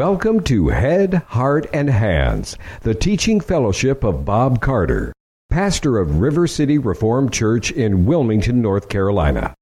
Welcome 0.00 0.44
to 0.44 0.68
Head, 0.68 1.12
Heart, 1.28 1.66
and 1.74 1.90
Hands, 1.90 2.56
the 2.80 2.94
teaching 2.94 3.38
fellowship 3.38 4.02
of 4.02 4.24
Bob 4.24 4.62
Carter, 4.62 5.12
pastor 5.50 5.98
of 5.98 6.20
River 6.20 6.46
City 6.46 6.78
Reformed 6.78 7.34
Church 7.34 7.70
in 7.70 8.06
Wilmington, 8.06 8.62
North 8.62 8.88
Carolina. 8.88 9.54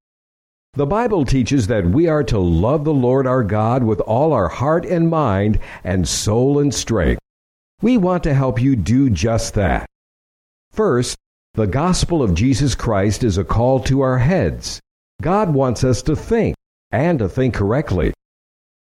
The 0.75 0.87
Bible 0.87 1.25
teaches 1.25 1.67
that 1.67 1.87
we 1.87 2.07
are 2.07 2.23
to 2.23 2.39
love 2.39 2.85
the 2.85 2.95
Lord 2.95 3.27
our 3.27 3.43
God 3.43 3.83
with 3.83 3.99
all 4.03 4.33
our 4.33 4.47
heart 4.47 4.87
and 4.87 5.11
mind 5.11 5.59
and 5.83 6.07
soul 6.07 6.61
and 6.61 6.73
strength. 6.73 7.19
We 7.83 7.97
want 7.97 8.23
to 8.23 8.33
help 8.33 8.63
you 8.63 8.77
do 8.77 9.11
just 9.11 9.55
that. 9.55 9.87
First, 10.71 11.17
the 11.55 11.67
gospel 11.67 12.23
of 12.23 12.35
Jesus 12.35 12.77
Christ 12.77 13.25
is 13.25 13.39
a 13.39 13.45
call 13.45 13.81
to 13.81 14.03
our 14.03 14.19
heads. 14.19 14.79
God 15.21 15.53
wants 15.53 15.83
us 15.83 16.01
to 16.03 16.15
think, 16.15 16.55
and 16.93 17.19
to 17.19 17.29
think 17.29 17.55
correctly. 17.55 18.15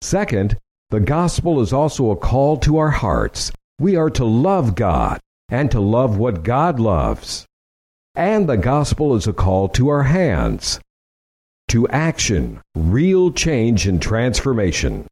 Second, 0.02 0.56
the 0.90 1.00
gospel 1.00 1.60
is 1.60 1.72
also 1.72 2.10
a 2.10 2.16
call 2.16 2.56
to 2.58 2.78
our 2.78 2.90
hearts. 2.90 3.52
We 3.78 3.96
are 3.96 4.08
to 4.10 4.24
love 4.24 4.74
God 4.74 5.20
and 5.50 5.70
to 5.70 5.80
love 5.80 6.16
what 6.16 6.42
God 6.42 6.80
loves. 6.80 7.44
And 8.14 8.48
the 8.48 8.56
gospel 8.56 9.14
is 9.14 9.26
a 9.26 9.34
call 9.34 9.68
to 9.70 9.88
our 9.88 10.04
hands, 10.04 10.80
to 11.68 11.86
action, 11.88 12.62
real 12.74 13.30
change 13.30 13.86
and 13.86 14.00
transformation. 14.00 15.06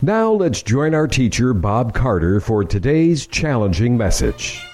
Now 0.00 0.30
let's 0.30 0.62
join 0.62 0.94
our 0.94 1.08
teacher, 1.08 1.52
Bob 1.52 1.92
Carter, 1.92 2.40
for 2.40 2.64
today's 2.64 3.26
challenging 3.26 3.98
message. 3.98 4.64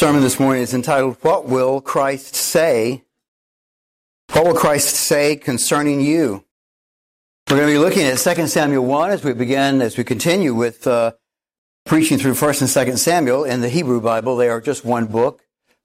Sermon 0.00 0.22
this 0.22 0.40
morning 0.40 0.62
is 0.62 0.72
entitled, 0.72 1.18
What 1.20 1.44
Will 1.44 1.82
Christ 1.82 2.34
Say? 2.34 3.04
What 4.32 4.46
will 4.46 4.54
Christ 4.54 4.94
say 4.94 5.36
concerning 5.36 6.00
you? 6.00 6.42
We're 7.46 7.58
going 7.58 7.68
to 7.68 7.74
be 7.74 7.78
looking 7.78 8.06
at 8.06 8.16
2 8.16 8.46
Samuel 8.46 8.86
1 8.86 9.10
as 9.10 9.22
we 9.22 9.34
begin, 9.34 9.82
as 9.82 9.98
we 9.98 10.04
continue 10.04 10.54
with 10.54 10.86
uh, 10.86 11.12
preaching 11.84 12.16
through 12.16 12.32
1st 12.32 12.62
and 12.62 12.94
2nd 12.94 12.98
Samuel. 12.98 13.44
In 13.44 13.60
the 13.60 13.68
Hebrew 13.68 14.00
Bible, 14.00 14.36
they 14.36 14.48
are 14.48 14.62
just 14.62 14.86
one 14.86 15.04
book. 15.04 15.42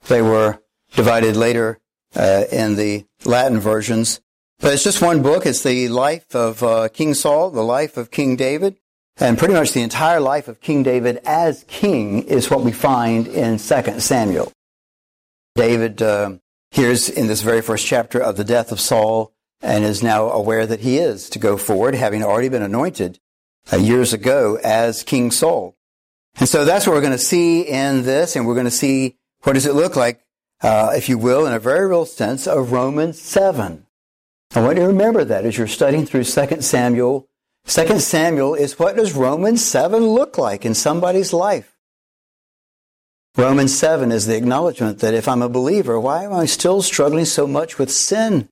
They 0.07 0.21
were 0.21 0.61
divided 0.93 1.35
later 1.35 1.81
uh, 2.15 2.45
in 2.49 2.77
the 2.77 3.05
Latin 3.25 3.59
versions. 3.59 4.21
But 4.59 4.71
it's 4.71 4.85
just 4.85 5.01
one 5.01 5.23
book. 5.23 5.45
It's 5.45 5.61
the 5.61 5.89
life 5.89 6.33
of 6.33 6.63
uh, 6.63 6.87
King 6.87 7.15
Saul, 7.15 7.51
the 7.51 7.63
life 7.63 7.97
of 7.97 8.11
King 8.11 8.37
David, 8.37 8.77
and 9.17 9.37
pretty 9.37 9.53
much 9.53 9.71
the 9.71 9.81
entire 9.81 10.19
life 10.19 10.47
of 10.47 10.61
King 10.61 10.83
David 10.83 11.21
as 11.25 11.63
king 11.67 12.23
is 12.23 12.49
what 12.49 12.61
we 12.61 12.71
find 12.71 13.27
in 13.27 13.57
2 13.57 13.99
Samuel. 13.99 14.51
David 15.55 16.01
uh, 16.01 16.37
hears 16.71 17.09
in 17.09 17.27
this 17.27 17.41
very 17.41 17.61
first 17.61 17.85
chapter 17.85 18.19
of 18.19 18.35
the 18.35 18.43
death 18.43 18.71
of 18.71 18.79
Saul 18.79 19.31
and 19.61 19.85
is 19.85 20.03
now 20.03 20.29
aware 20.29 20.65
that 20.65 20.81
he 20.81 20.97
is 20.97 21.29
to 21.29 21.39
go 21.39 21.57
forward, 21.57 21.95
having 21.95 22.23
already 22.23 22.49
been 22.49 22.61
anointed 22.61 23.19
uh, 23.71 23.77
years 23.77 24.11
ago 24.11 24.59
as 24.63 25.03
King 25.03 25.31
Saul. 25.31 25.75
And 26.37 26.49
so 26.49 26.65
that's 26.65 26.85
what 26.85 26.93
we're 26.93 27.01
going 27.01 27.13
to 27.13 27.17
see 27.17 27.61
in 27.61 28.03
this, 28.03 28.35
and 28.35 28.45
we're 28.45 28.53
going 28.53 28.65
to 28.65 28.71
see 28.71 29.15
what 29.43 29.53
does 29.53 29.65
it 29.65 29.73
look 29.73 29.95
like, 29.95 30.21
uh, 30.61 30.91
if 30.93 31.07
you 31.07 31.17
will, 31.17 31.45
in 31.45 31.53
a 31.53 31.59
very 31.59 31.87
real 31.87 32.05
sense, 32.05 32.47
of 32.47 32.73
Romans 32.73 33.21
7. 33.21 33.85
I 34.53 34.61
want 34.61 34.77
you 34.77 34.83
to 34.83 34.87
remember 34.87 35.23
that 35.23 35.45
as 35.45 35.57
you're 35.57 35.67
studying 35.67 36.05
through 36.05 36.25
2 36.25 36.61
Samuel 36.61 37.29
2 37.67 37.99
Samuel 37.99 38.53
is 38.53 38.77
what 38.77 38.95
does 38.95 39.13
Romans 39.13 39.63
7 39.65 40.05
look 40.05 40.37
like 40.37 40.65
in 40.65 40.75
somebody's 40.75 41.33
life? 41.33 41.75
Romans 43.35 43.77
7 43.77 44.11
is 44.11 44.27
the 44.27 44.37
acknowledgement 44.37 44.99
that 44.99 45.13
if 45.13 45.27
I'm 45.27 45.41
a 45.41 45.49
believer, 45.49 45.99
why 45.99 46.23
am 46.23 46.33
I 46.33 46.45
still 46.45 46.81
struggling 46.81 47.25
so 47.25 47.47
much 47.47 47.77
with 47.77 47.91
sin? 47.91 48.49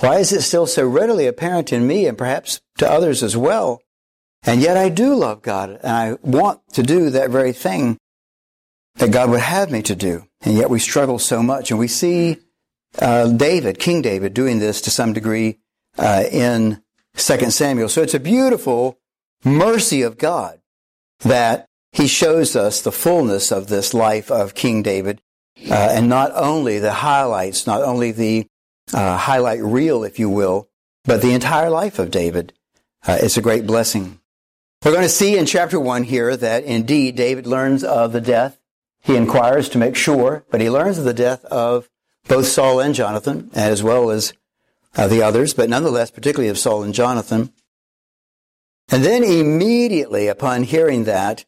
Why 0.00 0.18
is 0.18 0.32
it 0.32 0.42
still 0.42 0.66
so 0.66 0.86
readily 0.86 1.26
apparent 1.26 1.72
in 1.72 1.86
me 1.86 2.06
and 2.06 2.18
perhaps 2.18 2.60
to 2.78 2.90
others 2.90 3.22
as 3.22 3.36
well? 3.36 3.80
And 4.42 4.60
yet 4.60 4.76
I 4.76 4.88
do 4.88 5.14
love 5.14 5.42
God 5.42 5.78
and 5.82 5.92
I 5.92 6.18
want 6.22 6.60
to 6.72 6.82
do 6.82 7.10
that 7.10 7.30
very 7.30 7.52
thing 7.52 7.96
that 8.96 9.12
God 9.12 9.30
would 9.30 9.40
have 9.40 9.70
me 9.70 9.82
to 9.82 9.94
do. 9.94 10.24
And 10.42 10.56
yet 10.56 10.68
we 10.68 10.80
struggle 10.80 11.18
so 11.18 11.42
much. 11.42 11.70
And 11.70 11.78
we 11.78 11.88
see 11.88 12.38
uh, 12.98 13.28
David, 13.28 13.78
King 13.78 14.02
David, 14.02 14.34
doing 14.34 14.58
this 14.58 14.80
to 14.82 14.90
some 14.90 15.12
degree 15.12 15.60
uh, 15.96 16.24
in 16.30 16.82
Second 17.14 17.52
Samuel. 17.52 17.88
So 17.88 18.02
it's 18.02 18.14
a 18.14 18.20
beautiful 18.20 18.98
mercy 19.44 20.02
of 20.02 20.18
God 20.18 20.60
that 21.20 21.68
he 21.92 22.06
shows 22.06 22.56
us 22.56 22.80
the 22.80 22.92
fullness 22.92 23.52
of 23.52 23.66
this 23.66 23.92
life 23.92 24.30
of 24.30 24.54
King 24.54 24.82
David, 24.82 25.20
uh, 25.70 25.74
and 25.92 26.08
not 26.08 26.32
only 26.34 26.78
the 26.78 26.92
highlights, 26.92 27.66
not 27.66 27.82
only 27.82 28.12
the 28.12 28.46
uh, 28.94 29.16
highlight 29.16 29.62
reel, 29.62 30.04
if 30.04 30.18
you 30.18 30.30
will, 30.30 30.68
but 31.04 31.20
the 31.20 31.34
entire 31.34 31.70
life 31.70 31.98
of 31.98 32.10
David. 32.10 32.52
Uh, 33.06 33.18
it's 33.20 33.36
a 33.36 33.42
great 33.42 33.66
blessing. 33.66 34.20
We're 34.84 34.92
going 34.92 35.02
to 35.02 35.08
see 35.08 35.36
in 35.36 35.46
chapter 35.46 35.78
one 35.78 36.04
here 36.04 36.36
that 36.36 36.64
indeed 36.64 37.14
David 37.14 37.46
learns 37.46 37.84
of 37.84 38.12
the 38.12 38.20
death. 38.20 38.58
He 39.00 39.16
inquires 39.16 39.68
to 39.70 39.78
make 39.78 39.96
sure, 39.96 40.44
but 40.50 40.60
he 40.60 40.70
learns 40.70 40.98
of 40.98 41.04
the 41.04 41.14
death 41.14 41.44
of 41.46 41.88
both 42.26 42.46
Saul 42.46 42.80
and 42.80 42.94
Jonathan, 42.94 43.50
as 43.54 43.82
well 43.82 44.10
as 44.10 44.32
uh, 44.96 45.08
the 45.08 45.22
others, 45.22 45.54
but 45.54 45.68
nonetheless, 45.68 46.10
particularly 46.10 46.48
of 46.48 46.58
Saul 46.58 46.82
and 46.82 46.94
Jonathan. 46.94 47.52
And 48.90 49.04
then 49.04 49.24
immediately 49.24 50.28
upon 50.28 50.64
hearing 50.64 51.04
that, 51.04 51.44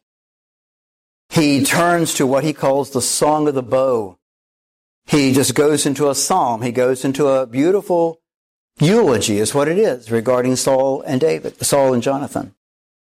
he 1.29 1.63
turns 1.63 2.13
to 2.15 2.27
what 2.27 2.43
he 2.43 2.53
calls 2.53 2.91
the 2.91 3.01
song 3.01 3.47
of 3.47 3.55
the 3.55 3.63
bow. 3.63 4.17
He 5.05 5.33
just 5.33 5.53
goes 5.53 5.85
into 5.85 6.09
a 6.09 6.15
psalm. 6.15 6.61
He 6.61 6.71
goes 6.71 7.05
into 7.05 7.27
a 7.27 7.45
beautiful 7.45 8.21
eulogy 8.79 9.37
is 9.37 9.53
what 9.53 9.67
it 9.67 9.77
is 9.77 10.11
regarding 10.11 10.55
Saul 10.55 11.01
and 11.01 11.21
David, 11.21 11.63
Saul 11.63 11.93
and 11.93 12.03
Jonathan. 12.03 12.55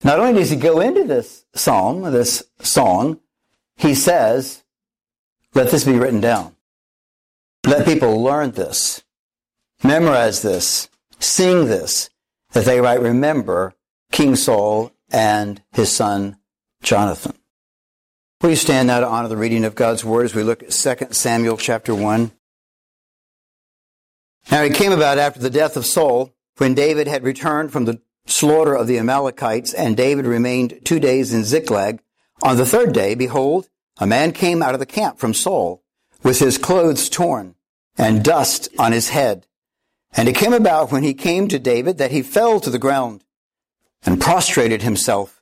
Not 0.04 0.20
only 0.20 0.40
does 0.40 0.50
he 0.50 0.56
go 0.56 0.80
into 0.80 1.04
this 1.04 1.46
psalm, 1.54 2.04
this 2.12 2.44
song, 2.60 3.20
he 3.76 3.94
says, 3.94 4.64
let 5.54 5.70
this 5.70 5.84
be 5.84 5.98
written 5.98 6.22
down. 6.22 6.56
Let 7.66 7.86
people 7.86 8.22
learn 8.24 8.52
this. 8.52 9.04
Memorize 9.84 10.42
this, 10.42 10.90
sing 11.20 11.66
this, 11.66 12.10
that 12.52 12.66
they 12.66 12.80
might 12.82 13.02
remember 13.02 13.74
King 14.12 14.36
Saul 14.36 14.92
and 15.12 15.62
his 15.72 15.92
son 15.92 16.38
Jonathan. 16.84 17.34
You 18.44 18.56
stand 18.56 18.88
now 18.88 19.00
to 19.00 19.08
honor 19.08 19.28
the 19.28 19.38
reading 19.38 19.66
of 19.66 19.76
God's 19.76 20.04
word 20.04 20.26
as 20.26 20.36
we 20.36 20.44
look 20.44 20.64
at 20.64 20.72
2 20.72 21.08
Samuel 21.12 21.58
chapter 21.58 21.94
1? 21.94 22.32
Now 24.52 24.64
it 24.64 24.74
came 24.74 24.92
about 24.92 25.20
after 25.20 25.40
the 25.40 25.50
death 25.50 25.78
of 25.78 25.86
Saul, 25.86 26.34
when 26.58 26.74
David 26.74 27.08
had 27.08 27.24
returned 27.24 27.72
from 27.72 27.86
the 27.86 28.02
slaughter 28.26 28.74
of 28.76 28.88
the 28.88 28.98
Amalekites, 28.98 29.74
and 29.74 29.96
David 29.96 30.26
remained 30.26 30.80
two 30.84 31.00
days 31.00 31.34
in 31.34 31.44
Ziklag. 31.44 32.02
On 32.44 32.58
the 32.58 32.66
third 32.66 32.94
day, 32.94 33.16
behold, 33.16 33.70
a 34.00 34.08
man 34.08 34.32
came 34.32 34.64
out 34.64 34.74
of 34.74 34.80
the 34.80 34.86
camp 34.86 35.20
from 35.20 35.34
Saul, 35.34 35.84
with 36.24 36.40
his 36.40 36.58
clothes 36.58 37.10
torn, 37.10 37.56
and 37.98 38.24
dust 38.24 38.70
on 38.80 38.92
his 38.92 39.10
head. 39.10 39.48
And 40.14 40.28
it 40.28 40.36
came 40.36 40.54
about 40.54 40.92
when 40.92 41.04
he 41.04 41.14
came 41.14 41.48
to 41.48 41.60
David 41.60 41.98
that 41.98 42.12
he 42.12 42.22
fell 42.22 42.60
to 42.60 42.70
the 42.70 42.80
ground 42.80 43.24
and 44.04 44.20
prostrated 44.20 44.82
himself. 44.82 45.42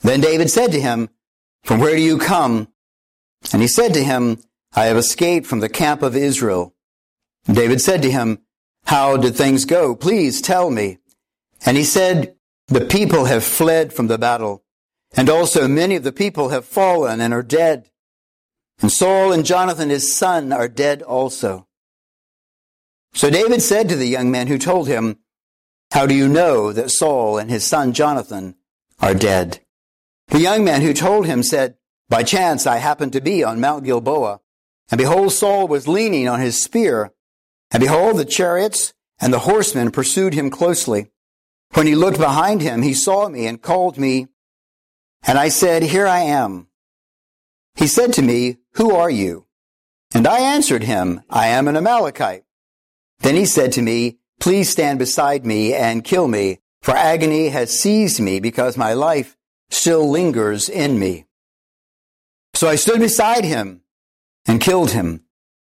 Then 0.00 0.20
David 0.20 0.50
said 0.50 0.72
to 0.72 0.80
him, 0.80 1.10
From 1.64 1.80
where 1.80 1.94
do 1.94 2.00
you 2.02 2.18
come? 2.18 2.68
And 3.52 3.60
he 3.60 3.68
said 3.68 3.92
to 3.94 4.04
him, 4.04 4.38
I 4.74 4.84
have 4.86 4.96
escaped 4.96 5.46
from 5.46 5.60
the 5.60 5.68
camp 5.68 6.02
of 6.02 6.16
Israel. 6.16 6.74
David 7.46 7.80
said 7.80 8.02
to 8.02 8.10
him, 8.10 8.38
How 8.84 9.16
did 9.16 9.34
things 9.34 9.64
go? 9.64 9.94
Please 9.94 10.40
tell 10.40 10.70
me. 10.70 10.98
And 11.66 11.76
he 11.76 11.84
said, 11.84 12.36
The 12.68 12.84
people 12.84 13.26
have 13.26 13.44
fled 13.44 13.92
from 13.92 14.06
the 14.06 14.18
battle, 14.18 14.62
and 15.16 15.28
also 15.28 15.68
many 15.68 15.96
of 15.96 16.04
the 16.04 16.12
people 16.12 16.50
have 16.50 16.64
fallen 16.64 17.20
and 17.20 17.34
are 17.34 17.42
dead. 17.42 17.90
And 18.80 18.90
Saul 18.90 19.32
and 19.32 19.44
Jonathan 19.44 19.90
his 19.90 20.14
son 20.14 20.52
are 20.52 20.68
dead 20.68 21.02
also. 21.02 21.66
So 23.12 23.30
David 23.30 23.62
said 23.62 23.88
to 23.88 23.96
the 23.96 24.06
young 24.06 24.30
man 24.30 24.46
who 24.46 24.58
told 24.58 24.88
him, 24.88 25.18
How 25.92 26.06
do 26.06 26.14
you 26.14 26.28
know 26.28 26.72
that 26.72 26.90
Saul 26.90 27.38
and 27.38 27.50
his 27.50 27.66
son 27.66 27.92
Jonathan 27.92 28.54
are 29.00 29.14
dead? 29.14 29.60
The 30.28 30.40
young 30.40 30.64
man 30.64 30.82
who 30.82 30.94
told 30.94 31.26
him 31.26 31.42
said, 31.42 31.76
By 32.08 32.22
chance 32.22 32.66
I 32.66 32.76
happened 32.76 33.12
to 33.14 33.20
be 33.20 33.42
on 33.42 33.60
Mount 33.60 33.84
Gilboa, 33.84 34.40
and 34.90 34.98
behold, 34.98 35.32
Saul 35.32 35.68
was 35.68 35.88
leaning 35.88 36.28
on 36.28 36.40
his 36.40 36.62
spear, 36.62 37.12
and 37.70 37.80
behold, 37.80 38.16
the 38.16 38.24
chariots 38.24 38.92
and 39.20 39.32
the 39.32 39.40
horsemen 39.40 39.90
pursued 39.90 40.34
him 40.34 40.50
closely. 40.50 41.10
When 41.74 41.86
he 41.86 41.94
looked 41.94 42.18
behind 42.18 42.62
him, 42.62 42.82
he 42.82 42.94
saw 42.94 43.28
me 43.28 43.46
and 43.46 43.62
called 43.62 43.98
me, 43.98 44.28
and 45.22 45.38
I 45.38 45.48
said, 45.48 45.82
Here 45.82 46.06
I 46.06 46.20
am. 46.20 46.68
He 47.74 47.86
said 47.86 48.12
to 48.14 48.22
me, 48.22 48.58
Who 48.74 48.94
are 48.94 49.10
you? 49.10 49.46
And 50.12 50.26
I 50.26 50.40
answered 50.40 50.84
him, 50.84 51.22
I 51.30 51.48
am 51.48 51.68
an 51.68 51.76
Amalekite. 51.76 52.44
Then 53.20 53.36
he 53.36 53.46
said 53.46 53.72
to 53.72 53.82
me, 53.82 54.18
Please 54.40 54.70
stand 54.70 54.98
beside 54.98 55.44
me 55.44 55.74
and 55.74 56.04
kill 56.04 56.26
me, 56.26 56.60
for 56.82 56.92
agony 56.92 57.48
has 57.48 57.78
seized 57.78 58.20
me 58.20 58.40
because 58.40 58.76
my 58.76 58.94
life 58.94 59.36
still 59.70 60.08
lingers 60.08 60.68
in 60.68 60.98
me. 60.98 61.26
So 62.54 62.68
I 62.68 62.76
stood 62.76 63.00
beside 63.00 63.44
him 63.44 63.82
and 64.46 64.60
killed 64.60 64.92
him, 64.92 65.24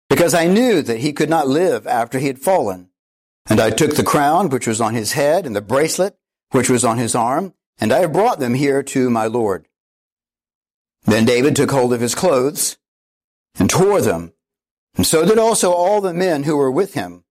because 0.10 0.34
I 0.34 0.48
knew 0.48 0.82
that 0.82 1.00
he 1.00 1.14
could 1.14 1.30
not 1.30 1.48
live 1.48 1.88
after 1.88 2.20
he 2.20 2.28
had 2.28 2.40
fallen. 2.40 2.90
And 3.46 3.60
I 3.60 3.70
took 3.70 3.96
the 3.96 4.04
crown 4.04 4.50
which 4.50 4.68
was 4.68 4.82
on 4.82 4.94
his 4.94 5.14
head 5.14 5.46
and 5.46 5.56
the 5.56 5.62
bracelet 5.62 6.18
which 6.52 6.70
was 6.70 6.86
on 6.86 6.98
his 6.98 7.16
arm, 7.16 7.54
and 7.80 7.92
I 7.92 8.00
have 8.00 8.14
brought 8.14 8.40
them 8.40 8.54
here 8.54 8.84
to 8.84 9.10
my 9.10 9.26
Lord. 9.26 9.68
Then 11.04 11.26
David 11.26 11.56
took 11.56 11.72
hold 11.72 11.94
of 11.94 12.02
his 12.02 12.16
clothes 12.16 12.78
and 13.60 13.70
tore 13.70 14.02
them, 14.02 14.34
and 14.96 15.06
so 15.06 15.26
did 15.26 15.38
also 15.38 15.72
all 15.72 16.00
the 16.00 16.14
men 16.14 16.44
who 16.44 16.56
were 16.56 16.72
with 16.72 16.94
him. 16.94 17.23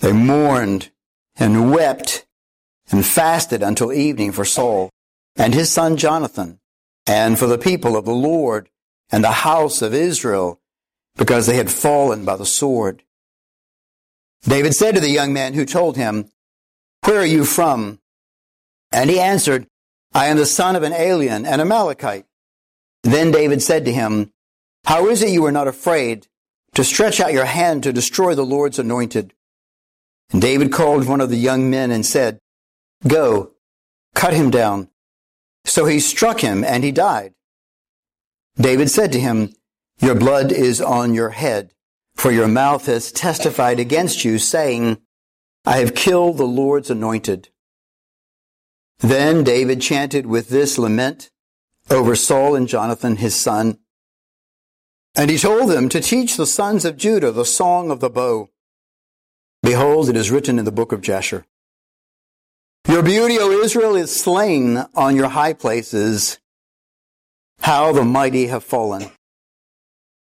They 0.00 0.12
mourned 0.12 0.90
and 1.36 1.70
wept 1.72 2.26
and 2.90 3.04
fasted 3.04 3.62
until 3.62 3.92
evening 3.92 4.32
for 4.32 4.44
Saul 4.44 4.90
and 5.36 5.54
his 5.54 5.72
son 5.72 5.96
Jonathan 5.96 6.60
and 7.06 7.38
for 7.38 7.46
the 7.46 7.58
people 7.58 7.96
of 7.96 8.04
the 8.04 8.12
Lord 8.12 8.68
and 9.10 9.24
the 9.24 9.32
house 9.32 9.82
of 9.82 9.94
Israel 9.94 10.60
because 11.16 11.46
they 11.46 11.56
had 11.56 11.70
fallen 11.70 12.24
by 12.24 12.36
the 12.36 12.46
sword. 12.46 13.02
David 14.42 14.74
said 14.74 14.94
to 14.94 15.00
the 15.00 15.10
young 15.10 15.32
man 15.32 15.54
who 15.54 15.64
told 15.64 15.96
him, 15.96 16.30
Where 17.04 17.20
are 17.20 17.26
you 17.26 17.44
from? 17.44 17.98
And 18.92 19.10
he 19.10 19.18
answered, 19.18 19.66
I 20.14 20.26
am 20.26 20.36
the 20.36 20.46
son 20.46 20.76
of 20.76 20.82
an 20.82 20.92
alien, 20.92 21.44
an 21.44 21.60
Amalekite. 21.60 22.24
Then 23.02 23.30
David 23.30 23.62
said 23.62 23.84
to 23.84 23.92
him, 23.92 24.32
How 24.84 25.08
is 25.08 25.22
it 25.22 25.30
you 25.30 25.44
are 25.46 25.52
not 25.52 25.68
afraid 25.68 26.28
to 26.74 26.84
stretch 26.84 27.20
out 27.20 27.32
your 27.32 27.44
hand 27.44 27.82
to 27.82 27.92
destroy 27.92 28.34
the 28.34 28.46
Lord's 28.46 28.78
anointed? 28.78 29.34
And 30.30 30.42
David 30.42 30.72
called 30.72 31.06
one 31.06 31.20
of 31.20 31.30
the 31.30 31.36
young 31.36 31.70
men 31.70 31.90
and 31.90 32.04
said, 32.04 32.38
Go, 33.06 33.52
cut 34.14 34.34
him 34.34 34.50
down. 34.50 34.88
So 35.64 35.86
he 35.86 36.00
struck 36.00 36.40
him 36.40 36.64
and 36.64 36.84
he 36.84 36.92
died. 36.92 37.34
David 38.56 38.90
said 38.90 39.12
to 39.12 39.20
him, 39.20 39.54
Your 40.00 40.14
blood 40.14 40.52
is 40.52 40.80
on 40.80 41.14
your 41.14 41.30
head, 41.30 41.72
for 42.16 42.30
your 42.30 42.48
mouth 42.48 42.86
has 42.86 43.12
testified 43.12 43.78
against 43.78 44.24
you, 44.24 44.38
saying, 44.38 44.98
I 45.64 45.78
have 45.78 45.94
killed 45.94 46.38
the 46.38 46.46
Lord's 46.46 46.90
anointed. 46.90 47.50
Then 48.98 49.44
David 49.44 49.80
chanted 49.80 50.26
with 50.26 50.48
this 50.48 50.78
lament 50.78 51.30
over 51.90 52.16
Saul 52.16 52.54
and 52.54 52.68
Jonathan, 52.68 53.16
his 53.16 53.36
son. 53.36 53.78
And 55.14 55.30
he 55.30 55.38
told 55.38 55.70
them 55.70 55.88
to 55.88 56.00
teach 56.00 56.36
the 56.36 56.46
sons 56.46 56.84
of 56.84 56.96
Judah 56.96 57.30
the 57.30 57.44
song 57.44 57.90
of 57.90 58.00
the 58.00 58.10
bow. 58.10 58.50
Behold, 59.62 60.08
it 60.08 60.16
is 60.16 60.30
written 60.30 60.58
in 60.58 60.64
the 60.64 60.72
book 60.72 60.92
of 60.92 61.00
Jasher. 61.00 61.44
Your 62.88 63.02
beauty, 63.02 63.38
O 63.38 63.50
Israel, 63.50 63.96
is 63.96 64.14
slain 64.14 64.84
on 64.94 65.16
your 65.16 65.28
high 65.28 65.52
places. 65.52 66.38
How 67.60 67.92
the 67.92 68.04
mighty 68.04 68.46
have 68.46 68.64
fallen. 68.64 69.10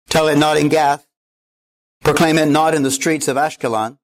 Tell 0.10 0.28
it 0.28 0.38
not 0.38 0.58
in 0.58 0.70
Gath. 0.70 1.08
Proclaim 2.04 2.38
it 2.38 2.48
not 2.48 2.76
in 2.76 2.84
the 2.84 2.92
streets 2.92 3.28
of 3.28 3.38
Ashkelon. 3.38 3.98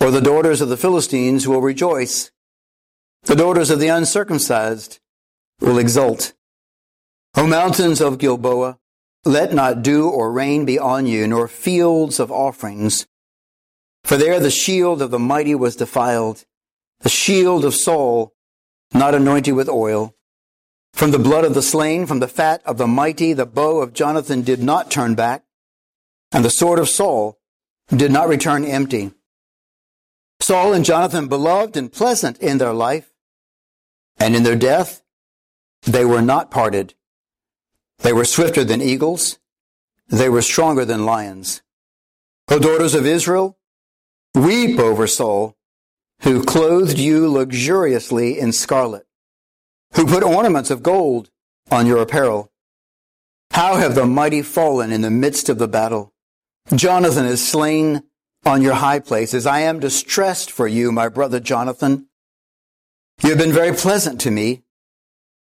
Or 0.00 0.10
the 0.10 0.20
daughters 0.20 0.60
of 0.60 0.68
the 0.68 0.76
Philistines 0.76 1.48
will 1.48 1.60
rejoice. 1.60 2.30
The 3.22 3.34
daughters 3.34 3.70
of 3.70 3.80
the 3.80 3.88
uncircumcised 3.88 5.00
will 5.60 5.78
exult. 5.78 6.34
O 7.36 7.46
mountains 7.46 8.00
of 8.00 8.18
Gilboa, 8.18 8.78
let 9.24 9.54
not 9.54 9.82
dew 9.82 10.08
or 10.08 10.30
rain 10.30 10.64
be 10.64 10.78
on 10.78 11.06
you, 11.06 11.26
nor 11.26 11.48
fields 11.48 12.20
of 12.20 12.30
offerings. 12.30 13.06
For 14.04 14.18
there 14.18 14.38
the 14.38 14.50
shield 14.50 15.00
of 15.00 15.10
the 15.10 15.18
mighty 15.18 15.54
was 15.54 15.76
defiled, 15.76 16.44
the 17.00 17.08
shield 17.08 17.64
of 17.64 17.74
Saul, 17.74 18.34
not 18.92 19.14
anointed 19.14 19.54
with 19.54 19.68
oil. 19.68 20.14
From 20.92 21.10
the 21.10 21.18
blood 21.18 21.44
of 21.44 21.54
the 21.54 21.62
slain, 21.62 22.06
from 22.06 22.20
the 22.20 22.28
fat 22.28 22.62
of 22.64 22.78
the 22.78 22.86
mighty, 22.86 23.32
the 23.32 23.46
bow 23.46 23.80
of 23.80 23.94
Jonathan 23.94 24.42
did 24.42 24.62
not 24.62 24.90
turn 24.90 25.14
back, 25.14 25.44
and 26.30 26.44
the 26.44 26.50
sword 26.50 26.78
of 26.78 26.88
Saul 26.88 27.38
did 27.88 28.12
not 28.12 28.28
return 28.28 28.64
empty. 28.64 29.10
Saul 30.40 30.74
and 30.74 30.84
Jonathan 30.84 31.26
beloved 31.26 31.76
and 31.76 31.90
pleasant 31.90 32.38
in 32.38 32.58
their 32.58 32.74
life, 32.74 33.12
and 34.18 34.36
in 34.36 34.42
their 34.42 34.56
death, 34.56 35.02
they 35.82 36.04
were 36.04 36.22
not 36.22 36.50
parted. 36.50 36.94
They 38.00 38.12
were 38.12 38.24
swifter 38.24 38.64
than 38.64 38.82
eagles. 38.82 39.38
They 40.08 40.28
were 40.28 40.42
stronger 40.42 40.84
than 40.84 41.06
lions. 41.06 41.62
O 42.48 42.58
daughters 42.58 42.94
of 42.94 43.06
Israel, 43.06 43.58
weep 44.34 44.78
over 44.78 45.06
Saul, 45.06 45.56
who 46.22 46.42
clothed 46.42 46.98
you 46.98 47.28
luxuriously 47.28 48.38
in 48.38 48.52
scarlet, 48.52 49.06
who 49.94 50.06
put 50.06 50.22
ornaments 50.22 50.70
of 50.70 50.82
gold 50.82 51.30
on 51.70 51.86
your 51.86 51.98
apparel. 51.98 52.50
How 53.52 53.76
have 53.76 53.94
the 53.94 54.06
mighty 54.06 54.42
fallen 54.42 54.92
in 54.92 55.02
the 55.02 55.10
midst 55.10 55.48
of 55.48 55.58
the 55.58 55.68
battle? 55.68 56.12
Jonathan 56.74 57.26
is 57.26 57.46
slain 57.46 58.02
on 58.44 58.62
your 58.62 58.74
high 58.74 58.98
places. 58.98 59.46
I 59.46 59.60
am 59.60 59.80
distressed 59.80 60.50
for 60.50 60.66
you, 60.66 60.90
my 60.90 61.08
brother 61.08 61.40
Jonathan. 61.40 62.08
You 63.22 63.30
have 63.30 63.38
been 63.38 63.52
very 63.52 63.74
pleasant 63.74 64.20
to 64.22 64.30
me. 64.30 64.62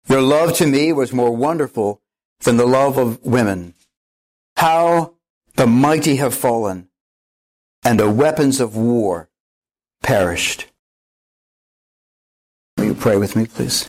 Your 0.09 0.21
love 0.21 0.55
to 0.57 0.67
me 0.67 0.93
was 0.93 1.13
more 1.13 1.35
wonderful 1.35 2.03
than 2.41 2.57
the 2.57 2.67
love 2.67 2.99
of 2.99 3.25
women. 3.25 3.75
How 4.57 5.15
the 5.55 5.67
mighty 5.67 6.17
have 6.17 6.35
fallen 6.35 6.89
and 7.83 7.99
the 7.99 8.11
weapons 8.11 8.61
of 8.61 8.77
war 8.77 9.29
perished. 10.03 10.67
Will 12.77 12.87
you 12.87 12.95
pray 12.95 13.17
with 13.17 13.37
me, 13.37 13.47
please? 13.47 13.89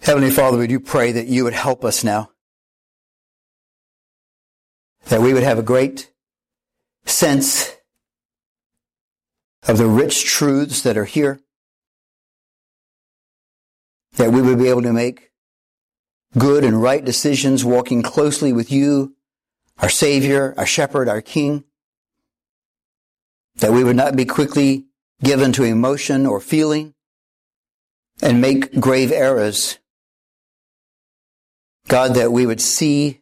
Heavenly 0.00 0.30
Father, 0.30 0.58
we 0.58 0.66
do 0.66 0.80
pray 0.80 1.12
that 1.12 1.28
you 1.28 1.44
would 1.44 1.54
help 1.54 1.84
us 1.84 2.04
now. 2.04 2.30
That 5.06 5.20
we 5.20 5.32
would 5.32 5.42
have 5.42 5.58
a 5.58 5.62
great 5.62 6.12
sense 7.06 7.74
of 9.66 9.78
the 9.78 9.86
rich 9.86 10.24
truths 10.24 10.82
that 10.82 10.96
are 10.96 11.04
here, 11.06 11.40
that 14.16 14.30
we 14.30 14.42
would 14.42 14.58
be 14.58 14.68
able 14.68 14.82
to 14.82 14.92
make 14.92 15.30
good 16.36 16.64
and 16.64 16.82
right 16.82 17.04
decisions 17.04 17.64
walking 17.64 18.02
closely 18.02 18.52
with 18.52 18.70
you, 18.70 19.13
our 19.78 19.88
Savior, 19.88 20.54
our 20.56 20.66
Shepherd, 20.66 21.08
our 21.08 21.20
King, 21.20 21.64
that 23.56 23.72
we 23.72 23.84
would 23.84 23.96
not 23.96 24.16
be 24.16 24.24
quickly 24.24 24.86
given 25.22 25.52
to 25.52 25.64
emotion 25.64 26.26
or 26.26 26.40
feeling 26.40 26.94
and 28.22 28.40
make 28.40 28.78
grave 28.80 29.12
errors. 29.12 29.78
God, 31.88 32.14
that 32.14 32.32
we 32.32 32.46
would 32.46 32.60
see 32.60 33.20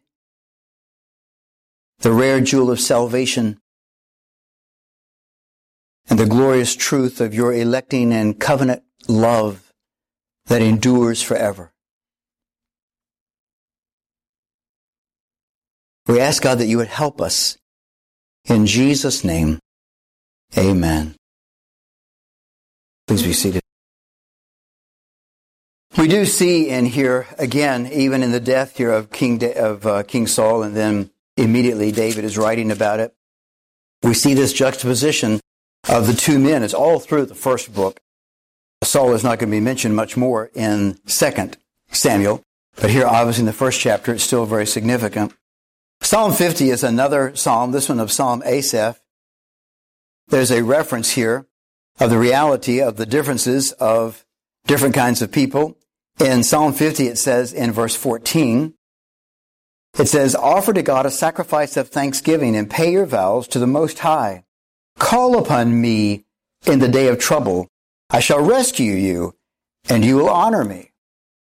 the 1.99 2.11
rare 2.11 2.39
jewel 2.39 2.71
of 2.71 2.79
salvation 2.79 3.59
and 6.09 6.19
the 6.19 6.25
glorious 6.25 6.75
truth 6.75 7.21
of 7.21 7.33
your 7.33 7.53
electing 7.53 8.13
and 8.13 8.39
covenant 8.39 8.83
love 9.07 9.73
that 10.45 10.61
endures 10.61 11.21
forever. 11.21 11.72
We 16.07 16.19
ask 16.19 16.43
God 16.43 16.57
that 16.59 16.65
you 16.65 16.77
would 16.77 16.87
help 16.87 17.21
us. 17.21 17.57
In 18.45 18.65
Jesus' 18.65 19.23
name, 19.23 19.59
amen. 20.57 21.15
Please 23.07 23.23
be 23.23 23.33
seated. 23.33 23.61
We 25.97 26.07
do 26.07 26.25
see 26.25 26.69
in 26.69 26.87
here 26.87 27.27
again, 27.37 27.87
even 27.87 28.23
in 28.23 28.31
the 28.31 28.39
death 28.39 28.77
here 28.77 28.91
of 28.91 29.11
King 29.11 29.41
of 29.55 29.85
uh, 29.85 30.03
King 30.03 30.27
Saul, 30.27 30.63
and 30.63 30.75
then 30.75 31.11
immediately 31.37 31.91
David 31.91 32.25
is 32.25 32.37
writing 32.37 32.71
about 32.71 32.99
it. 32.99 33.13
We 34.01 34.13
see 34.13 34.33
this 34.33 34.51
juxtaposition 34.51 35.39
of 35.87 36.07
the 36.07 36.13
two 36.13 36.39
men. 36.39 36.63
It's 36.63 36.73
all 36.73 36.99
through 36.99 37.27
the 37.27 37.35
first 37.35 37.73
book. 37.73 38.01
Saul 38.83 39.13
is 39.13 39.23
not 39.23 39.39
going 39.39 39.49
to 39.49 39.55
be 39.55 39.61
mentioned 39.61 39.95
much 39.95 40.17
more 40.17 40.51
in 40.53 40.99
Second 41.05 41.57
Samuel, 41.91 42.41
but 42.75 42.89
here, 42.89 43.05
obviously, 43.05 43.43
in 43.43 43.45
the 43.45 43.53
first 43.53 43.79
chapter, 43.79 44.13
it's 44.13 44.23
still 44.23 44.45
very 44.45 44.65
significant. 44.65 45.33
Psalm 46.03 46.33
50 46.33 46.69
is 46.69 46.83
another 46.83 47.33
psalm, 47.33 47.71
this 47.71 47.87
one 47.87 48.01
of 48.01 48.11
Psalm 48.11 48.43
Asaph. 48.45 48.99
There's 50.27 50.51
a 50.51 50.61
reference 50.61 51.11
here 51.11 51.47
of 51.97 52.09
the 52.09 52.19
reality 52.19 52.81
of 52.81 52.97
the 52.97 53.05
differences 53.05 53.71
of 53.71 54.25
different 54.67 54.95
kinds 54.95 55.21
of 55.21 55.31
people. 55.31 55.77
In 56.19 56.43
Psalm 56.43 56.73
50, 56.73 57.07
it 57.07 57.17
says 57.17 57.53
in 57.53 57.71
verse 57.71 57.95
14, 57.95 58.73
it 59.97 60.07
says, 60.07 60.35
Offer 60.35 60.73
to 60.73 60.83
God 60.83 61.05
a 61.05 61.11
sacrifice 61.11 61.77
of 61.77 61.87
thanksgiving 61.87 62.53
and 62.57 62.69
pay 62.69 62.91
your 62.91 63.05
vows 63.05 63.47
to 63.47 63.59
the 63.59 63.65
Most 63.65 63.99
High. 63.99 64.43
Call 64.99 65.37
upon 65.37 65.79
me 65.79 66.25
in 66.65 66.79
the 66.79 66.89
day 66.89 67.07
of 67.07 67.17
trouble. 67.17 67.69
I 68.09 68.19
shall 68.19 68.43
rescue 68.43 68.93
you 68.93 69.35
and 69.87 70.03
you 70.03 70.17
will 70.17 70.29
honor 70.29 70.65
me. 70.65 70.91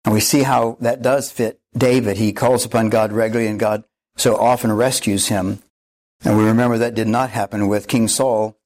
And 0.07 0.15
we 0.15 0.21
see 0.21 0.43
how 0.43 0.79
that 0.81 1.03
does 1.03 1.31
fit 1.31 1.61
David. 1.77 2.17
He 2.17 2.33
calls 2.33 2.65
upon 2.65 2.89
God 2.89 3.13
regularly 3.13 3.51
and 3.51 3.61
God 3.61 3.85
so 4.19 4.37
often 4.37 4.73
rescues 4.73 5.29
him. 5.29 5.63
And 6.25 6.37
we 6.37 6.45
remember 6.45 6.79
that 6.79 6.95
did 6.95 7.09
not 7.09 7.31
happen 7.31 7.69
with 7.69 7.89
King 7.89 8.09
Saul 8.09 8.59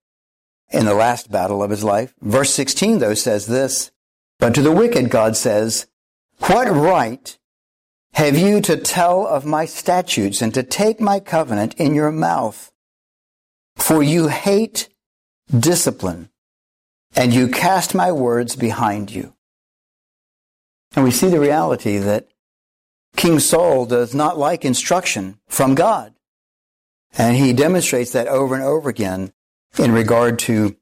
in 0.71 0.87
the 0.87 0.95
last 0.95 1.31
battle 1.31 1.63
of 1.63 1.71
his 1.71 1.85
life. 1.85 2.15
Verse 2.21 2.51
16 2.51 2.99
though 2.99 3.15
says 3.15 3.47
this, 3.47 3.91
but 4.39 4.55
to 4.55 4.63
the 4.63 4.73
wicked 4.73 5.11
God 5.11 5.37
says, 5.37 5.87
what 6.41 6.69
right 6.69 7.39
have 8.15 8.37
you 8.37 8.61
to 8.63 8.77
tell 8.77 9.27
of 9.27 9.45
my 9.45 9.67
statutes 9.67 10.43
and 10.43 10.53
to 10.55 10.63
take 10.63 11.01
my 11.01 11.21
covenant 11.21 11.75
in 11.75 11.95
your 11.95 12.11
mouth? 12.11 12.73
For 13.77 14.03
you 14.03 14.29
hate 14.29 14.89
discipline 15.57 16.31
and 17.15 17.33
you 17.33 17.49
cast 17.49 17.95
my 17.95 18.11
words 18.11 18.57
behind 18.57 19.11
you. 19.11 19.35
And 20.95 21.05
we 21.05 21.11
see 21.11 21.29
the 21.29 21.41
reality 21.41 21.99
that 21.99 22.29
King 23.17 23.39
Saul 23.39 23.87
does 23.87 24.15
not 24.15 24.39
like 24.39 24.65
instruction 24.65 25.39
from 25.49 25.75
God. 25.75 26.15
And 27.17 27.37
he 27.37 27.53
demonstrates 27.53 28.13
that 28.13 28.27
over 28.27 28.55
and 28.55 28.65
over 28.65 28.89
again 28.89 29.33
in 29.79 29.93
regard 29.93 30.39
to 30.41 30.77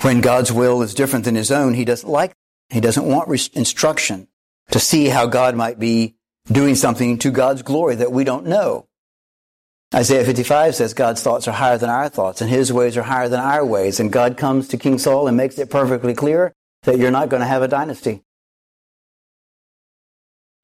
when 0.00 0.20
God's 0.20 0.52
will 0.52 0.82
is 0.82 0.94
different 0.94 1.24
than 1.24 1.34
his 1.34 1.50
own. 1.50 1.74
He 1.74 1.84
doesn't 1.84 2.08
like, 2.08 2.32
he 2.70 2.80
doesn't 2.80 3.06
want 3.06 3.28
instruction 3.54 4.28
to 4.70 4.78
see 4.78 5.06
how 5.06 5.26
God 5.26 5.54
might 5.56 5.78
be 5.78 6.16
doing 6.50 6.74
something 6.74 7.18
to 7.18 7.30
God's 7.30 7.62
glory 7.62 7.96
that 7.96 8.12
we 8.12 8.24
don't 8.24 8.46
know. 8.46 8.86
Isaiah 9.94 10.24
55 10.24 10.74
says 10.74 10.92
God's 10.92 11.22
thoughts 11.22 11.46
are 11.46 11.52
higher 11.52 11.78
than 11.78 11.90
our 11.90 12.08
thoughts 12.08 12.40
and 12.40 12.50
his 12.50 12.72
ways 12.72 12.96
are 12.96 13.02
higher 13.02 13.28
than 13.28 13.38
our 13.38 13.64
ways. 13.64 14.00
And 14.00 14.12
God 14.12 14.36
comes 14.36 14.66
to 14.68 14.76
King 14.76 14.98
Saul 14.98 15.28
and 15.28 15.36
makes 15.36 15.58
it 15.58 15.70
perfectly 15.70 16.14
clear 16.14 16.52
that 16.82 16.98
you're 16.98 17.12
not 17.12 17.28
going 17.28 17.40
to 17.40 17.46
have 17.46 17.62
a 17.62 17.68
dynasty. 17.68 18.23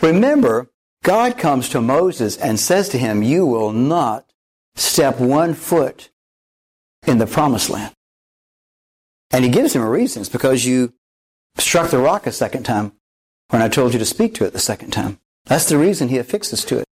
Remember, 0.01 0.71
God 1.03 1.39
comes 1.39 1.69
to 1.71 1.81
Moses 1.81 2.37
and 2.37 2.59
says 2.59 2.89
to 2.91 2.99
him, 2.99 3.23
You 3.23 3.47
will 3.47 3.73
not 3.73 4.33
step 4.75 5.19
one 5.19 5.55
foot 5.55 6.11
in 7.07 7.19
the 7.19 7.27
promised 7.27 7.71
land. 7.71 7.95
And 9.31 9.45
he 9.45 9.51
gives 9.51 9.75
him 9.75 9.83
a 9.83 9.91
reason. 9.91 10.21
It's 10.23 10.29
because 10.29 10.65
you 10.65 10.93
struck 11.57 11.91
the 11.91 11.99
rock 11.99 12.27
a 12.27 12.33
second 12.33 12.65
time 12.65 12.93
when 13.51 13.63
I 13.63 13.69
told 13.69 13.93
you 13.93 13.99
to 13.99 14.05
speak 14.05 14.35
to 14.35 14.45
it 14.45 14.53
the 14.53 14.59
second 14.59 14.91
time. 14.91 15.19
That's 15.47 15.69
the 15.69 15.79
reason 15.79 16.09
he 16.09 16.19
affixes 16.19 16.65
to 16.67 16.79
it. 16.79 16.85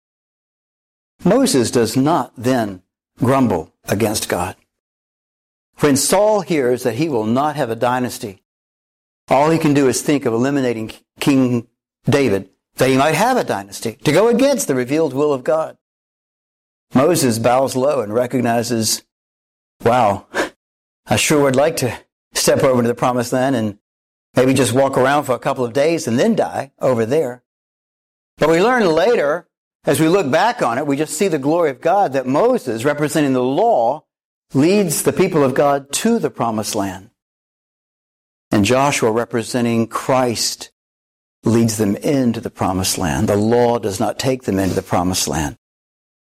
Moses 1.24 1.70
does 1.70 1.96
not 1.96 2.32
then 2.36 2.82
grumble 3.18 3.72
against 3.84 4.28
God. 4.28 4.56
When 5.80 5.96
Saul 5.96 6.40
hears 6.40 6.82
that 6.82 6.94
he 6.94 7.08
will 7.08 7.26
not 7.26 7.56
have 7.56 7.70
a 7.70 7.76
dynasty, 7.76 8.42
all 9.28 9.50
he 9.50 9.58
can 9.58 9.74
do 9.74 9.88
is 9.88 10.00
think 10.00 10.24
of 10.24 10.32
eliminating 10.32 10.92
King 11.20 11.68
David, 12.08 12.50
he 12.86 12.96
might 12.96 13.14
have 13.14 13.36
a 13.36 13.44
dynasty, 13.44 13.94
to 14.04 14.12
go 14.12 14.28
against 14.28 14.68
the 14.68 14.74
revealed 14.74 15.12
will 15.12 15.32
of 15.32 15.42
God. 15.44 15.76
Moses 16.94 17.38
bows 17.38 17.74
low 17.74 18.00
and 18.00 18.14
recognizes, 18.14 19.02
wow, 19.84 20.26
I 21.06 21.16
sure 21.16 21.42
would 21.42 21.56
like 21.56 21.76
to 21.78 21.98
step 22.34 22.62
over 22.62 22.82
to 22.82 22.88
the 22.88 22.94
promised 22.94 23.32
land 23.32 23.56
and 23.56 23.78
maybe 24.34 24.54
just 24.54 24.72
walk 24.72 24.96
around 24.96 25.24
for 25.24 25.34
a 25.34 25.38
couple 25.38 25.64
of 25.64 25.72
days 25.72 26.06
and 26.06 26.18
then 26.18 26.34
die 26.34 26.72
over 26.78 27.04
there. 27.04 27.42
But 28.36 28.50
we 28.50 28.62
learn 28.62 28.86
later, 28.86 29.48
as 29.84 30.00
we 30.00 30.08
look 30.08 30.30
back 30.30 30.62
on 30.62 30.78
it, 30.78 30.86
we 30.86 30.96
just 30.96 31.16
see 31.16 31.28
the 31.28 31.38
glory 31.38 31.70
of 31.70 31.80
God 31.80 32.12
that 32.12 32.26
Moses, 32.26 32.84
representing 32.84 33.32
the 33.32 33.42
law, 33.42 34.04
leads 34.54 35.02
the 35.02 35.12
people 35.12 35.42
of 35.42 35.54
God 35.54 35.92
to 35.92 36.18
the 36.18 36.30
promised 36.30 36.74
land. 36.74 37.10
And 38.50 38.64
Joshua, 38.64 39.10
representing 39.10 39.88
Christ, 39.88 40.70
leads 41.48 41.76
them 41.78 41.96
into 41.96 42.40
the 42.40 42.50
promised 42.50 42.98
land. 42.98 43.28
The 43.28 43.36
law 43.36 43.78
does 43.78 43.98
not 43.98 44.18
take 44.18 44.42
them 44.42 44.58
into 44.58 44.74
the 44.74 44.82
promised 44.82 45.28
land, 45.28 45.56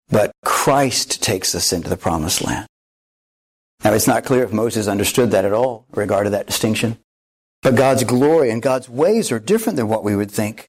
but 0.09 0.31
Christ 0.43 1.23
takes 1.23 1.55
us 1.55 1.71
into 1.71 1.89
the 1.89 1.97
promised 1.97 2.43
land. 2.43 2.67
Now, 3.83 3.93
it's 3.93 4.07
not 4.07 4.25
clear 4.25 4.43
if 4.43 4.53
Moses 4.53 4.87
understood 4.87 5.31
that 5.31 5.45
at 5.45 5.53
all, 5.53 5.85
regarded 5.91 6.31
that 6.31 6.45
distinction. 6.45 6.97
But 7.61 7.75
God's 7.75 8.03
glory 8.03 8.49
and 8.49 8.61
God's 8.61 8.89
ways 8.89 9.31
are 9.31 9.39
different 9.39 9.77
than 9.77 9.87
what 9.87 10.03
we 10.03 10.15
would 10.15 10.31
think. 10.31 10.67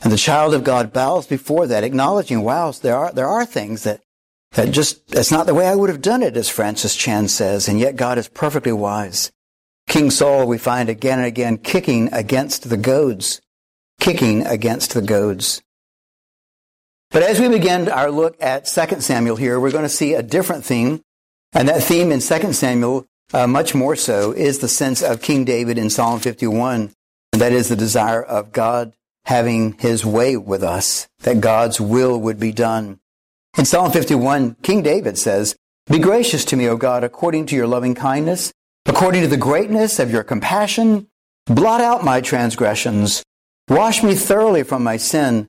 And 0.00 0.12
the 0.12 0.16
child 0.16 0.54
of 0.54 0.64
God 0.64 0.92
bows 0.92 1.26
before 1.26 1.66
that, 1.66 1.84
acknowledging, 1.84 2.42
wow, 2.42 2.72
there 2.72 2.96
are, 2.96 3.12
there 3.12 3.28
are 3.28 3.44
things 3.44 3.82
that, 3.82 4.00
that 4.52 4.70
just, 4.70 5.06
that's 5.08 5.30
not 5.30 5.46
the 5.46 5.54
way 5.54 5.66
I 5.66 5.74
would 5.74 5.90
have 5.90 6.00
done 6.00 6.22
it, 6.22 6.36
as 6.36 6.48
Francis 6.48 6.96
Chan 6.96 7.28
says, 7.28 7.68
and 7.68 7.78
yet 7.78 7.96
God 7.96 8.16
is 8.18 8.28
perfectly 8.28 8.72
wise. 8.72 9.30
King 9.88 10.10
Saul, 10.10 10.46
we 10.46 10.56
find 10.56 10.88
again 10.88 11.18
and 11.18 11.26
again 11.26 11.58
kicking 11.58 12.12
against 12.12 12.68
the 12.70 12.76
goads, 12.76 13.40
kicking 14.00 14.46
against 14.46 14.94
the 14.94 15.02
goads. 15.02 15.62
But 17.10 17.22
as 17.22 17.40
we 17.40 17.48
begin 17.48 17.88
our 17.88 18.10
look 18.10 18.36
at 18.40 18.66
2 18.66 19.00
Samuel 19.00 19.36
here, 19.36 19.58
we're 19.58 19.72
going 19.72 19.84
to 19.84 19.88
see 19.88 20.14
a 20.14 20.22
different 20.22 20.64
theme. 20.64 21.02
And 21.52 21.68
that 21.68 21.82
theme 21.82 22.12
in 22.12 22.20
2 22.20 22.52
Samuel 22.52 23.06
uh, 23.32 23.46
much 23.46 23.74
more 23.74 23.96
so 23.96 24.32
is 24.32 24.58
the 24.58 24.68
sense 24.68 25.02
of 25.02 25.22
King 25.22 25.44
David 25.44 25.78
in 25.78 25.90
Psalm 25.90 26.20
51. 26.20 26.92
And 27.32 27.42
that 27.42 27.52
is 27.52 27.68
the 27.68 27.76
desire 27.76 28.22
of 28.22 28.52
God 28.52 28.92
having 29.24 29.72
his 29.74 30.04
way 30.04 30.36
with 30.36 30.62
us, 30.62 31.08
that 31.20 31.40
God's 31.40 31.80
will 31.80 32.18
would 32.20 32.40
be 32.40 32.52
done. 32.52 32.98
In 33.58 33.64
Psalm 33.64 33.90
51, 33.90 34.56
King 34.62 34.82
David 34.82 35.18
says, 35.18 35.56
Be 35.86 35.98
gracious 35.98 36.44
to 36.46 36.56
me, 36.56 36.68
O 36.68 36.76
God, 36.76 37.04
according 37.04 37.46
to 37.46 37.56
your 37.56 37.66
loving 37.66 37.94
kindness, 37.94 38.52
according 38.86 39.22
to 39.22 39.28
the 39.28 39.36
greatness 39.36 39.98
of 39.98 40.10
your 40.10 40.22
compassion. 40.22 41.08
Blot 41.46 41.80
out 41.80 42.04
my 42.04 42.20
transgressions. 42.20 43.24
Wash 43.70 44.02
me 44.02 44.16
thoroughly 44.16 44.64
from 44.64 44.82
my 44.82 44.96
sin 44.96 45.46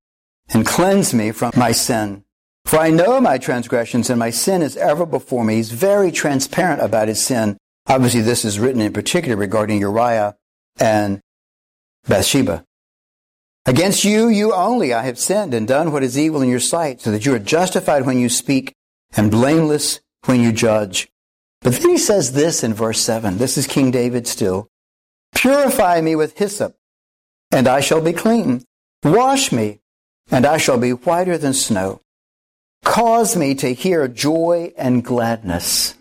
and 0.50 0.64
cleanse 0.64 1.12
me 1.12 1.32
from 1.32 1.52
my 1.58 1.72
sin. 1.72 2.24
For 2.66 2.78
I 2.78 2.92
know 2.92 3.20
my 3.20 3.40
transgressions 3.40 4.12
and 4.12 4.20
my 4.20 4.30
sin 4.30 4.62
is 4.62 4.78
ever 4.78 5.08
before 5.08 5.44
me. 5.44 5.56
He's 5.56 5.72
very 5.72 6.12
transparent 6.12 6.84
about 6.84 7.08
his 7.08 7.26
sin. 7.26 7.58
Obviously, 7.88 8.22
this 8.22 8.46
is 8.46 8.60
written 8.60 8.80
in 8.80 8.94
particular 8.94 9.36
regarding 9.36 9.80
Uriah 9.80 10.36
and 10.80 11.20
Bathsheba. 12.08 12.64
Against 13.66 14.04
you, 14.04 14.28
you 14.28 14.54
only, 14.54 14.94
I 14.94 15.04
have 15.04 15.18
sinned 15.18 15.56
and 15.56 15.68
done 15.68 15.92
what 15.92 16.04
is 16.04 16.18
evil 16.18 16.42
in 16.44 16.50
your 16.50 16.60
sight, 16.60 17.02
so 17.02 17.12
that 17.12 17.26
you 17.26 17.34
are 17.34 17.40
justified 17.40 18.06
when 18.06 18.20
you 18.20 18.30
speak 18.30 18.74
and 19.18 19.32
blameless 19.32 20.00
when 20.26 20.42
you 20.42 20.52
judge. 20.52 21.10
But 21.62 21.74
then 21.74 21.90
he 21.90 21.98
says 21.98 22.34
this 22.34 22.64
in 22.64 22.74
verse 22.74 23.02
7. 23.02 23.38
This 23.38 23.58
is 23.58 23.68
King 23.68 23.92
David 23.92 24.28
still. 24.28 24.68
Purify 25.36 26.02
me 26.02 26.16
with 26.16 26.38
hyssop, 26.38 26.76
and 27.52 27.68
I 27.68 27.82
shall 27.82 28.02
be 28.02 28.14
clean. 28.14 28.64
Wash 29.04 29.52
me, 29.52 29.80
and 30.30 30.46
I 30.46 30.58
shall 30.58 30.78
be 30.78 30.92
whiter 30.92 31.38
than 31.38 31.54
snow. 31.54 32.02
Cause 32.84 33.36
me 33.36 33.56
to 33.56 33.74
hear 33.74 34.08
joy 34.08 34.74
and 34.78 35.04
gladness 35.04 35.96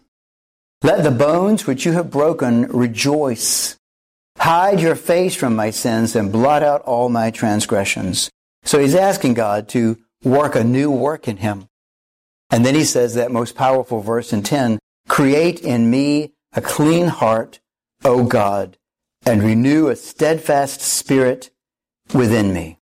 let 0.83 1.05
the 1.05 1.11
bones 1.11 1.67
which 1.67 1.85
you 1.85 1.93
have 1.93 2.11
broken 2.11 2.63
rejoice. 2.69 3.77
Hide 4.39 4.81
your 4.81 4.95
face 4.95 5.35
from 5.35 5.55
my 5.55 5.69
sins 5.71 6.17
and 6.17 6.33
blot 6.33 6.63
out 6.63 6.81
all 6.83 7.11
my 7.11 7.31
transgressions. 7.31 8.31
So 8.65 8.79
he's 8.79 8.95
asking 8.95 9.35
God 9.35 9.69
to 9.71 9.99
work 10.25 10.57
a 10.57 10.65
new 10.65 10.91
work 10.91 11.29
in 11.29 11.37
him. 11.37 11.67
And 12.49 12.65
then 12.65 12.75
he 12.75 12.85
says 12.85 13.15
that 13.15 13.31
most 13.31 13.55
powerful 13.55 14.01
verse 14.01 14.33
in 14.33 14.43
10, 14.43 14.79
create 15.07 15.61
in 15.61 15.91
me 15.91 16.33
a 16.55 16.63
clean 16.63 17.09
heart, 17.09 17.61
O 18.03 18.25
God, 18.25 18.79
and 19.25 19.43
renew 19.43 19.89
a 19.89 19.97
steadfast 19.97 20.81
spirit 20.81 21.51
within 22.15 22.53
me. 22.53 22.79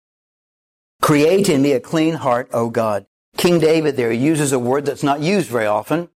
Create 1.01 1.50
in 1.50 1.62
me 1.62 1.72
a 1.72 1.80
clean 1.80 2.15
heart, 2.15 2.50
O 2.54 2.70
God. 2.70 3.06
King 3.38 3.60
David 3.60 3.98
there 3.98 4.12
uses 4.12 4.51
a 4.51 4.60
word 4.60 4.86
that's 4.86 5.04
not 5.04 5.22
used 5.22 5.50
very 5.50 5.65
often. 5.65 6.10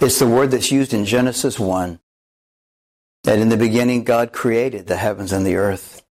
It's 0.00 0.18
the 0.18 0.26
word 0.26 0.50
that's 0.50 0.72
used 0.72 0.92
in 0.92 1.04
Genesis 1.04 1.58
1 1.58 2.00
that 3.24 3.38
in 3.38 3.48
the 3.48 3.56
beginning 3.56 4.04
God 4.04 4.32
created 4.32 4.86
the 4.86 4.96
heavens 4.96 5.32
and 5.32 5.46
the 5.46 5.56
earth. 5.56 6.04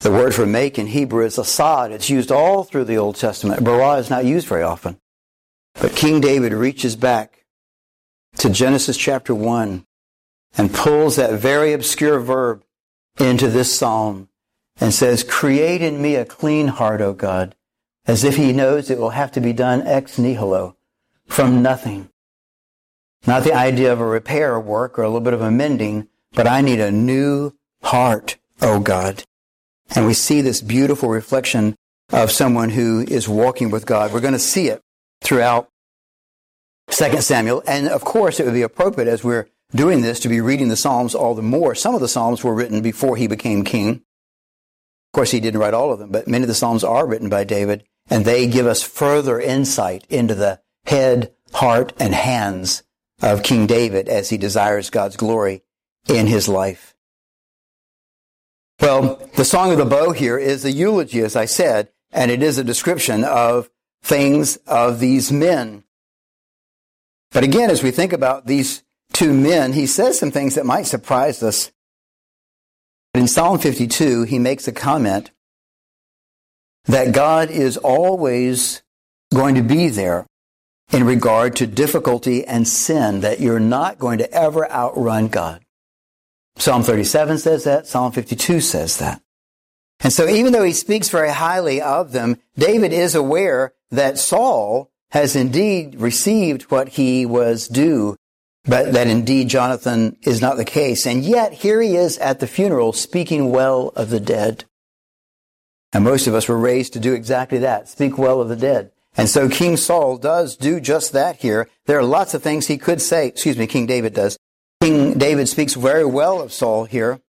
The 0.00 0.10
word 0.10 0.34
for 0.34 0.46
make 0.46 0.78
in 0.78 0.88
Hebrew 0.88 1.24
is 1.24 1.38
asad. 1.38 1.92
It's 1.92 2.10
used 2.10 2.30
all 2.30 2.64
through 2.64 2.84
the 2.84 2.98
Old 2.98 3.16
Testament. 3.16 3.64
Bara 3.64 3.96
is 3.96 4.10
not 4.10 4.24
used 4.24 4.46
very 4.46 4.62
often. 4.62 4.98
But 5.80 5.96
King 5.96 6.20
David 6.20 6.52
reaches 6.52 6.96
back 6.96 7.44
to 8.38 8.50
Genesis 8.50 8.96
chapter 8.96 9.34
1 9.34 9.86
and 10.56 10.74
pulls 10.74 11.16
that 11.16 11.38
very 11.38 11.72
obscure 11.72 12.20
verb 12.20 12.63
into 13.18 13.48
this 13.48 13.76
psalm 13.76 14.28
and 14.80 14.92
says, 14.92 15.22
Create 15.22 15.82
in 15.82 16.00
me 16.00 16.16
a 16.16 16.24
clean 16.24 16.68
heart, 16.68 17.00
O 17.00 17.12
God, 17.12 17.54
as 18.06 18.24
if 18.24 18.36
he 18.36 18.52
knows 18.52 18.90
it 18.90 18.98
will 18.98 19.10
have 19.10 19.32
to 19.32 19.40
be 19.40 19.52
done 19.52 19.82
ex 19.82 20.18
nihilo, 20.18 20.76
from 21.26 21.62
nothing. 21.62 22.08
Not 23.26 23.44
the 23.44 23.54
idea 23.54 23.92
of 23.92 24.00
a 24.00 24.06
repair 24.06 24.58
work 24.60 24.98
or 24.98 25.02
a 25.02 25.08
little 25.08 25.20
bit 25.20 25.32
of 25.32 25.40
a 25.40 25.50
mending, 25.50 26.08
but 26.32 26.46
I 26.46 26.60
need 26.60 26.80
a 26.80 26.90
new 26.90 27.52
heart, 27.82 28.36
O 28.60 28.80
God. 28.80 29.24
And 29.94 30.06
we 30.06 30.14
see 30.14 30.40
this 30.40 30.60
beautiful 30.60 31.08
reflection 31.08 31.76
of 32.10 32.30
someone 32.30 32.70
who 32.70 33.04
is 33.08 33.28
walking 33.28 33.70
with 33.70 33.86
God. 33.86 34.12
We're 34.12 34.20
going 34.20 34.32
to 34.34 34.38
see 34.38 34.68
it 34.68 34.82
throughout 35.22 35.68
2 36.88 37.20
Samuel. 37.20 37.62
And 37.66 37.88
of 37.88 38.04
course, 38.04 38.40
it 38.40 38.44
would 38.44 38.54
be 38.54 38.62
appropriate 38.62 39.08
as 39.08 39.24
we're 39.24 39.46
doing 39.72 40.02
this 40.02 40.20
to 40.20 40.28
be 40.28 40.40
reading 40.40 40.68
the 40.68 40.76
Psalms 40.76 41.14
all 41.14 41.34
the 41.34 41.42
more. 41.42 41.74
Some 41.74 41.94
of 41.94 42.00
the 42.00 42.08
Psalms 42.08 42.42
were 42.42 42.54
written 42.54 42.82
before 42.82 43.16
he 43.16 43.26
became 43.26 43.64
king. 43.64 43.90
Of 43.96 45.16
course, 45.16 45.30
he 45.30 45.40
didn't 45.40 45.60
write 45.60 45.74
all 45.74 45.92
of 45.92 45.98
them, 45.98 46.10
but 46.10 46.28
many 46.28 46.42
of 46.42 46.48
the 46.48 46.54
Psalms 46.54 46.82
are 46.82 47.06
written 47.06 47.28
by 47.28 47.44
David, 47.44 47.84
and 48.08 48.24
they 48.24 48.46
give 48.46 48.66
us 48.66 48.82
further 48.82 49.40
insight 49.40 50.04
into 50.08 50.34
the 50.34 50.60
head, 50.86 51.32
heart, 51.52 51.92
and 51.98 52.14
hands 52.14 52.82
of 53.22 53.42
King 53.42 53.66
David 53.66 54.08
as 54.08 54.30
he 54.30 54.36
desires 54.36 54.90
God's 54.90 55.16
glory 55.16 55.62
in 56.08 56.26
his 56.26 56.48
life. 56.48 56.94
Well, 58.80 59.28
the 59.36 59.44
Song 59.44 59.70
of 59.72 59.78
the 59.78 59.84
Bow 59.84 60.12
here 60.12 60.36
is 60.36 60.64
a 60.64 60.72
eulogy, 60.72 61.20
as 61.20 61.36
I 61.36 61.44
said, 61.44 61.90
and 62.12 62.30
it 62.30 62.42
is 62.42 62.58
a 62.58 62.64
description 62.64 63.24
of 63.24 63.70
things 64.02 64.56
of 64.66 65.00
these 65.00 65.32
men. 65.32 65.84
But 67.32 67.44
again, 67.44 67.70
as 67.70 67.82
we 67.82 67.90
think 67.90 68.12
about 68.12 68.46
these 68.46 68.83
two 69.14 69.32
men, 69.32 69.72
he 69.72 69.86
says 69.86 70.18
some 70.18 70.30
things 70.30 70.56
that 70.56 70.66
might 70.66 70.86
surprise 70.86 71.42
us. 71.42 71.70
But 73.14 73.20
In 73.20 73.28
Psalm 73.28 73.58
52, 73.58 74.24
he 74.24 74.38
makes 74.38 74.68
a 74.68 74.72
comment 74.72 75.30
that 76.84 77.14
God 77.14 77.50
is 77.50 77.78
always 77.78 78.82
going 79.32 79.54
to 79.54 79.62
be 79.62 79.88
there 79.88 80.26
in 80.92 81.04
regard 81.04 81.56
to 81.56 81.66
difficulty 81.66 82.44
and 82.44 82.68
sin, 82.68 83.20
that 83.20 83.40
you're 83.40 83.60
not 83.60 83.98
going 83.98 84.18
to 84.18 84.30
ever 84.30 84.70
outrun 84.70 85.28
God. 85.28 85.64
Psalm 86.56 86.82
37 86.82 87.38
says 87.38 87.64
that. 87.64 87.86
Psalm 87.86 88.12
52 88.12 88.60
says 88.60 88.98
that. 88.98 89.22
And 90.00 90.12
so 90.12 90.28
even 90.28 90.52
though 90.52 90.64
he 90.64 90.72
speaks 90.72 91.08
very 91.08 91.30
highly 91.30 91.80
of 91.80 92.12
them, 92.12 92.36
David 92.56 92.92
is 92.92 93.14
aware 93.14 93.72
that 93.90 94.18
Saul 94.18 94.90
has 95.10 95.34
indeed 95.36 95.94
received 96.00 96.62
what 96.64 96.90
he 96.90 97.24
was 97.24 97.68
due, 97.68 98.16
but 98.64 98.92
that 98.92 99.06
indeed 99.06 99.48
Jonathan 99.48 100.16
is 100.22 100.40
not 100.40 100.56
the 100.56 100.64
case. 100.64 101.06
And 101.06 101.22
yet 101.22 101.52
here 101.52 101.80
he 101.80 101.96
is 101.96 102.18
at 102.18 102.40
the 102.40 102.46
funeral 102.46 102.92
speaking 102.92 103.50
well 103.50 103.88
of 103.96 104.10
the 104.10 104.20
dead. 104.20 104.64
And 105.92 106.04
most 106.04 106.26
of 106.26 106.34
us 106.34 106.48
were 106.48 106.58
raised 106.58 106.92
to 106.94 107.00
do 107.00 107.12
exactly 107.12 107.58
that, 107.58 107.88
speak 107.88 108.18
well 108.18 108.40
of 108.40 108.48
the 108.48 108.56
dead. 108.56 108.90
And 109.16 109.28
so 109.28 109.48
King 109.48 109.76
Saul 109.76 110.16
does 110.16 110.56
do 110.56 110.80
just 110.80 111.12
that 111.12 111.36
here. 111.36 111.68
There 111.86 111.98
are 111.98 112.04
lots 112.04 112.34
of 112.34 112.42
things 112.42 112.66
he 112.66 112.78
could 112.78 113.00
say, 113.00 113.28
excuse 113.28 113.56
me, 113.56 113.66
King 113.66 113.86
David 113.86 114.14
does. 114.14 114.36
King 114.80 115.18
David 115.18 115.48
speaks 115.48 115.74
very 115.74 116.04
well 116.04 116.42
of 116.42 116.52
Saul 116.52 116.84
here, 116.84 117.20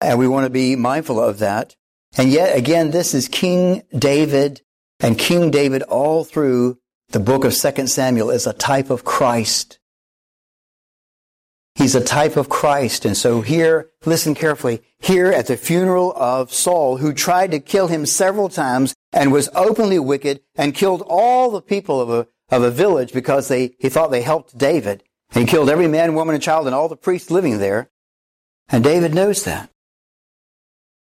and 0.00 0.18
we 0.18 0.26
want 0.26 0.46
to 0.46 0.50
be 0.50 0.74
mindful 0.74 1.20
of 1.20 1.38
that. 1.38 1.76
And 2.16 2.30
yet 2.30 2.56
again, 2.56 2.90
this 2.90 3.14
is 3.14 3.28
King 3.28 3.82
David, 3.96 4.62
and 4.98 5.16
King 5.16 5.50
David 5.50 5.82
all 5.82 6.24
through 6.24 6.78
the 7.10 7.20
book 7.20 7.44
of 7.44 7.54
2 7.54 7.86
Samuel 7.86 8.30
is 8.30 8.46
a 8.46 8.52
type 8.52 8.90
of 8.90 9.04
Christ. 9.04 9.78
He's 11.80 11.94
a 11.94 12.04
type 12.04 12.36
of 12.36 12.50
Christ. 12.50 13.06
And 13.06 13.16
so 13.16 13.40
here, 13.40 13.88
listen 14.04 14.34
carefully, 14.34 14.82
here 14.98 15.32
at 15.32 15.46
the 15.46 15.56
funeral 15.56 16.12
of 16.14 16.52
Saul, 16.52 16.98
who 16.98 17.14
tried 17.14 17.52
to 17.52 17.58
kill 17.58 17.86
him 17.86 18.04
several 18.04 18.50
times 18.50 18.94
and 19.14 19.32
was 19.32 19.48
openly 19.54 19.98
wicked 19.98 20.42
and 20.56 20.74
killed 20.74 21.02
all 21.06 21.50
the 21.50 21.62
people 21.62 21.98
of 21.98 22.10
a, 22.10 22.28
of 22.54 22.62
a 22.62 22.70
village 22.70 23.14
because 23.14 23.48
they, 23.48 23.76
he 23.78 23.88
thought 23.88 24.10
they 24.10 24.20
helped 24.20 24.58
David. 24.58 25.02
And 25.32 25.40
he 25.40 25.50
killed 25.50 25.70
every 25.70 25.88
man, 25.88 26.14
woman, 26.14 26.34
and 26.34 26.44
child 26.44 26.66
and 26.66 26.74
all 26.74 26.86
the 26.86 26.98
priests 26.98 27.30
living 27.30 27.56
there. 27.56 27.88
And 28.68 28.84
David 28.84 29.14
knows 29.14 29.44
that. 29.44 29.70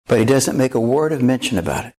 But 0.07 0.19
he 0.19 0.25
doesn't 0.25 0.57
make 0.57 0.73
a 0.73 0.79
word 0.79 1.11
of 1.11 1.21
mention 1.21 1.57
about 1.57 1.83
it. 1.83 1.95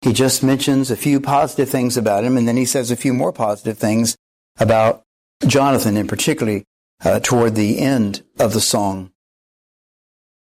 He 0.00 0.12
just 0.12 0.42
mentions 0.42 0.90
a 0.90 0.96
few 0.96 1.20
positive 1.20 1.70
things 1.70 1.96
about 1.96 2.24
him, 2.24 2.36
and 2.36 2.48
then 2.48 2.56
he 2.56 2.64
says 2.64 2.90
a 2.90 2.96
few 2.96 3.14
more 3.14 3.32
positive 3.32 3.78
things 3.78 4.16
about 4.58 5.04
Jonathan, 5.46 5.96
in 5.96 6.08
particularly 6.08 6.64
uh, 7.04 7.20
toward 7.20 7.54
the 7.54 7.78
end 7.78 8.22
of 8.38 8.52
the 8.52 8.60
song. 8.60 9.10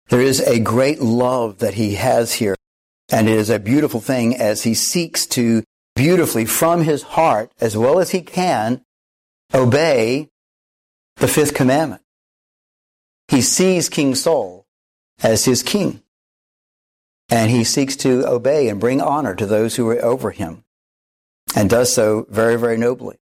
There 0.10 0.22
is 0.22 0.40
a 0.42 0.60
great 0.60 1.00
love 1.02 1.60
that 1.60 1.76
he 1.76 1.96
has 1.96 2.34
here, 2.34 2.56
and 3.10 3.30
it 3.30 3.38
is 3.38 3.50
a 3.50 3.60
beautiful 3.60 4.02
thing 4.02 4.36
as 4.36 4.64
he 4.64 4.74
seeks 4.74 5.26
to 5.28 5.64
beautifully 5.96 6.46
from 6.46 6.82
his 6.82 7.04
heart, 7.04 7.52
as 7.60 7.78
well 7.78 8.00
as 8.00 8.12
he 8.12 8.22
can, 8.22 8.82
obey 9.54 10.30
the 11.18 11.28
fifth 11.28 11.54
commandment. 11.54 12.02
He 13.28 13.42
sees 13.42 13.88
King 13.88 14.16
Saul 14.16 14.66
as 15.24 15.46
his 15.46 15.64
king, 15.64 16.02
and 17.30 17.50
he 17.50 17.64
seeks 17.64 17.96
to 17.98 18.28
obey 18.28 18.68
and 18.68 18.80
bring 18.80 19.00
honor 19.00 19.36
to 19.36 19.46
those 19.46 19.78
who 19.78 19.90
are 19.90 20.04
over 20.04 20.32
him, 20.32 20.66
and 21.56 21.70
does 21.70 21.94
so 21.94 22.26
very, 22.30 22.58
very 22.58 22.78
nobly. 22.78 23.21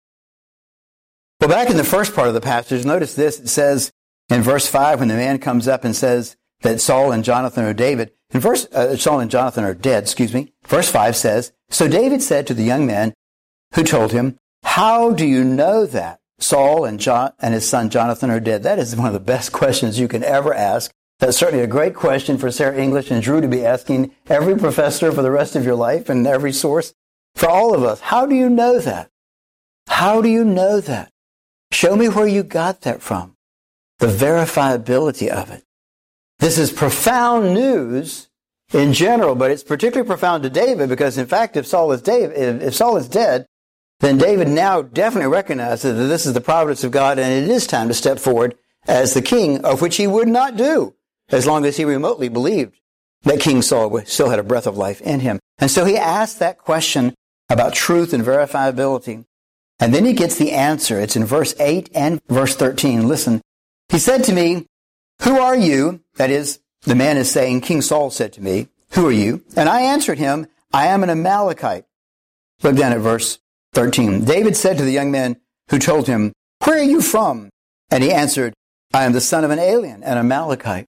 Well, 1.47 1.55
back 1.55 1.69
in 1.71 1.77
the 1.77 1.85
first 1.85 2.13
part 2.13 2.27
of 2.27 2.33
the 2.33 2.41
passage, 2.41 2.83
notice 2.83 3.15
this. 3.15 3.39
It 3.39 3.47
says 3.47 3.93
in 4.27 4.41
verse 4.41 4.67
5 4.67 4.99
when 4.99 5.07
the 5.07 5.15
man 5.15 5.39
comes 5.39 5.65
up 5.65 5.85
and 5.85 5.95
says 5.95 6.35
that 6.59 6.81
Saul 6.81 7.13
and 7.13 7.23
Jonathan 7.23 7.63
are 7.63 7.73
David, 7.73 8.11
and 8.31 8.43
verse, 8.43 8.65
uh, 8.73 8.97
Saul 8.97 9.21
and 9.21 9.31
Jonathan 9.31 9.63
are 9.63 9.73
dead, 9.73 10.03
excuse 10.03 10.33
me. 10.33 10.51
Verse 10.65 10.91
5 10.91 11.15
says, 11.15 11.53
So 11.69 11.87
David 11.87 12.21
said 12.21 12.47
to 12.47 12.53
the 12.53 12.65
young 12.65 12.85
man 12.85 13.13
who 13.75 13.85
told 13.85 14.11
him, 14.11 14.35
How 14.63 15.13
do 15.13 15.25
you 15.25 15.45
know 15.45 15.85
that 15.85 16.19
Saul 16.37 16.83
and, 16.83 16.99
John, 16.99 17.31
and 17.39 17.53
his 17.53 17.65
son 17.65 17.89
Jonathan 17.89 18.29
are 18.29 18.41
dead? 18.41 18.63
That 18.63 18.77
is 18.77 18.97
one 18.97 19.07
of 19.07 19.13
the 19.13 19.21
best 19.21 19.51
questions 19.53 20.01
you 20.01 20.09
can 20.09 20.25
ever 20.25 20.53
ask. 20.53 20.91
That's 21.19 21.37
certainly 21.37 21.63
a 21.63 21.67
great 21.67 21.95
question 21.95 22.37
for 22.37 22.51
Sarah 22.51 22.75
English 22.75 23.09
and 23.09 23.23
Drew 23.23 23.39
to 23.39 23.47
be 23.47 23.65
asking 23.65 24.11
every 24.27 24.57
professor 24.57 25.13
for 25.13 25.21
the 25.21 25.31
rest 25.31 25.55
of 25.55 25.63
your 25.63 25.75
life 25.75 26.09
and 26.09 26.27
every 26.27 26.51
source 26.51 26.93
for 27.35 27.47
all 27.47 27.73
of 27.73 27.83
us. 27.83 28.01
How 28.01 28.25
do 28.25 28.35
you 28.35 28.49
know 28.49 28.79
that? 28.79 29.09
How 29.87 30.21
do 30.21 30.27
you 30.27 30.43
know 30.43 30.81
that? 30.81 31.09
Show 31.71 31.95
me 31.95 32.09
where 32.09 32.27
you 32.27 32.43
got 32.43 32.81
that 32.81 33.01
from. 33.01 33.35
The 33.99 34.07
verifiability 34.07 35.27
of 35.27 35.51
it. 35.51 35.63
This 36.39 36.57
is 36.57 36.71
profound 36.71 37.53
news 37.53 38.29
in 38.73 38.93
general, 38.93 39.35
but 39.35 39.51
it's 39.51 39.63
particularly 39.63 40.07
profound 40.07 40.43
to 40.43 40.49
David 40.49 40.89
because, 40.89 41.17
in 41.17 41.25
fact, 41.25 41.57
if 41.57 41.65
Saul 41.65 41.91
is 41.91 42.01
David, 42.01 42.61
if 42.61 42.75
Saul 42.75 42.97
is 42.97 43.07
dead, 43.07 43.47
then 43.99 44.17
David 44.17 44.47
now 44.47 44.81
definitely 44.81 45.29
recognizes 45.29 45.97
that 45.97 46.05
this 46.05 46.25
is 46.25 46.33
the 46.33 46.41
providence 46.41 46.83
of 46.83 46.91
God 46.91 47.17
and 47.17 47.33
it 47.33 47.49
is 47.49 47.65
time 47.65 47.87
to 47.87 47.93
step 47.93 48.19
forward 48.19 48.55
as 48.87 49.13
the 49.13 49.21
king, 49.21 49.65
of 49.65 49.81
which 49.81 49.97
he 49.97 50.07
would 50.07 50.27
not 50.27 50.55
do 50.55 50.93
as 51.29 51.47
long 51.47 51.65
as 51.65 51.77
he 51.77 51.85
remotely 51.85 52.29
believed 52.29 52.79
that 53.23 53.39
King 53.39 53.61
Saul 53.61 54.01
still 54.05 54.29
had 54.29 54.39
a 54.39 54.43
breath 54.43 54.67
of 54.67 54.77
life 54.77 55.01
in 55.01 55.19
him. 55.21 55.39
And 55.57 55.71
so 55.71 55.85
he 55.85 55.97
asked 55.97 56.39
that 56.39 56.59
question 56.59 57.15
about 57.49 57.73
truth 57.73 58.13
and 58.13 58.23
verifiability. 58.23 59.25
And 59.79 59.93
then 59.93 60.05
he 60.05 60.13
gets 60.13 60.35
the 60.35 60.51
answer. 60.51 60.99
It's 60.99 61.15
in 61.15 61.25
verse 61.25 61.53
8 61.59 61.89
and 61.93 62.19
verse 62.27 62.55
13. 62.55 63.07
Listen. 63.07 63.41
He 63.89 63.99
said 63.99 64.23
to 64.25 64.33
me, 64.33 64.65
Who 65.21 65.39
are 65.39 65.55
you? 65.55 66.01
That 66.15 66.31
is, 66.31 66.59
the 66.81 66.95
man 66.95 67.17
is 67.17 67.31
saying, 67.31 67.61
King 67.61 67.81
Saul 67.81 68.09
said 68.09 68.33
to 68.33 68.41
me, 68.41 68.67
Who 68.91 69.07
are 69.07 69.11
you? 69.11 69.43
And 69.55 69.69
I 69.69 69.81
answered 69.81 70.17
him, 70.17 70.47
I 70.73 70.87
am 70.87 71.03
an 71.03 71.09
Amalekite. 71.09 71.85
Look 72.63 72.75
down 72.75 72.91
at 72.91 72.99
verse 72.99 73.39
13. 73.73 74.25
David 74.25 74.57
said 74.57 74.77
to 74.77 74.83
the 74.83 74.91
young 74.91 75.11
man 75.11 75.37
who 75.69 75.79
told 75.79 76.07
him, 76.07 76.33
Where 76.63 76.79
are 76.79 76.83
you 76.83 77.01
from? 77.01 77.49
And 77.91 78.03
he 78.03 78.11
answered, 78.11 78.53
I 78.93 79.05
am 79.05 79.13
the 79.13 79.21
son 79.21 79.43
of 79.43 79.51
an 79.51 79.59
alien, 79.59 80.03
an 80.03 80.17
Amalekite. 80.17 80.87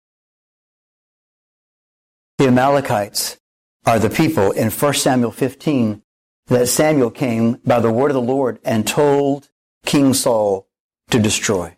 The 2.38 2.48
Amalekites 2.48 3.38
are 3.86 4.00
the 4.00 4.10
people 4.10 4.52
in 4.52 4.72
1 4.72 4.94
Samuel 4.94 5.32
15 5.32 6.02
that 6.50 6.68
Samuel 6.68 7.12
came 7.12 7.54
by 7.66 7.80
the 7.80 7.92
word 7.92 8.12
of 8.12 8.16
the 8.16 8.22
Lord 8.22 8.60
and 8.64 8.86
told 8.86 9.50
King 9.86 10.14
Saul 10.14 10.68
to 11.12 11.20
destroy. 11.20 11.78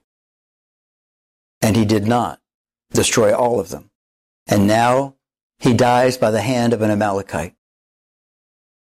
And 1.61 1.75
he 1.75 1.85
did 1.85 2.07
not 2.07 2.39
destroy 2.91 3.33
all 3.33 3.59
of 3.59 3.69
them. 3.69 3.91
And 4.47 4.67
now 4.67 5.15
he 5.59 5.73
dies 5.73 6.17
by 6.17 6.31
the 6.31 6.41
hand 6.41 6.73
of 6.73 6.81
an 6.81 6.89
Amalekite. 6.89 7.55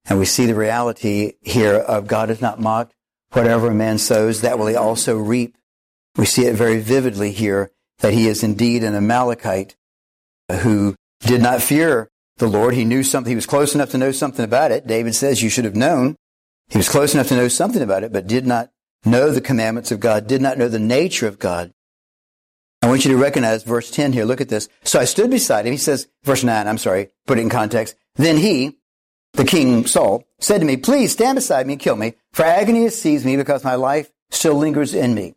And 0.06 0.19
we 0.19 0.26
see 0.26 0.45
the 0.45 0.56
reality 0.56 1.34
here 1.41 1.76
of 1.76 2.08
God 2.08 2.30
is 2.30 2.41
not 2.41 2.60
mocked. 2.60 2.93
Whatever 3.32 3.71
a 3.71 3.76
man 3.76 3.97
sows, 3.97 4.41
that 4.41 4.58
will 4.58 4.67
he 4.67 4.76
also 4.76 5.17
reap. 5.17 5.58
We 6.15 6.26
see 6.26 6.45
it 6.45 6.56
very 6.56 6.80
vividly 6.80 7.32
here 7.32 7.71
that 8.00 8.13
he 8.13 8.28
is 8.28 8.43
indeed 8.43 8.84
an 8.84 8.95
Amalekite 8.95 9.76
who 10.62 10.95
did 11.21 11.41
not 11.41 11.62
fear 11.62 12.10
the 12.38 12.47
Lord. 12.47 12.73
He 12.73 12.86
knew 12.86 13.04
something. 13.04 13.32
He 13.32 13.36
was 13.36 13.45
close 13.45 13.76
enough 13.76 13.91
to 13.91 13.97
know 13.97 14.12
something 14.12 14.45
about 14.45 14.71
it. 14.71 14.88
David 14.88 15.15
says 15.15 15.41
you 15.41 15.50
should 15.50 15.65
have 15.65 15.76
known. 15.76 16.15
He 16.69 16.78
was 16.78 16.89
close 16.89 17.13
enough 17.13 17.28
to 17.30 17.36
know 17.36 17.47
something 17.47 17.82
about 17.82 18.04
it, 18.04 18.12
but 18.12 18.28
did 18.28 18.45
not 18.45 18.69
know 19.06 19.32
the 19.32 19.41
commandments 19.41 19.91
of 19.91 20.00
God, 20.00 20.28
did 20.28 20.41
not 20.41 20.58
know 20.58 20.67
the 20.67 20.80
nature 20.80 21.28
of 21.28 21.39
God. 21.39 21.71
I 22.82 22.88
want 22.88 23.06
you 23.06 23.12
to 23.12 23.17
recognize 23.17 23.63
verse 23.63 23.89
10 23.89 24.13
here. 24.13 24.26
Look 24.26 24.41
at 24.41 24.50
this. 24.50 24.69
So 24.84 25.00
I 25.00 25.06
stood 25.06 25.32
beside 25.32 25.65
him. 25.65 25.71
He 25.71 25.78
says, 25.78 26.08
verse 26.23 26.43
9, 26.43 26.67
I'm 26.67 26.78
sorry, 26.78 27.10
put 27.26 27.39
it 27.39 27.41
in 27.41 27.50
context. 27.50 27.95
Then 28.15 28.38
he, 28.38 28.78
the 29.34 29.45
king 29.45 29.86
Saul, 29.88 30.23
said 30.39 30.60
to 30.60 30.65
me, 30.65 30.78
please 30.78 31.12
stand 31.12 31.36
beside 31.36 31.65
me 31.65 31.73
and 31.73 31.82
kill 31.82 31.95
me, 31.95 32.13
for 32.34 32.43
agony 32.43 32.84
has 32.84 33.00
seized 33.00 33.26
me 33.26 33.36
because 33.36 33.63
my 33.63 33.76
life 33.76 34.12
still 34.30 34.56
lingers 34.56 34.93
in 34.93 35.15
me. 35.15 35.34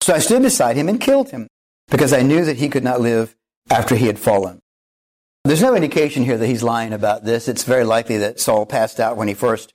So 0.00 0.14
I 0.14 0.18
stood 0.18 0.42
beside 0.42 0.76
him 0.76 0.88
and 0.88 1.00
killed 1.00 1.30
him 1.30 1.48
because 1.88 2.12
I 2.12 2.22
knew 2.22 2.44
that 2.44 2.56
he 2.56 2.68
could 2.68 2.84
not 2.84 3.00
live 3.00 3.36
after 3.70 3.94
he 3.94 4.06
had 4.06 4.18
fallen. 4.18 4.59
There's 5.50 5.62
no 5.62 5.74
indication 5.74 6.22
here 6.22 6.38
that 6.38 6.46
he's 6.46 6.62
lying 6.62 6.92
about 6.92 7.24
this. 7.24 7.48
It's 7.48 7.64
very 7.64 7.82
likely 7.82 8.18
that 8.18 8.38
Saul 8.38 8.66
passed 8.66 9.00
out 9.00 9.16
when 9.16 9.26
he 9.26 9.34
first 9.34 9.74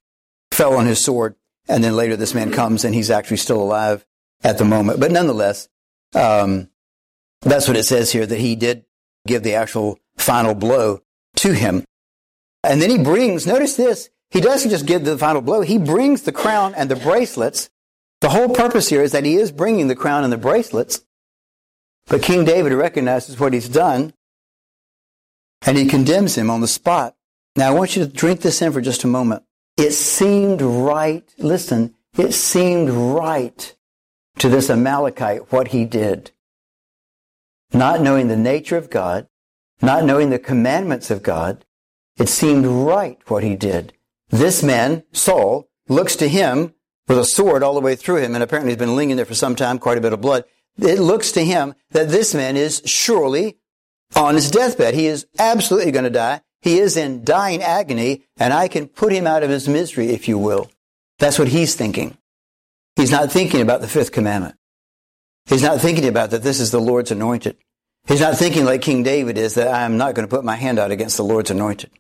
fell 0.50 0.78
on 0.78 0.86
his 0.86 1.04
sword, 1.04 1.36
and 1.68 1.84
then 1.84 1.98
later 1.98 2.16
this 2.16 2.34
man 2.34 2.54
comes 2.54 2.86
and 2.86 2.96
he's 2.96 3.12
actually 3.12 3.36
still 3.36 3.62
alive 3.62 4.06
at 4.42 4.58
the 4.58 4.64
moment. 4.64 5.02
But 5.02 5.12
nonetheless, 5.12 5.68
um, 6.14 6.70
that's 7.42 7.68
what 7.68 7.76
it 7.76 7.84
says 7.84 8.10
here 8.10 8.26
that 8.26 8.40
he 8.40 8.56
did 8.56 8.86
give 9.28 9.44
the 9.44 9.56
actual 9.56 10.00
final 10.16 10.56
blow 10.56 11.02
to 11.36 11.52
him. 11.52 11.84
And 12.64 12.82
then 12.82 12.90
he 12.90 12.98
brings, 12.98 13.46
notice 13.46 13.76
this, 13.76 14.10
he 14.32 14.40
doesn't 14.40 14.72
just 14.72 14.86
give 14.86 15.04
the 15.04 15.18
final 15.18 15.42
blow, 15.42 15.60
he 15.60 15.78
brings 15.78 16.22
the 16.22 16.32
crown 16.32 16.74
and 16.74 16.90
the 16.90 16.96
bracelets. 16.96 17.70
The 18.22 18.30
whole 18.30 18.48
purpose 18.48 18.88
here 18.88 19.02
is 19.02 19.12
that 19.12 19.26
he 19.26 19.36
is 19.36 19.52
bringing 19.52 19.90
the 19.90 19.96
crown 19.96 20.24
and 20.24 20.32
the 20.32 20.38
bracelets. 20.38 21.02
But 22.08 22.22
King 22.22 22.46
David 22.46 22.72
recognizes 22.72 23.38
what 23.38 23.52
he's 23.52 23.68
done 23.68 24.14
and 25.66 25.78
he 25.78 25.86
condemns 25.86 26.38
him 26.38 26.50
on 26.50 26.62
the 26.62 26.68
spot. 26.68 27.16
Now, 27.56 27.70
I 27.70 27.74
want 27.74 27.96
you 27.96 28.06
to 28.06 28.12
drink 28.12 28.42
this 28.42 28.62
in 28.62 28.72
for 28.72 28.82
just 28.82 29.04
a 29.04 29.08
moment. 29.08 29.44
It 29.78 29.92
seemed 29.92 30.62
right, 30.62 31.24
listen, 31.38 31.96
it 32.18 32.34
seemed 32.34 32.90
right 32.90 33.76
to 34.38 34.50
this 34.50 34.70
Amalekite 34.70 35.52
what 35.52 35.70
he 35.70 35.86
did. 35.86 36.32
Not 37.74 38.02
knowing 38.02 38.28
the 38.28 38.38
nature 38.38 38.78
of 38.78 38.90
God, 38.90 39.28
not 39.82 40.06
knowing 40.06 40.30
the 40.30 40.40
commandments 40.40 41.12
of 41.12 41.24
God, 41.24 41.66
it 42.18 42.30
seemed 42.30 42.66
right 42.66 43.20
what 43.30 43.44
he 43.44 43.56
did. 43.56 43.94
This 44.30 44.64
man, 44.64 45.04
Saul, 45.12 45.70
looks 45.90 46.16
to 46.18 46.30
him 46.30 46.74
with 47.08 47.18
a 47.18 47.26
sword 47.26 47.64
all 47.64 47.74
the 47.74 47.82
way 47.82 47.96
through 47.96 48.18
him, 48.18 48.34
and 48.34 48.44
apparently 48.44 48.72
he's 48.72 48.80
been 48.80 48.96
lingering 48.96 49.18
there 49.18 49.26
for 49.26 49.36
some 49.36 49.56
time, 49.56 49.80
quite 49.80 49.98
a 49.98 50.02
bit 50.02 50.14
of 50.14 50.22
blood. 50.22 50.46
It 50.78 51.00
looks 51.00 51.32
to 51.34 51.44
him 51.44 51.76
that 51.92 52.10
this 52.10 52.34
man 52.34 52.58
is 52.58 52.82
surely 52.86 53.60
on 54.16 54.36
his 54.36 54.52
deathbed. 54.52 54.94
He 54.94 55.08
is 55.08 55.26
absolutely 55.40 55.92
going 55.92 56.04
to 56.06 56.10
die. 56.10 56.42
He 56.62 56.80
is 56.80 56.98
in 56.98 57.24
dying 57.24 57.62
agony, 57.62 58.24
and 58.38 58.54
I 58.54 58.68
can 58.68 58.88
put 58.88 59.14
him 59.14 59.28
out 59.28 59.44
of 59.44 59.50
his 59.50 59.68
misery, 59.68 60.08
if 60.08 60.28
you 60.28 60.38
will. 60.38 60.70
That's 61.20 61.40
what 61.40 61.48
he's 61.48 61.76
thinking. 61.76 62.18
He's 62.96 63.12
not 63.12 63.32
thinking 63.32 63.62
about 63.62 63.82
the 63.82 63.88
fifth 63.88 64.12
commandment. 64.12 64.56
He's 65.46 65.62
not 65.62 65.80
thinking 65.80 66.08
about 66.08 66.32
that 66.32 66.44
this 66.44 66.60
is 66.60 66.72
the 66.72 66.82
Lord's 66.82 67.12
anointed. 67.12 67.58
He's 68.08 68.22
not 68.22 68.38
thinking 68.38 68.66
like 68.66 68.82
King 68.82 69.04
David 69.04 69.38
is 69.38 69.56
that 69.56 69.68
I 69.68 69.84
am 69.84 69.98
not 69.98 70.16
going 70.16 70.28
to 70.28 70.36
put 70.36 70.46
my 70.46 70.56
hand 70.56 70.80
out 70.80 70.92
against 70.92 71.18
the 71.18 71.24
Lord's 71.24 71.52
anointed. 71.52 71.92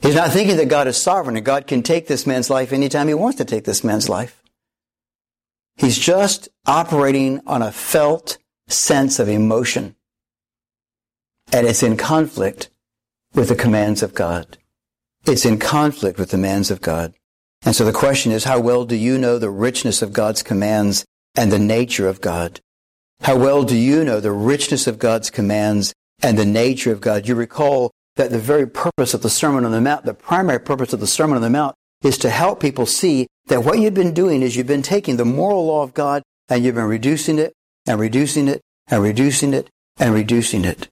He's 0.00 0.14
not 0.14 0.30
thinking 0.30 0.56
that 0.56 0.68
God 0.68 0.88
is 0.88 1.00
sovereign 1.00 1.36
and 1.36 1.46
God 1.46 1.66
can 1.66 1.82
take 1.82 2.06
this 2.08 2.26
man's 2.26 2.50
life 2.50 2.72
anytime 2.72 3.08
he 3.08 3.14
wants 3.14 3.38
to 3.38 3.44
take 3.44 3.64
this 3.64 3.84
man's 3.84 4.08
life. 4.08 4.42
He's 5.76 5.98
just 5.98 6.48
operating 6.66 7.40
on 7.46 7.62
a 7.62 7.72
felt 7.72 8.38
sense 8.68 9.18
of 9.18 9.28
emotion. 9.28 9.94
And 11.52 11.66
it's 11.66 11.82
in 11.82 11.96
conflict 11.96 12.70
with 13.34 13.48
the 13.48 13.54
commands 13.54 14.02
of 14.02 14.14
God. 14.14 14.58
It's 15.26 15.44
in 15.44 15.58
conflict 15.58 16.18
with 16.18 16.30
the 16.30 16.36
commands 16.36 16.70
of 16.70 16.80
God. 16.80 17.14
And 17.64 17.76
so 17.76 17.84
the 17.84 17.92
question 17.92 18.32
is, 18.32 18.44
how 18.44 18.58
well 18.58 18.84
do 18.84 18.96
you 18.96 19.18
know 19.18 19.38
the 19.38 19.50
richness 19.50 20.02
of 20.02 20.12
God's 20.12 20.42
commands 20.42 21.04
and 21.36 21.52
the 21.52 21.58
nature 21.58 22.08
of 22.08 22.20
God? 22.20 22.60
How 23.20 23.36
well 23.36 23.62
do 23.62 23.76
you 23.76 24.02
know 24.02 24.18
the 24.18 24.32
richness 24.32 24.86
of 24.86 24.98
God's 24.98 25.30
commands 25.30 25.94
and 26.22 26.36
the 26.36 26.44
nature 26.44 26.90
of 26.90 27.00
God? 27.00 27.28
You 27.28 27.36
recall 27.36 27.92
that 28.16 28.30
the 28.30 28.38
very 28.38 28.66
purpose 28.66 29.14
of 29.14 29.22
the 29.22 29.30
Sermon 29.30 29.64
on 29.64 29.70
the 29.70 29.80
Mount, 29.80 30.04
the 30.04 30.14
primary 30.14 30.58
purpose 30.58 30.92
of 30.92 31.00
the 31.00 31.06
Sermon 31.06 31.36
on 31.36 31.42
the 31.42 31.50
Mount, 31.50 31.76
is 32.02 32.18
to 32.18 32.30
help 32.30 32.60
people 32.60 32.84
see 32.84 33.28
that 33.46 33.64
what 33.64 33.78
you've 33.78 33.94
been 33.94 34.12
doing 34.14 34.42
is 34.42 34.56
you've 34.56 34.66
been 34.66 34.82
taking 34.82 35.16
the 35.16 35.24
moral 35.24 35.66
law 35.66 35.82
of 35.82 35.94
God 35.94 36.22
and 36.48 36.64
you've 36.64 36.74
been 36.74 36.84
reducing 36.84 37.38
it 37.38 37.52
and 37.86 38.00
reducing 38.00 38.48
it 38.48 38.60
and 38.88 39.02
reducing 39.02 39.54
it 39.54 39.70
and 39.98 40.12
reducing 40.12 40.64
it. 40.64 40.88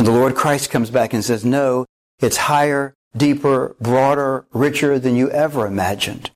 And 0.00 0.06
the 0.06 0.12
Lord 0.12 0.34
Christ 0.34 0.70
comes 0.70 0.88
back 0.88 1.12
and 1.12 1.22
says, 1.22 1.44
no, 1.44 1.84
it's 2.20 2.38
higher, 2.38 2.94
deeper, 3.14 3.76
broader, 3.82 4.46
richer 4.50 4.98
than 4.98 5.14
you 5.14 5.30
ever 5.30 5.66
imagined. 5.66 6.30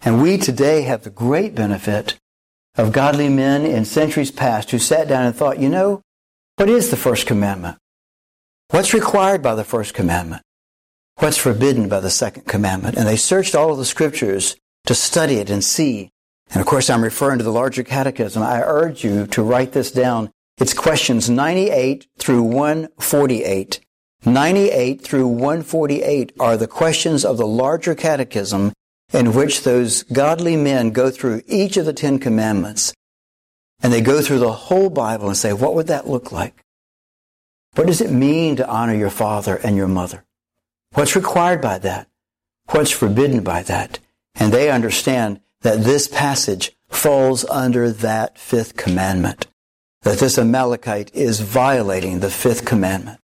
And 0.00 0.22
we 0.22 0.38
today 0.38 0.80
have 0.80 1.02
the 1.02 1.10
great 1.10 1.54
benefit 1.54 2.16
of 2.74 2.92
godly 2.92 3.28
men 3.28 3.66
in 3.66 3.84
centuries 3.84 4.30
past 4.30 4.70
who 4.70 4.78
sat 4.78 5.08
down 5.08 5.26
and 5.26 5.36
thought, 5.36 5.58
you 5.58 5.68
know, 5.68 6.00
what 6.56 6.70
is 6.70 6.90
the 6.90 6.96
first 6.96 7.26
commandment? 7.26 7.76
What's 8.70 8.94
required 8.94 9.42
by 9.42 9.54
the 9.54 9.62
first 9.62 9.92
commandment? 9.92 10.40
What's 11.16 11.36
forbidden 11.36 11.90
by 11.90 12.00
the 12.00 12.08
second 12.08 12.46
commandment? 12.46 12.96
And 12.96 13.06
they 13.06 13.16
searched 13.16 13.54
all 13.54 13.72
of 13.72 13.76
the 13.76 13.84
scriptures 13.84 14.56
to 14.86 14.94
study 14.94 15.34
it 15.34 15.50
and 15.50 15.62
see. 15.62 16.08
And 16.50 16.62
of 16.62 16.66
course, 16.66 16.88
I'm 16.88 17.04
referring 17.04 17.36
to 17.40 17.44
the 17.44 17.52
larger 17.52 17.82
catechism. 17.82 18.42
I 18.42 18.62
urge 18.62 19.04
you 19.04 19.26
to 19.26 19.42
write 19.42 19.72
this 19.72 19.92
down 19.92 20.30
it's 20.60 20.74
questions 20.74 21.30
98 21.30 22.06
through 22.18 22.42
148. 22.42 23.80
98 24.26 25.00
through 25.00 25.26
148 25.26 26.32
are 26.38 26.58
the 26.58 26.66
questions 26.66 27.24
of 27.24 27.38
the 27.38 27.46
larger 27.46 27.94
catechism 27.94 28.74
in 29.10 29.32
which 29.32 29.62
those 29.62 30.02
godly 30.02 30.56
men 30.56 30.90
go 30.90 31.10
through 31.10 31.40
each 31.46 31.78
of 31.78 31.86
the 31.86 31.94
Ten 31.94 32.18
Commandments. 32.18 32.92
And 33.82 33.90
they 33.90 34.02
go 34.02 34.20
through 34.20 34.40
the 34.40 34.52
whole 34.52 34.90
Bible 34.90 35.28
and 35.28 35.36
say, 35.36 35.54
what 35.54 35.74
would 35.74 35.86
that 35.86 36.06
look 36.06 36.30
like? 36.30 36.62
What 37.74 37.86
does 37.86 38.02
it 38.02 38.12
mean 38.12 38.56
to 38.56 38.68
honor 38.68 38.94
your 38.94 39.08
father 39.08 39.56
and 39.56 39.76
your 39.76 39.88
mother? 39.88 40.24
What's 40.92 41.16
required 41.16 41.62
by 41.62 41.78
that? 41.78 42.06
What's 42.68 42.90
forbidden 42.90 43.42
by 43.42 43.62
that? 43.62 43.98
And 44.34 44.52
they 44.52 44.70
understand 44.70 45.40
that 45.62 45.84
this 45.84 46.06
passage 46.06 46.76
falls 46.90 47.46
under 47.46 47.90
that 47.90 48.38
fifth 48.38 48.76
commandment 48.76 49.46
that 50.02 50.18
this 50.18 50.38
Amalekite 50.38 51.14
is 51.14 51.40
violating 51.40 52.20
the 52.20 52.30
fifth 52.30 52.64
commandment. 52.64 53.18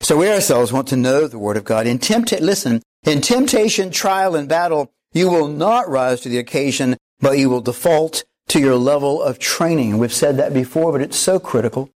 So 0.00 0.16
we 0.16 0.30
ourselves 0.30 0.72
want 0.72 0.88
to 0.88 0.96
know 0.96 1.26
the 1.26 1.38
Word 1.38 1.56
of 1.56 1.64
God. 1.64 1.86
In 1.86 1.98
tempt- 1.98 2.40
listen, 2.40 2.82
in 3.04 3.20
temptation, 3.20 3.90
trial, 3.90 4.36
and 4.36 4.48
battle, 4.48 4.92
you 5.12 5.28
will 5.28 5.48
not 5.48 5.88
rise 5.88 6.20
to 6.20 6.28
the 6.28 6.38
occasion, 6.38 6.96
but 7.20 7.38
you 7.38 7.50
will 7.50 7.60
default 7.60 8.24
to 8.48 8.60
your 8.60 8.76
level 8.76 9.20
of 9.22 9.38
training. 9.38 9.98
We've 9.98 10.12
said 10.12 10.36
that 10.36 10.54
before, 10.54 10.92
but 10.92 11.02
it's 11.02 11.18
so 11.18 11.40
critical. 11.40 11.90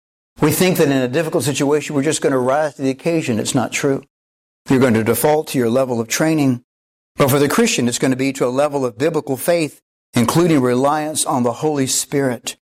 We 0.41 0.53
think 0.53 0.79
that 0.79 0.89
in 0.89 0.97
a 0.97 1.09
difficult 1.09 1.43
situation, 1.43 1.97
we're 1.97 2.03
just 2.03 2.23
going 2.23 2.33
to 2.33 2.39
rise 2.39 2.75
to 2.75 2.83
the 2.83 2.91
occasion. 2.91 3.41
It's 3.41 3.55
not 3.55 3.73
true. 3.73 4.05
You're 4.71 4.81
going 4.81 4.95
to 4.95 5.03
default 5.03 5.49
to 5.49 5.59
your 5.59 5.71
level 5.71 6.01
of 6.01 6.07
training. 6.07 6.63
But 7.17 7.31
for 7.31 7.41
the 7.41 7.49
Christian, 7.49 7.89
it's 7.89 7.99
going 7.99 8.13
to 8.13 8.17
be 8.17 8.33
to 8.35 8.47
a 8.47 8.49
level 8.49 8.85
of 8.85 8.97
biblical 8.97 9.37
faith, 9.37 9.81
including 10.15 10.61
reliance 10.61 11.27
on 11.27 11.43
the 11.43 11.55
Holy 11.55 11.89
Spirit 11.89 12.57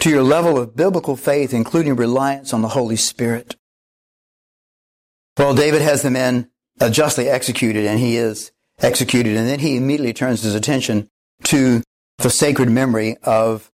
to 0.00 0.10
your 0.10 0.22
level 0.22 0.58
of 0.58 0.76
biblical 0.76 1.16
faith, 1.16 1.54
including 1.54 1.96
reliance 1.96 2.52
on 2.52 2.62
the 2.62 2.68
Holy 2.68 2.96
Spirit. 2.96 3.56
Well, 5.38 5.54
David 5.54 5.82
has 5.82 6.02
the 6.02 6.10
men 6.10 6.50
uh, 6.80 6.90
justly 6.90 7.28
executed, 7.28 7.86
and 7.86 7.98
he 7.98 8.16
is 8.16 8.52
executed, 8.80 9.36
and 9.36 9.46
then 9.46 9.60
he 9.60 9.76
immediately 9.76 10.12
turns 10.12 10.42
his 10.42 10.54
attention 10.54 11.08
to 11.44 11.82
the 12.18 12.30
sacred 12.30 12.70
memory 12.70 13.16
of 13.22 13.70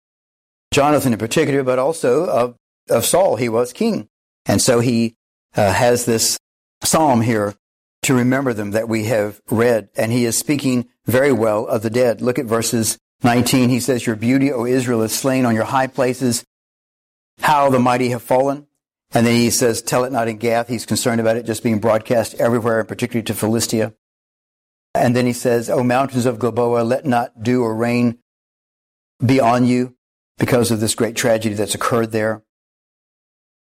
Jonathan 0.73 1.13
in 1.13 1.19
particular, 1.19 1.63
but 1.63 1.79
also 1.79 2.27
of, 2.27 2.57
of 2.91 3.05
Saul. 3.05 3.37
He 3.37 3.49
was 3.49 3.73
king. 3.73 4.09
And 4.45 4.61
so 4.61 4.81
he 4.81 5.15
uh, 5.57 5.73
has 5.73 6.05
this 6.05 6.39
psalm 6.85 7.23
here 7.23 7.55
to 8.03 8.15
remember 8.15 8.53
them 8.53 8.73
that 8.73 8.89
we 8.89 9.05
have 9.05 9.41
read, 9.51 9.89
and 9.97 10.13
he 10.13 10.25
is 10.25 10.37
speaking 10.37 10.89
very 11.07 11.33
well 11.33 11.67
of 11.67 11.83
the 11.83 11.91
dead. 11.91 12.21
Look 12.21 12.39
at 12.39 12.47
verses 12.47 12.99
19, 13.23 13.69
he 13.69 13.81
says, 13.81 14.07
Your 14.07 14.17
beauty, 14.17 14.53
O 14.53 14.65
Israel, 14.67 15.03
is 15.03 15.15
slain 15.15 15.47
on 15.47 15.55
your 15.55 15.65
high 15.65 15.87
places. 15.87 16.45
How 17.41 17.71
the 17.71 17.79
mighty 17.79 18.11
have 18.11 18.23
fallen. 18.23 18.67
And 19.13 19.27
then 19.27 19.35
he 19.35 19.51
says, 19.51 19.83
Tell 19.83 20.05
it 20.05 20.13
not 20.13 20.29
in 20.29 20.39
Gath. 20.39 20.69
He's 20.69 20.87
concerned 20.87 21.21
about 21.21 21.37
it 21.37 21.47
just 21.47 21.63
being 21.63 21.79
broadcast 21.79 22.35
everywhere, 22.35 22.81
and 22.81 22.89
particularly 22.89 23.25
to 23.25 23.35
Philistia. 23.35 23.95
And 24.95 25.15
then 25.15 25.27
he 25.27 25.33
says, 25.33 25.69
O 25.69 25.83
mountains 25.83 26.27
of 26.27 26.39
Gilboa, 26.39 26.83
let 26.83 27.05
not 27.05 27.43
dew 27.43 27.63
or 27.63 27.75
rain 27.75 28.19
be 29.25 29.41
on 29.41 29.65
you 29.65 29.95
because 30.39 30.71
of 30.71 30.81
this 30.81 30.95
great 30.95 31.17
tragedy 31.17 31.55
that's 31.55 31.75
occurred 31.75 32.13
there. 32.13 32.43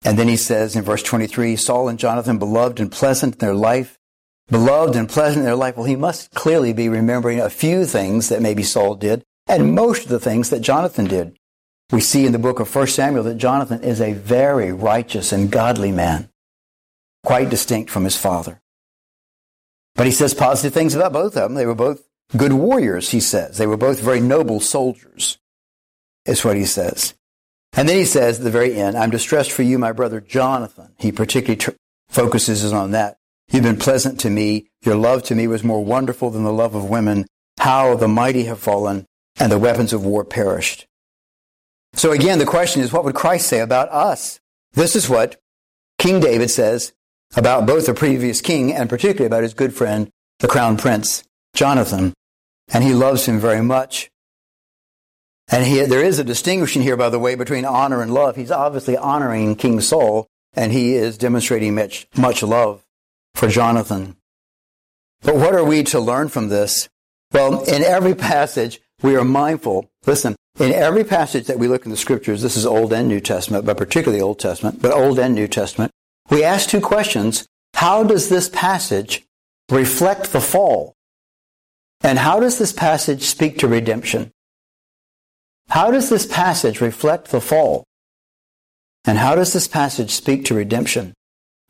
And 0.03 0.17
then 0.17 0.27
he 0.27 0.38
says 0.38 0.75
in 0.75 0.83
verse 0.83 1.03
23, 1.03 1.55
Saul 1.55 1.89
and 1.89 1.99
Jonathan, 1.99 2.38
beloved 2.38 2.79
and 2.79 2.91
pleasant 2.91 3.36
in 3.36 3.39
their 3.39 3.53
life, 3.53 3.97
beloved 4.49 4.95
and 4.95 5.10
pleasant 5.10 5.39
in 5.39 5.45
their 5.45 5.55
life. 5.55 5.75
Well, 5.75 5.86
he 5.86 5.95
must 5.95 6.33
clearly 6.33 6.71
be 6.71 6.88
remembering 6.88 7.39
a 7.39 7.49
few 7.49 7.86
things 7.86 8.29
that 8.29 8.41
maybe 8.41 8.63
Saul 8.63 8.95
did 8.95 9.23
and 9.47 9.73
most 9.73 10.03
of 10.03 10.10
the 10.10 10.19
things 10.19 10.49
that 10.49 10.62
Jonathan 10.62 11.05
did. 11.05 11.38
We 11.91 12.01
see 12.01 12.25
in 12.25 12.33
the 12.33 12.39
book 12.39 12.60
of 12.60 12.73
1 12.73 12.88
Samuel 12.88 13.23
that 13.23 13.36
Jonathan 13.36 13.81
is 13.81 14.01
a 14.01 14.13
very 14.13 14.73
righteous 14.73 15.31
and 15.31 15.49
godly 15.49 15.91
man, 15.91 16.29
quite 17.23 17.49
distinct 17.49 17.89
from 17.89 18.03
his 18.03 18.17
father. 18.17 18.62
But 19.95 20.05
he 20.05 20.12
says 20.12 20.33
positive 20.33 20.73
things 20.73 20.95
about 20.95 21.13
both 21.13 21.38
of 21.38 21.43
them. 21.43 21.53
They 21.53 21.65
were 21.65 21.75
both 21.75 22.07
good 22.36 22.53
warriors, 22.53 23.12
he 23.12 23.21
says. 23.21 23.57
They 23.57 23.67
were 23.67 23.77
both 23.77 24.01
very 24.01 24.19
noble 24.19 24.60
soldiers, 24.60 25.38
is 26.25 26.43
what 26.43 26.57
he 26.57 26.65
says. 26.65 27.13
And 27.73 27.88
then 27.88 27.97
he 27.97 28.05
says 28.05 28.38
at 28.38 28.43
the 28.43 28.51
very 28.51 28.75
end, 28.75 28.97
I'm 28.97 29.10
distressed 29.10 29.51
for 29.51 29.63
you, 29.63 29.79
my 29.79 29.93
brother 29.93 30.19
Jonathan. 30.19 30.93
He 30.99 31.12
particularly 31.12 31.57
tr- 31.57 31.71
focuses 32.10 32.71
on 32.73 32.91
that. 32.91 33.17
You've 33.49 33.63
been 33.63 33.77
pleasant 33.77 34.19
to 34.21 34.29
me. 34.29 34.67
Your 34.81 34.95
love 34.95 35.23
to 35.23 35.36
me 35.36 35.47
was 35.47 35.63
more 35.63 35.83
wonderful 35.83 36.31
than 36.31 36.43
the 36.43 36.51
love 36.51 36.75
of 36.75 36.89
women. 36.89 37.25
How 37.60 37.95
the 37.95 38.10
mighty 38.10 38.43
have 38.43 38.60
fallen 38.60 39.05
and 39.39 39.52
the 39.52 39.60
weapons 39.60 39.93
of 39.93 40.06
war 40.06 40.23
perished. 40.23 40.88
So 41.93 42.12
again, 42.12 42.39
the 42.39 42.45
question 42.45 42.82
is, 42.82 42.91
what 42.91 43.04
would 43.04 43.15
Christ 43.15 43.47
say 43.47 43.60
about 43.60 43.89
us? 43.89 44.39
This 44.73 44.95
is 44.95 45.10
what 45.10 45.39
King 45.97 46.19
David 46.19 46.50
says 46.50 46.93
about 47.36 47.65
both 47.65 47.86
the 47.86 47.93
previous 47.93 48.41
king 48.41 48.73
and 48.73 48.89
particularly 48.89 49.26
about 49.26 49.43
his 49.43 49.54
good 49.54 49.73
friend, 49.73 50.10
the 50.39 50.47
crown 50.47 50.78
prince, 50.78 51.23
Jonathan. 51.56 52.13
And 52.71 52.84
he 52.84 52.93
loves 52.93 53.26
him 53.26 53.39
very 53.39 53.62
much. 53.62 54.12
And 55.50 55.65
he, 55.65 55.82
there 55.84 56.04
is 56.04 56.19
a 56.19 56.23
distinguishing 56.23 56.82
here, 56.82 56.97
by 56.97 57.10
the 57.10 57.19
way, 57.19 57.36
between 57.36 57.65
honor 57.65 58.02
and 58.02 58.13
love. 58.13 58.36
He's 58.36 58.52
obviously 58.52 58.97
honoring 58.97 59.56
King 59.56 59.80
Saul, 59.80 60.28
and 60.54 60.73
he 60.73 60.95
is 60.95 61.17
demonstrating 61.17 61.76
much, 61.76 62.08
much 62.17 62.43
love 62.43 62.86
for 63.34 63.47
Jonathan. 63.47 64.17
But 65.21 65.36
what 65.36 65.56
are 65.56 65.63
we 65.63 65.84
to 65.86 66.00
learn 66.00 66.28
from 66.28 66.50
this? 66.50 66.89
Well, 67.32 67.63
in 67.63 67.82
every 67.82 68.13
passage, 68.13 68.82
we 69.01 69.15
are 69.15 69.23
mindful. 69.23 69.89
Listen, 70.05 70.36
in 70.60 70.71
every 70.73 71.03
passage 71.03 71.45
that 71.47 71.60
we 71.60 71.67
look 71.67 71.86
in 71.86 71.91
the 71.91 71.97
scriptures, 71.97 72.41
this 72.41 72.57
is 72.57 72.65
Old 72.65 72.91
and 72.93 73.07
New 73.07 73.19
Testament, 73.19 73.65
but 73.65 73.77
particularly 73.77 74.21
Old 74.21 74.39
Testament, 74.39 74.81
but 74.81 74.91
Old 74.91 75.19
and 75.19 75.36
New 75.36 75.47
Testament, 75.47 75.91
we 76.29 76.43
ask 76.43 76.69
two 76.69 76.81
questions. 76.81 77.45
how 77.75 78.03
does 78.03 78.29
this 78.29 78.49
passage 78.49 79.23
reflect 79.69 80.31
the 80.31 80.41
fall? 80.41 80.93
And 82.01 82.19
how 82.19 82.39
does 82.39 82.57
this 82.57 82.73
passage 82.73 83.23
speak 83.23 83.57
to 83.60 83.67
redemption? 83.67 84.31
How 85.69 85.91
does 85.91 86.10
this 86.10 86.25
passage 86.25 86.81
reflect 86.81 87.29
the 87.29 87.41
fall? 87.41 87.83
And 89.05 89.17
how 89.17 89.36
does 89.36 89.53
this 89.53 89.67
passage 89.67 90.12
speak 90.12 90.45
to 90.45 90.53
redemption? 90.53 91.13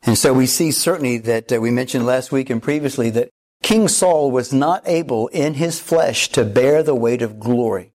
And 0.02 0.16
so 0.16 0.32
we 0.32 0.46
see 0.46 0.70
certainly 0.70 1.18
that 1.18 1.52
uh, 1.52 1.60
we 1.60 1.70
mentioned 1.70 2.06
last 2.06 2.30
week 2.30 2.50
and 2.50 2.62
previously 2.62 3.10
that 3.10 3.30
King 3.62 3.88
Saul 3.88 4.30
was 4.30 4.52
not 4.52 4.82
able 4.86 5.28
in 5.28 5.54
his 5.54 5.80
flesh 5.80 6.28
to 6.30 6.44
bear 6.44 6.82
the 6.82 6.94
weight 6.94 7.22
of 7.22 7.40
glory. 7.40 7.92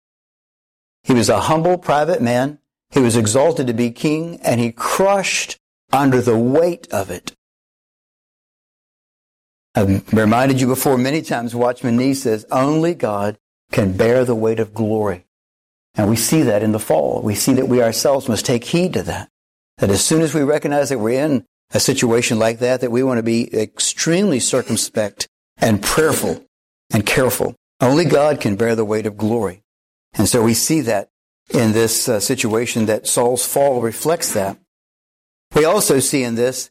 He 1.03 1.15
was 1.15 1.29
a 1.29 1.41
humble 1.41 1.79
private 1.79 2.21
man. 2.21 2.59
He 2.91 3.01
was 3.01 3.17
exalted 3.17 3.67
to 3.67 3.73
be 3.73 3.91
king 3.91 4.39
and 4.43 4.61
he 4.61 4.73
crushed 4.73 5.59
under 5.93 6.21
the 6.21 6.37
weight 6.37 6.89
of 6.93 7.11
it. 7.11 7.35
I've 9.75 10.13
reminded 10.13 10.61
you 10.61 10.67
before 10.67 10.99
many 10.99 11.23
times, 11.23 11.55
Watchman 11.55 11.97
Nee 11.97 12.15
says, 12.15 12.45
only 12.51 12.95
God 12.95 13.39
can 13.71 13.97
bear 13.97 14.25
the 14.25 14.35
weight 14.35 14.61
of 14.61 14.75
glory. 14.75 15.25
And 15.95 16.09
we 16.09 16.17
see 16.17 16.43
that 16.43 16.63
in 16.63 16.73
the 16.73 16.79
fall. 16.79 17.23
We 17.23 17.35
see 17.35 17.55
that 17.55 17.69
we 17.69 17.83
ourselves 17.83 18.29
must 18.29 18.45
take 18.45 18.65
heed 18.65 18.93
to 18.95 19.03
that. 19.05 19.31
That 19.79 19.91
as 19.91 20.05
soon 20.05 20.21
as 20.21 20.35
we 20.35 20.43
recognize 20.43 20.91
that 20.91 20.99
we're 20.99 21.25
in 21.25 21.47
a 21.73 21.81
situation 21.81 22.39
like 22.39 22.59
that, 22.59 22.83
that 22.83 22.93
we 22.93 23.03
want 23.03 23.19
to 23.19 23.23
be 23.23 23.55
extremely 23.55 24.41
circumspect 24.41 25.29
and 25.63 25.83
prayerful 25.83 26.45
and 26.93 27.07
careful. 27.07 27.55
Only 27.81 28.05
God 28.05 28.41
can 28.41 28.57
bear 28.57 28.77
the 28.77 28.85
weight 28.85 29.07
of 29.07 29.17
glory. 29.17 29.63
And 30.15 30.29
so 30.29 30.43
we 30.43 30.53
see 30.53 30.83
that 30.83 31.09
in 31.49 31.73
this 31.73 32.09
uh, 32.09 32.21
situation 32.21 32.87
that 32.87 33.07
Saul's 33.07 33.47
fall 33.47 33.81
reflects 33.81 34.35
that. 34.35 34.59
We 35.55 35.65
also 35.65 36.01
see 36.01 36.23
in 36.23 36.35
this 36.35 36.71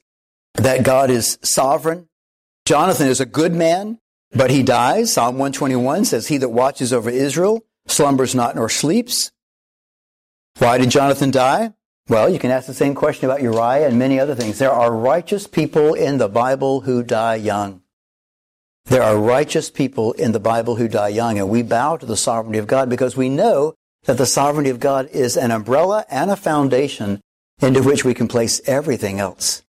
that 0.55 0.83
God 0.83 1.09
is 1.09 1.39
sovereign. 1.41 2.07
Jonathan 2.65 3.07
is 3.07 3.19
a 3.19 3.25
good 3.25 3.53
man, 3.53 3.99
but 4.31 4.51
he 4.51 4.61
dies. 4.63 5.13
Psalm 5.13 5.35
121 5.35 6.05
says, 6.05 6.27
He 6.27 6.37
that 6.37 6.49
watches 6.49 6.93
over 6.93 7.09
Israel 7.09 7.63
slumbers 7.87 8.35
not 8.35 8.55
nor 8.55 8.69
sleeps. 8.69 9.31
Why 10.57 10.77
did 10.77 10.91
Jonathan 10.91 11.31
die? 11.31 11.73
Well, 12.07 12.29
you 12.29 12.39
can 12.39 12.51
ask 12.51 12.67
the 12.67 12.73
same 12.73 12.93
question 12.93 13.25
about 13.25 13.41
Uriah 13.41 13.87
and 13.87 13.97
many 13.97 14.19
other 14.19 14.35
things. 14.35 14.59
There 14.59 14.71
are 14.71 14.93
righteous 14.93 15.47
people 15.47 15.93
in 15.93 16.17
the 16.17 16.27
Bible 16.27 16.81
who 16.81 17.03
die 17.03 17.35
young. 17.35 17.80
There 18.85 19.03
are 19.03 19.17
righteous 19.17 19.69
people 19.69 20.13
in 20.13 20.31
the 20.31 20.39
Bible 20.39 20.75
who 20.75 20.87
die 20.87 21.09
young, 21.09 21.37
and 21.37 21.49
we 21.49 21.63
bow 21.63 21.97
to 21.97 22.05
the 22.05 22.17
sovereignty 22.17 22.57
of 22.57 22.67
God 22.67 22.89
because 22.89 23.15
we 23.15 23.29
know 23.29 23.75
that 24.03 24.17
the 24.17 24.25
sovereignty 24.25 24.69
of 24.69 24.79
God 24.79 25.07
is 25.11 25.37
an 25.37 25.51
umbrella 25.51 26.05
and 26.09 26.31
a 26.31 26.35
foundation 26.35 27.21
into 27.61 27.83
which 27.83 28.03
we 28.03 28.13
can 28.13 28.27
place 28.27 28.59
everything 28.65 29.19
else. 29.19 29.61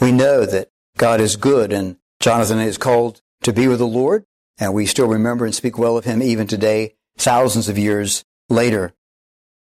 We 0.00 0.12
know 0.12 0.46
that 0.46 0.68
God 0.96 1.20
is 1.20 1.36
good, 1.36 1.72
and 1.72 1.96
Jonathan 2.20 2.60
is 2.60 2.78
called 2.78 3.20
to 3.42 3.52
be 3.52 3.68
with 3.68 3.78
the 3.78 3.86
Lord, 3.86 4.24
and 4.58 4.72
we 4.72 4.86
still 4.86 5.08
remember 5.08 5.44
and 5.44 5.54
speak 5.54 5.76
well 5.76 5.96
of 5.98 6.04
him 6.04 6.22
even 6.22 6.46
today, 6.46 6.94
thousands 7.18 7.68
of 7.68 7.76
years 7.76 8.24
later. 8.48 8.92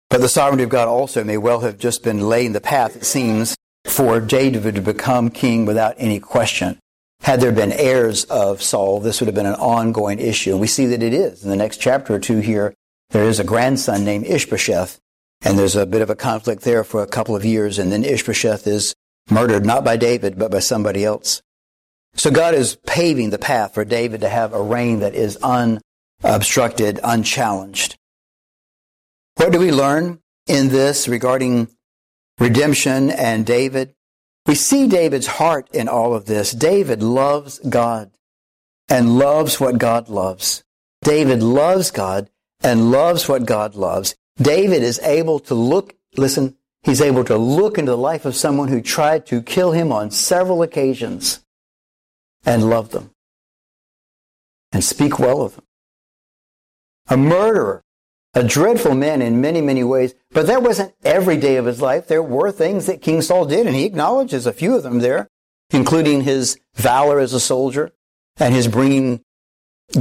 But 0.10 0.21
the 0.21 0.30
sovereignty 0.30 0.63
of 0.63 0.69
God 0.69 0.88
also 0.88 1.24
may 1.24 1.38
well 1.38 1.62
have 1.62 1.78
just 1.78 2.04
been 2.04 2.30
laying 2.30 2.54
the 2.54 2.62
path, 2.62 2.95
it 2.95 3.06
seems, 3.06 3.56
for 3.86 4.19
David 4.19 4.76
to 4.76 4.82
become 4.82 5.30
king 5.30 5.65
without 5.65 5.95
any 5.98 6.19
question. 6.19 6.80
Had 7.21 7.41
there 7.41 7.51
been 7.51 7.71
heirs 7.71 8.25
of 8.25 8.62
Saul, 8.62 8.99
this 8.99 9.19
would 9.19 9.28
have 9.28 9.36
been 9.36 9.45
an 9.45 9.56
ongoing 9.56 10.19
issue. 10.19 10.51
And 10.51 10.62
we 10.62 10.67
see 10.67 10.86
that 10.88 11.01
it 11.01 11.13
is. 11.13 11.43
In 11.43 11.49
the 11.49 11.56
next 11.56 11.78
chapter 11.78 12.13
or 12.13 12.19
two 12.19 12.39
here, 12.39 12.73
there 13.10 13.23
is 13.23 13.39
a 13.39 13.43
grandson 13.43 14.04
named 14.04 14.25
Ishbosheth, 14.25 14.99
and 15.41 15.58
there's 15.58 15.75
a 15.75 15.86
bit 15.86 16.01
of 16.01 16.10
a 16.10 16.15
conflict 16.15 16.63
there 16.63 16.84
for 16.84 17.01
a 17.01 17.08
couple 17.08 17.36
of 17.36 17.45
years, 17.45 17.80
and 17.80 17.91
then 17.91 18.04
Ishbosheth 18.04 18.67
is 18.67 18.95
murdered, 19.30 19.65
not 19.65 19.84
by 19.84 19.97
David, 19.97 20.38
but 20.38 20.51
by 20.51 20.60
somebody 20.60 21.04
else. 21.04 21.41
So 22.15 22.32
God 22.32 22.54
is 22.54 22.78
paving 22.86 23.30
the 23.32 23.38
path 23.38 23.73
for 23.73 23.84
David 23.86 24.21
to 24.21 24.30
have 24.30 24.54
a 24.54 24.62
reign 24.62 24.99
that 24.99 25.15
is 25.15 25.38
unobstructed, 25.38 26.99
unchallenged. 27.04 27.97
What 29.36 29.51
do 29.51 29.60
we 29.60 29.71
learn 29.71 30.19
in 30.47 30.69
this 30.69 31.08
regarding 31.08 31.67
redemption 32.39 33.10
and 33.10 33.45
David? 33.45 33.93
We 34.45 34.55
see 34.55 34.88
David's 34.88 35.27
heart 35.27 35.69
in 35.73 35.88
all 35.88 36.13
of 36.13 36.25
this. 36.25 36.51
David 36.51 37.01
loves 37.01 37.60
God 37.60 38.12
and 38.88 39.17
loves 39.17 39.60
what 39.60 39.79
God 39.79 40.08
loves. 40.10 40.63
David 41.03 41.41
loves 41.41 41.91
God 41.91 42.29
and 42.62 42.91
loves 42.91 43.27
what 43.27 43.45
God 43.45 43.75
loves. 43.75 44.15
David 44.38 44.84
is 44.84 44.99
able 44.99 45.39
to 45.39 45.55
look, 45.55 45.95
listen, 46.17 46.55
he's 46.84 47.01
able 47.01 47.23
to 47.23 47.38
look 47.38 47.77
into 47.77 47.91
the 47.91 47.97
life 47.97 48.25
of 48.25 48.36
someone 48.36 48.67
who 48.67 48.81
tried 48.81 49.25
to 49.27 49.41
kill 49.41 49.71
him 49.71 49.91
on 49.91 50.12
several 50.12 50.62
occasions 50.62 51.43
and 52.45 52.69
love 52.69 52.91
them 52.91 53.12
and 54.71 54.84
speak 54.84 55.17
well 55.17 55.41
of 55.41 55.55
them. 55.55 55.65
A 57.08 57.17
murderer 57.17 57.85
a 58.36 58.43
dreadful 58.43 58.93
man 58.93 59.21
in 59.21 59.39
many, 59.39 59.62
many 59.62 59.84
ways, 59.84 60.13
but 60.32 60.45
that 60.48 60.62
wasn't 60.62 60.93
every 61.04 61.38
day 61.38 61.56
of 61.56 61.65
his 61.65 61.82
life. 61.82 62.08
There 62.08 62.21
were 62.21 62.52
things 62.52 62.86
that 62.86 63.02
King 63.02 63.21
Saul 63.21 63.45
did, 63.45 63.65
and 63.65 63.76
he 63.76 63.86
acknowledges 63.86 64.45
a 64.45 64.54
few 64.54 64.76
of 64.76 64.84
them 64.84 65.00
there, 65.00 65.30
including 65.71 66.21
his 66.21 66.60
valor 66.76 67.19
as 67.19 67.34
a 67.34 67.39
soldier 67.39 67.91
and 68.38 68.54
his 68.54 68.67
bringing 68.67 69.24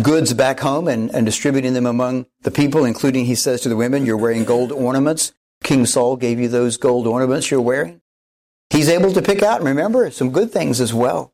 goods 0.02 0.34
back 0.34 0.60
home 0.60 0.88
and, 0.88 1.14
and 1.14 1.24
distributing 1.24 1.74
them 1.74 1.86
among 1.86 2.26
the 2.42 2.50
people, 2.50 2.84
including, 2.84 3.26
he 3.26 3.36
says 3.36 3.60
to 3.60 3.68
the 3.68 3.76
women, 3.76 4.04
you're 4.04 4.16
wearing 4.16 4.44
gold 4.44 4.72
ornaments. 4.72 5.32
King 5.62 5.86
Saul 5.86 6.16
gave 6.16 6.40
you 6.40 6.48
those 6.48 6.76
gold 6.76 7.06
ornaments 7.06 7.50
you're 7.50 7.60
wearing. 7.60 8.00
He's 8.70 8.88
able 8.88 9.12
to 9.12 9.22
pick 9.22 9.42
out 9.42 9.60
and 9.60 9.68
remember 9.68 10.10
some 10.10 10.30
good 10.30 10.50
things 10.50 10.80
as 10.80 10.92
well. 10.92 11.32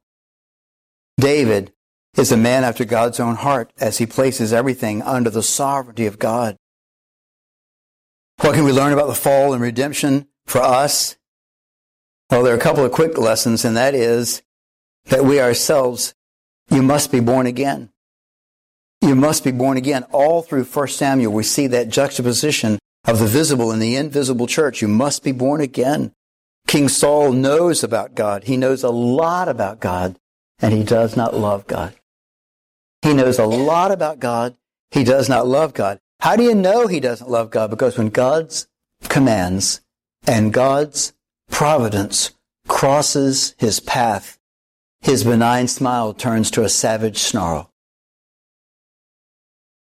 David 1.19 1.73
is 2.17 2.31
a 2.31 2.37
man 2.37 2.65
after 2.65 2.85
God's 2.85 3.21
own 3.21 3.37
heart 3.37 3.73
as 3.79 3.99
he 3.99 4.07
places 4.07 4.53
everything 4.53 5.01
under 5.03 5.31
the 5.31 5.43
sovereignty 5.43 6.07
of 6.07 6.19
God. 6.19 6.57
What 8.41 8.55
can 8.55 8.65
we 8.65 8.73
learn 8.73 8.95
about 8.95 9.09
the 9.09 9.15
fall 9.15 9.53
and 9.53 9.61
redemption 9.61 10.27
for 10.47 10.63
us? 10.63 11.17
Well, 12.31 12.43
there 12.43 12.55
are 12.55 12.57
a 12.57 12.61
couple 12.61 12.83
of 12.83 12.91
quick 12.91 13.19
lessons, 13.19 13.67
and 13.67 13.77
that 13.77 13.95
is 13.95 14.43
that 15.07 15.27
we 15.27 15.39
ourselves, 15.39 16.15
you 16.71 16.83
must 16.83 17.13
be 17.13 17.21
born 17.21 17.47
again. 17.47 17.91
You 19.03 19.15
must 19.15 19.45
be 19.45 19.51
born 19.51 19.77
again. 19.77 20.05
All 20.11 20.41
through 20.41 20.65
1 20.65 20.89
Samuel, 20.89 21.35
we 21.35 21.43
see 21.43 21.67
that 21.67 21.91
juxtaposition 21.91 22.79
of 23.05 23.19
the 23.19 23.27
visible 23.27 23.73
and 23.73 23.83
the 23.83 23.97
invisible 23.97 24.47
church. 24.47 24.81
You 24.81 24.89
must 24.89 25.23
be 25.23 25.33
born 25.33 25.61
again. 25.61 26.13
King 26.67 26.89
Saul 26.89 27.33
knows 27.33 27.85
about 27.85 28.15
God. 28.15 28.45
He 28.45 28.57
knows 28.57 28.83
a 28.83 28.91
lot 28.91 29.49
about 29.49 29.81
God, 29.81 30.17
and 30.61 30.73
he 30.73 30.83
does 30.83 31.15
not 31.15 31.35
love 31.35 31.67
God. 31.67 31.95
He 33.03 33.13
knows 33.13 33.39
a 33.39 33.45
lot 33.45 33.93
about 33.93 34.19
God. 34.19 34.57
He 34.93 35.05
does 35.05 35.29
not 35.29 35.47
love 35.47 35.75
God. 35.75 36.01
How 36.21 36.37
do 36.37 36.43
you 36.43 36.55
know 36.55 36.87
he 36.87 37.01
doesn't 37.01 37.31
love 37.31 37.51
God? 37.51 37.71
Because 37.71 37.97
when 37.97 38.11
God's 38.11 38.69
commands 39.09 39.81
and 40.27 40.53
God's 40.53 41.15
providence 41.51 42.33
crosses 42.69 43.55
his 43.59 43.81
path, 43.81 44.39
his 45.01 45.25
benign 45.25 45.67
smile 45.67 46.13
turns 46.13 46.51
to 46.53 46.63
a 46.63 46.69
savage 46.69 47.19
snarl. 47.19 47.73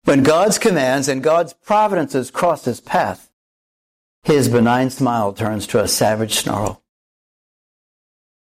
When 0.04 0.22
God's 0.22 0.58
commands 0.58 1.06
and 1.06 1.22
God's 1.22 1.52
providences 1.52 2.30
cross 2.30 2.64
his 2.64 2.80
path, 2.80 3.30
his 4.24 4.48
benign 4.48 4.90
smile 4.90 5.32
turns 5.32 5.66
to 5.68 5.80
a 5.80 5.88
savage 5.88 6.34
snarl. 6.34 6.82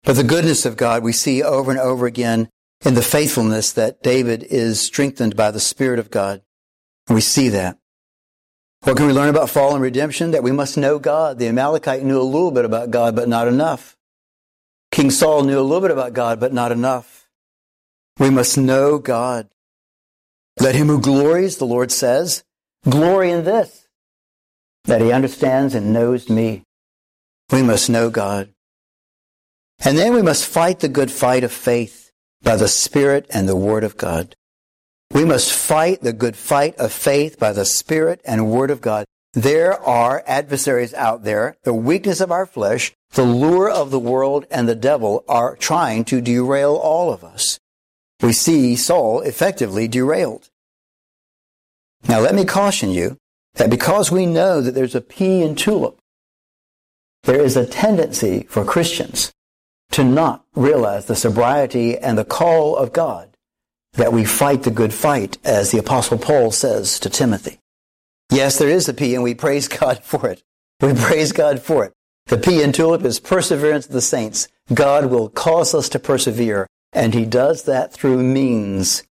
But 0.04 0.16
the 0.16 0.24
goodness 0.24 0.66
of 0.66 0.78
God 0.78 1.04
we 1.04 1.12
see 1.12 1.44
over 1.44 1.72
and 1.72 1.80
over 1.80 2.06
again 2.06 2.50
in 2.86 2.94
the 2.94 3.02
faithfulness 3.02 3.72
that 3.74 4.02
David 4.02 4.44
is 4.44 4.80
strengthened 4.80 5.36
by 5.36 5.52
the 5.52 5.60
Spirit 5.60 6.00
of 6.00 6.12
God. 6.12 6.42
We 7.10 7.22
see 7.22 7.50
that. 7.50 7.78
What 8.84 8.98
can 8.98 9.08
we 9.08 9.14
learn 9.14 9.30
about 9.30 9.50
fall 9.50 9.74
and 9.74 9.82
redemption? 9.82 10.32
That 10.32 10.44
we 10.44 10.52
must 10.52 10.78
know 10.78 11.00
God. 11.00 11.40
The 11.40 11.48
Amalekite 11.48 12.04
knew 12.04 12.20
a 12.20 12.24
little 12.24 12.52
bit 12.52 12.66
about 12.66 12.92
God, 12.92 13.16
but 13.16 13.28
not 13.28 13.48
enough. 13.48 13.98
King 14.92 15.12
Saul 15.12 15.44
knew 15.44 15.60
a 15.60 15.62
little 15.62 15.82
bit 15.82 15.92
about 15.92 16.14
God, 16.14 16.40
but 16.40 16.54
not 16.54 16.72
enough. 16.72 17.28
We 18.20 18.30
must 18.30 18.58
know 18.58 18.98
God. 18.98 19.50
Let 20.60 20.76
him 20.76 20.88
who 20.88 21.02
glories, 21.02 21.58
the 21.58 21.66
Lord 21.66 21.92
says, 21.92 22.44
glory 22.88 23.30
in 23.32 23.44
this, 23.44 23.88
that 24.86 25.02
he 25.02 25.12
understands 25.12 25.76
and 25.76 25.92
knows 25.92 26.30
me. 26.30 26.64
We 27.52 27.62
must 27.62 27.90
know 27.90 28.10
God. 28.10 28.54
And 29.84 29.98
then 29.98 30.14
we 30.14 30.22
must 30.22 30.46
fight 30.46 30.80
the 30.80 30.88
good 30.88 31.12
fight 31.12 31.44
of 31.44 31.52
faith 31.52 32.12
by 32.42 32.56
the 32.56 32.70
Spirit 32.70 33.26
and 33.32 33.50
the 33.50 33.56
Word 33.56 33.84
of 33.84 33.98
God. 33.98 34.36
We 35.16 35.24
must 35.24 35.54
fight 35.54 36.02
the 36.02 36.12
good 36.12 36.36
fight 36.36 36.76
of 36.76 36.92
faith 36.92 37.40
by 37.40 37.54
the 37.54 37.64
Spirit 37.64 38.20
and 38.26 38.52
Word 38.52 38.70
of 38.70 38.82
God. 38.82 39.06
There 39.32 39.82
are 39.82 40.22
adversaries 40.28 40.94
out 40.94 41.24
there. 41.24 41.56
The 41.64 41.74
weakness 41.74 42.20
of 42.20 42.34
our 42.34 42.46
flesh, 42.46 42.92
the 43.12 43.24
lure 43.24 43.70
of 43.70 43.92
the 43.92 44.00
world, 44.00 44.46
and 44.52 44.68
the 44.68 44.76
devil 44.76 45.24
are 45.30 45.56
trying 45.56 46.04
to 46.06 46.20
derail 46.20 46.76
all 46.76 47.14
of 47.14 47.24
us. 47.24 47.62
We 48.22 48.34
see 48.34 48.76
Saul 48.76 49.22
effectively 49.22 49.88
derailed. 49.88 50.50
Now 52.10 52.20
let 52.20 52.36
me 52.36 52.44
caution 52.44 52.90
you 52.90 53.16
that 53.54 53.70
because 53.70 54.12
we 54.12 54.26
know 54.26 54.60
that 54.60 54.72
there's 54.72 54.96
a 54.96 55.02
P 55.02 55.42
in 55.42 55.56
TULIP, 55.56 55.98
there 57.24 57.42
is 57.42 57.56
a 57.56 57.66
tendency 57.66 58.48
for 58.50 58.66
Christians 58.66 59.32
to 59.92 60.04
not 60.04 60.44
realize 60.56 61.06
the 61.06 61.16
sobriety 61.16 61.98
and 61.98 62.18
the 62.18 62.26
call 62.26 62.76
of 62.76 62.92
God 62.92 63.35
that 63.96 64.14
we 64.14 64.26
fight 64.26 64.64
the 64.64 64.72
good 64.72 64.94
fight, 64.94 65.38
as 65.44 65.72
the 65.72 65.80
Apostle 65.80 66.18
Paul 66.18 66.52
says 66.52 67.00
to 67.00 67.10
Timothy. 67.10 67.60
Yes, 68.30 68.58
there 68.58 68.70
is 68.70 68.90
a 68.90 68.94
P, 68.94 69.16
and 69.16 69.24
we 69.24 69.34
praise 69.34 69.68
God 69.68 70.00
for 70.04 70.30
it. 70.30 70.44
We 70.82 70.94
praise 70.94 71.32
God 71.32 71.62
for 71.62 71.86
it. 71.86 71.94
The 72.28 72.38
P 72.38 72.62
in 72.62 72.72
TULIP 72.72 73.06
is 73.06 73.20
perseverance 73.20 73.86
of 73.86 73.94
the 73.94 74.02
saints. 74.02 74.48
God 74.74 75.08
will 75.08 75.30
cause 75.30 75.74
us 75.74 75.90
to 75.90 76.00
persevere, 76.00 76.68
and 76.92 77.14
He 77.14 77.26
does 77.26 77.64
that 77.64 77.94
through 77.94 78.22
means. 78.24 79.04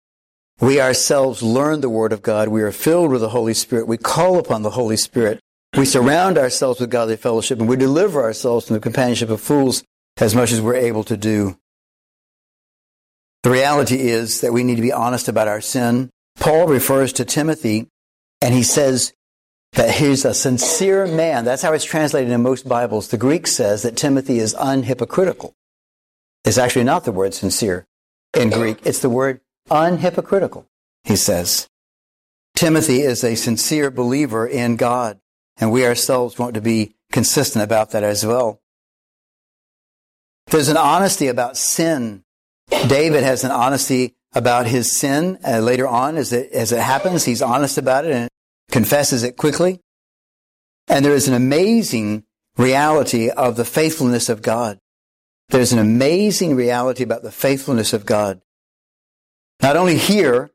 We 0.60 0.80
ourselves 0.80 1.42
learn 1.42 1.80
the 1.80 1.88
Word 1.88 2.12
of 2.12 2.22
God. 2.22 2.48
We 2.48 2.62
are 2.62 2.72
filled 2.72 3.10
with 3.10 3.20
the 3.20 3.30
Holy 3.30 3.54
Spirit. 3.54 3.86
We 3.86 3.98
call 3.98 4.38
upon 4.38 4.62
the 4.62 4.70
Holy 4.70 4.96
Spirit. 4.96 5.40
We 5.76 5.84
surround 5.84 6.38
ourselves 6.38 6.80
with 6.80 6.90
godly 6.90 7.16
fellowship, 7.16 7.58
and 7.58 7.68
we 7.68 7.76
deliver 7.76 8.22
ourselves 8.22 8.66
from 8.66 8.74
the 8.74 8.80
companionship 8.80 9.30
of 9.30 9.40
fools 9.40 9.82
as 10.18 10.34
much 10.34 10.52
as 10.52 10.60
we're 10.60 10.74
able 10.74 11.04
to 11.04 11.16
do. 11.16 11.58
The 13.44 13.50
reality 13.50 14.08
is 14.08 14.40
that 14.40 14.54
we 14.54 14.64
need 14.64 14.76
to 14.76 14.82
be 14.82 14.90
honest 14.90 15.28
about 15.28 15.48
our 15.48 15.60
sin. 15.60 16.08
Paul 16.40 16.66
refers 16.66 17.12
to 17.12 17.26
Timothy 17.26 17.88
and 18.40 18.54
he 18.54 18.62
says 18.62 19.12
that 19.72 19.96
he's 19.96 20.24
a 20.24 20.32
sincere 20.32 21.06
man. 21.06 21.44
That's 21.44 21.60
how 21.60 21.74
it's 21.74 21.84
translated 21.84 22.32
in 22.32 22.42
most 22.42 22.66
Bibles. 22.66 23.08
The 23.08 23.18
Greek 23.18 23.46
says 23.46 23.82
that 23.82 23.98
Timothy 23.98 24.38
is 24.38 24.54
unhypocritical. 24.54 25.52
It's 26.46 26.56
actually 26.56 26.84
not 26.84 27.04
the 27.04 27.12
word 27.12 27.34
sincere 27.34 27.84
in 28.32 28.48
Greek. 28.48 28.78
It's 28.82 29.00
the 29.00 29.10
word 29.10 29.42
unhypocritical, 29.68 30.64
he 31.04 31.14
says. 31.14 31.68
Timothy 32.56 33.02
is 33.02 33.22
a 33.22 33.34
sincere 33.34 33.90
believer 33.90 34.46
in 34.46 34.76
God, 34.76 35.20
and 35.58 35.70
we 35.70 35.84
ourselves 35.84 36.38
want 36.38 36.54
to 36.54 36.62
be 36.62 36.94
consistent 37.12 37.62
about 37.62 37.90
that 37.90 38.04
as 38.04 38.24
well. 38.24 38.62
There's 40.46 40.68
an 40.70 40.78
honesty 40.78 41.26
about 41.26 41.58
sin 41.58 42.24
David 42.88 43.22
has 43.22 43.44
an 43.44 43.50
honesty 43.50 44.14
about 44.34 44.66
his 44.66 44.98
sin 44.98 45.38
uh, 45.46 45.58
later 45.60 45.86
on 45.86 46.16
as 46.16 46.32
it, 46.32 46.52
as 46.52 46.72
it 46.72 46.80
happens. 46.80 47.24
He's 47.24 47.42
honest 47.42 47.78
about 47.78 48.04
it 48.04 48.12
and 48.12 48.28
confesses 48.70 49.22
it 49.22 49.36
quickly. 49.36 49.80
And 50.88 51.04
there 51.04 51.14
is 51.14 51.28
an 51.28 51.34
amazing 51.34 52.24
reality 52.56 53.30
of 53.30 53.56
the 53.56 53.64
faithfulness 53.64 54.28
of 54.28 54.42
God. 54.42 54.78
There's 55.48 55.72
an 55.72 55.78
amazing 55.78 56.56
reality 56.56 57.02
about 57.02 57.22
the 57.22 57.30
faithfulness 57.30 57.92
of 57.92 58.06
God. 58.06 58.40
Not 59.62 59.76
only 59.76 59.96
here, 59.96 60.50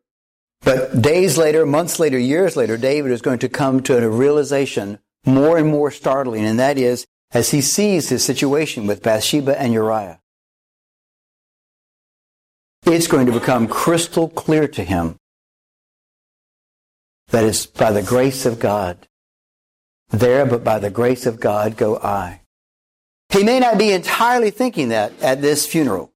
but 0.61 1.01
days 1.01 1.37
later, 1.37 1.65
months 1.65 1.99
later, 1.99 2.17
years 2.17 2.55
later, 2.55 2.77
David 2.77 3.11
is 3.11 3.21
going 3.21 3.39
to 3.39 3.49
come 3.49 3.81
to 3.83 3.97
a 3.97 4.09
realization 4.09 4.99
more 5.25 5.57
and 5.57 5.67
more 5.67 5.91
startling, 5.91 6.45
and 6.45 6.59
that 6.59 6.77
is 6.77 7.05
as 7.31 7.51
he 7.51 7.61
sees 7.61 8.09
his 8.09 8.23
situation 8.23 8.87
with 8.87 9.03
Bathsheba 9.03 9.59
and 9.59 9.73
Uriah 9.73 10.19
it's 12.85 13.07
going 13.07 13.25
to 13.25 13.31
become 13.31 13.67
crystal 13.67 14.29
clear 14.29 14.67
to 14.67 14.83
him 14.83 15.17
that 17.29 17.43
it's 17.43 17.65
by 17.65 17.91
the 17.91 18.03
grace 18.03 18.45
of 18.45 18.59
God. 18.59 19.07
There, 20.09 20.45
but 20.45 20.63
by 20.63 20.79
the 20.79 20.89
grace 20.89 21.25
of 21.25 21.39
God 21.39 21.77
go 21.77 21.97
I. 21.97 22.41
He 23.29 23.43
may 23.43 23.59
not 23.59 23.77
be 23.77 23.91
entirely 23.91 24.49
thinking 24.49 24.89
that 24.89 25.13
at 25.21 25.41
this 25.41 25.67
funeral. 25.67 26.11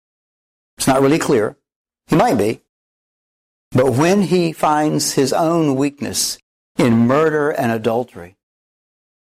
It's 0.78 0.88
not 0.88 1.02
really 1.02 1.20
clear. 1.20 1.58
He 2.08 2.16
might 2.16 2.38
be. 2.38 2.62
But 3.72 3.94
when 3.94 4.24
he 4.24 4.52
finds 4.52 5.14
his 5.14 5.32
own 5.32 5.76
weakness 5.76 6.40
in 6.78 7.08
murder 7.08 7.52
and 7.52 7.72
adultery, 7.72 8.36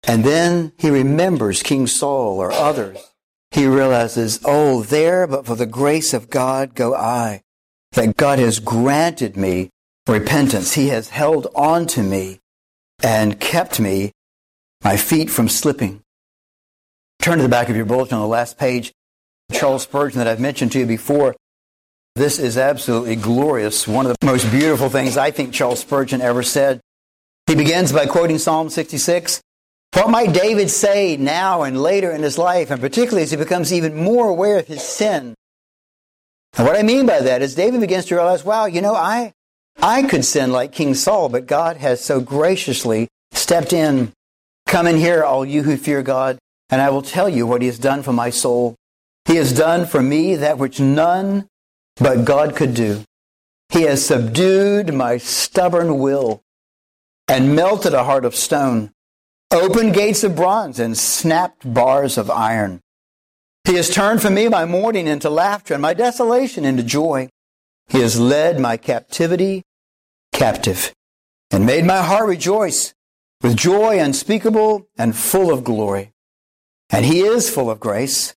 and 0.07 0.25
then 0.25 0.73
he 0.79 0.91
remembers 0.91 1.63
King 1.63 1.87
Saul 1.87 2.39
or 2.39 2.53
others, 2.53 2.99
he 3.51 3.67
realizes, 3.67 4.41
oh, 4.45 4.83
there, 4.83 5.27
but 5.27 5.47
for 5.47 5.57
the 5.57 5.67
grace 5.67 6.15
of 6.15 6.31
God 6.31 6.75
go 6.75 6.95
I. 6.95 7.43
That 7.93 8.17
God 8.17 8.39
has 8.39 8.61
granted 8.61 9.37
me 9.37 9.71
repentance. 10.07 10.75
He 10.75 10.89
has 10.89 11.09
held 11.09 11.49
on 11.55 11.87
to 11.89 12.03
me 12.03 12.39
and 13.03 13.41
kept 13.41 13.81
me, 13.81 14.13
my 14.85 14.97
feet 14.97 15.31
from 15.31 15.49
slipping. 15.49 16.03
Turn 17.21 17.39
to 17.39 17.43
the 17.43 17.49
back 17.49 17.69
of 17.69 17.77
your 17.77 17.85
bulletin 17.85 18.15
on 18.15 18.23
the 18.23 18.29
last 18.29 18.59
page. 18.59 18.93
Charles 19.53 19.83
Spurgeon 19.83 20.19
that 20.19 20.29
I've 20.29 20.41
mentioned 20.41 20.73
to 20.73 20.79
you 20.79 20.87
before. 20.87 21.35
This 22.15 22.39
is 22.39 22.57
absolutely 22.57 23.17
glorious. 23.17 23.87
One 23.87 24.07
of 24.07 24.17
the 24.21 24.27
most 24.27 24.51
beautiful 24.51 24.89
things 24.89 25.17
I 25.17 25.31
think 25.31 25.53
Charles 25.53 25.81
Spurgeon 25.81 26.21
ever 26.21 26.43
said. 26.43 26.81
He 27.47 27.55
begins 27.55 27.93
by 27.93 28.07
quoting 28.07 28.39
Psalm 28.39 28.71
66. 28.71 29.41
What 29.95 30.11
might 30.11 30.33
David 30.33 30.71
say 30.71 31.17
now 31.17 31.63
and 31.63 31.83
later 31.83 32.11
in 32.13 32.23
his 32.23 32.39
life, 32.39 32.71
and 32.71 32.81
particularly 32.81 33.23
as 33.23 33.33
he 33.33 33.37
becomes 33.37 33.73
even 33.73 33.97
more 33.97 34.29
aware 34.29 34.59
of 34.59 34.67
his 34.67 34.83
sin? 34.83 35.35
And 36.57 36.67
what 36.67 36.79
I 36.79 36.83
mean 36.83 37.07
by 37.07 37.21
that 37.21 37.43
is 37.43 37.55
David 37.55 37.81
begins 37.81 38.07
to 38.07 38.15
realize, 38.15 38.45
wow, 38.45 38.67
you 38.67 38.83
know, 38.83 38.95
I, 38.95 39.33
I 39.83 40.05
could 40.05 40.25
sin 40.25 40.53
like 40.53 40.73
King 40.73 40.95
Saul, 40.95 41.29
but 41.29 41.47
God 41.47 41.77
has 41.79 42.05
so 42.05 42.21
graciously 42.21 43.09
stepped 43.33 43.73
in. 43.73 44.13
Come 44.67 44.87
in 44.87 44.97
here, 44.97 45.25
all 45.25 45.45
you 45.45 45.65
who 45.65 45.77
fear 45.77 46.03
God, 46.03 46.39
and 46.69 46.81
I 46.81 46.91
will 46.91 47.03
tell 47.03 47.29
you 47.29 47.47
what 47.47 47.63
he 47.63 47.67
has 47.67 47.79
done 47.79 48.03
for 48.03 48.13
my 48.13 48.31
soul. 48.31 48.77
He 49.25 49.37
has 49.37 49.53
done 49.53 49.87
for 49.87 50.03
me 50.03 50.37
that 50.37 50.59
which 50.59 50.79
none 50.79 51.47
but 51.97 52.25
God 52.25 52.55
could 52.55 52.75
do. 52.75 53.03
He 53.69 53.83
has 53.83 54.05
subdued 54.05 54.95
my 54.95 55.19
stubborn 55.19 55.99
will 55.99 56.41
and 57.29 57.55
melted 57.55 57.95
a 57.95 58.05
heart 58.05 58.25
of 58.25 58.35
stone 58.35 58.91
opened 59.53 59.95
gates 59.95 60.25
of 60.25 60.37
bronze 60.37 60.79
and 60.79 60.97
snapped 60.97 61.73
bars 61.73 62.17
of 62.17 62.31
iron. 62.31 62.81
He 63.65 63.75
has 63.75 63.91
turned 63.91 64.23
for 64.23 64.31
me 64.31 64.49
my 64.49 64.65
mourning 64.65 65.07
into 65.07 65.31
laughter 65.31 65.75
and 65.75 65.83
my 65.83 65.95
desolation 65.95 66.65
into 66.65 66.83
joy. 66.83 67.29
He 67.89 68.01
has 68.01 68.19
led 68.19 68.61
my 68.61 68.77
captivity 68.77 69.63
captive 70.33 70.93
and 71.51 71.67
made 71.67 71.85
my 71.85 71.99
heart 71.99 72.29
rejoice 72.29 72.95
with 73.43 73.57
joy 73.57 73.99
unspeakable 73.99 74.87
and 74.97 75.17
full 75.17 75.53
of 75.53 75.65
glory. 75.65 76.13
And 76.91 77.05
he 77.05 77.21
is 77.21 77.51
full 77.51 77.71
of 77.71 77.81
grace. 77.81 78.35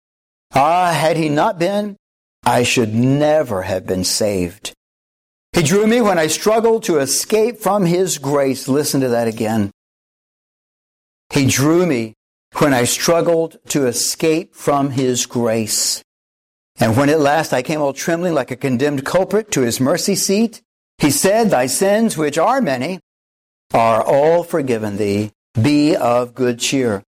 Ah, 0.54 0.92
had 0.92 1.18
he 1.18 1.30
not 1.30 1.60
been, 1.60 1.98
I 2.46 2.64
should 2.64 2.94
never 2.94 3.64
have 3.64 3.86
been 3.86 4.04
saved. 4.04 4.74
He 5.54 5.64
drew 5.64 5.88
me 5.88 6.02
when 6.02 6.20
I 6.20 6.28
struggled 6.28 6.84
to 6.84 7.00
escape 7.00 7.60
from 7.60 7.86
his 7.86 8.18
grace. 8.18 8.68
Listen 8.68 9.02
to 9.02 9.10
that 9.10 9.28
again. 9.28 9.72
He 11.34 11.48
drew 11.48 11.88
me 11.88 12.14
when 12.60 12.76
I 12.76 12.84
struggled 12.84 13.58
to 13.70 13.88
escape 13.88 14.54
from 14.54 14.92
His 14.92 15.26
grace. 15.26 16.04
And 16.80 16.96
when 16.96 17.10
at 17.10 17.20
last 17.20 17.54
I 17.54 17.64
came 17.64 17.82
all 17.82 17.92
trembling 17.92 18.36
like 18.36 18.52
a 18.52 18.56
condemned 18.56 19.04
culprit 19.04 19.50
to 19.52 19.62
His 19.62 19.80
mercy 19.80 20.14
seat, 20.14 20.62
He 21.00 21.10
said, 21.10 21.50
Thy 21.50 21.66
sins, 21.66 22.16
which 22.18 22.38
are 22.38 22.62
many, 22.62 23.00
are 23.74 24.04
all 24.04 24.44
forgiven 24.44 24.98
thee. 24.98 25.32
Be 25.60 25.96
of 25.96 26.36
good 26.36 26.60
cheer. 26.60 27.02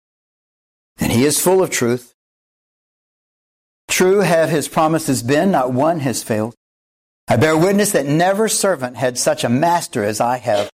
And 0.98 1.12
He 1.12 1.26
is 1.26 1.42
full 1.42 1.62
of 1.62 1.70
truth. 1.70 2.14
True 3.90 4.20
have 4.20 4.50
His 4.50 4.70
promises 4.70 5.22
been, 5.22 5.52
not 5.52 5.74
one 5.74 6.00
has 6.00 6.24
failed. 6.24 6.56
I 7.28 7.36
bear 7.36 7.58
witness 7.58 7.92
that 7.92 8.06
never 8.06 8.48
servant 8.48 8.96
had 8.96 9.18
such 9.18 9.44
a 9.44 9.50
master 9.50 10.02
as 10.06 10.22
I 10.22 10.38
have 10.38 10.70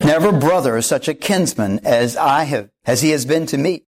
Never 0.00 0.32
brother 0.32 0.80
such 0.82 1.08
a 1.08 1.14
kinsman 1.14 1.80
as 1.84 2.16
I 2.16 2.44
have, 2.44 2.70
as 2.84 3.02
he 3.02 3.10
has 3.10 3.24
been 3.24 3.46
to 3.46 3.58
me. 3.58 3.84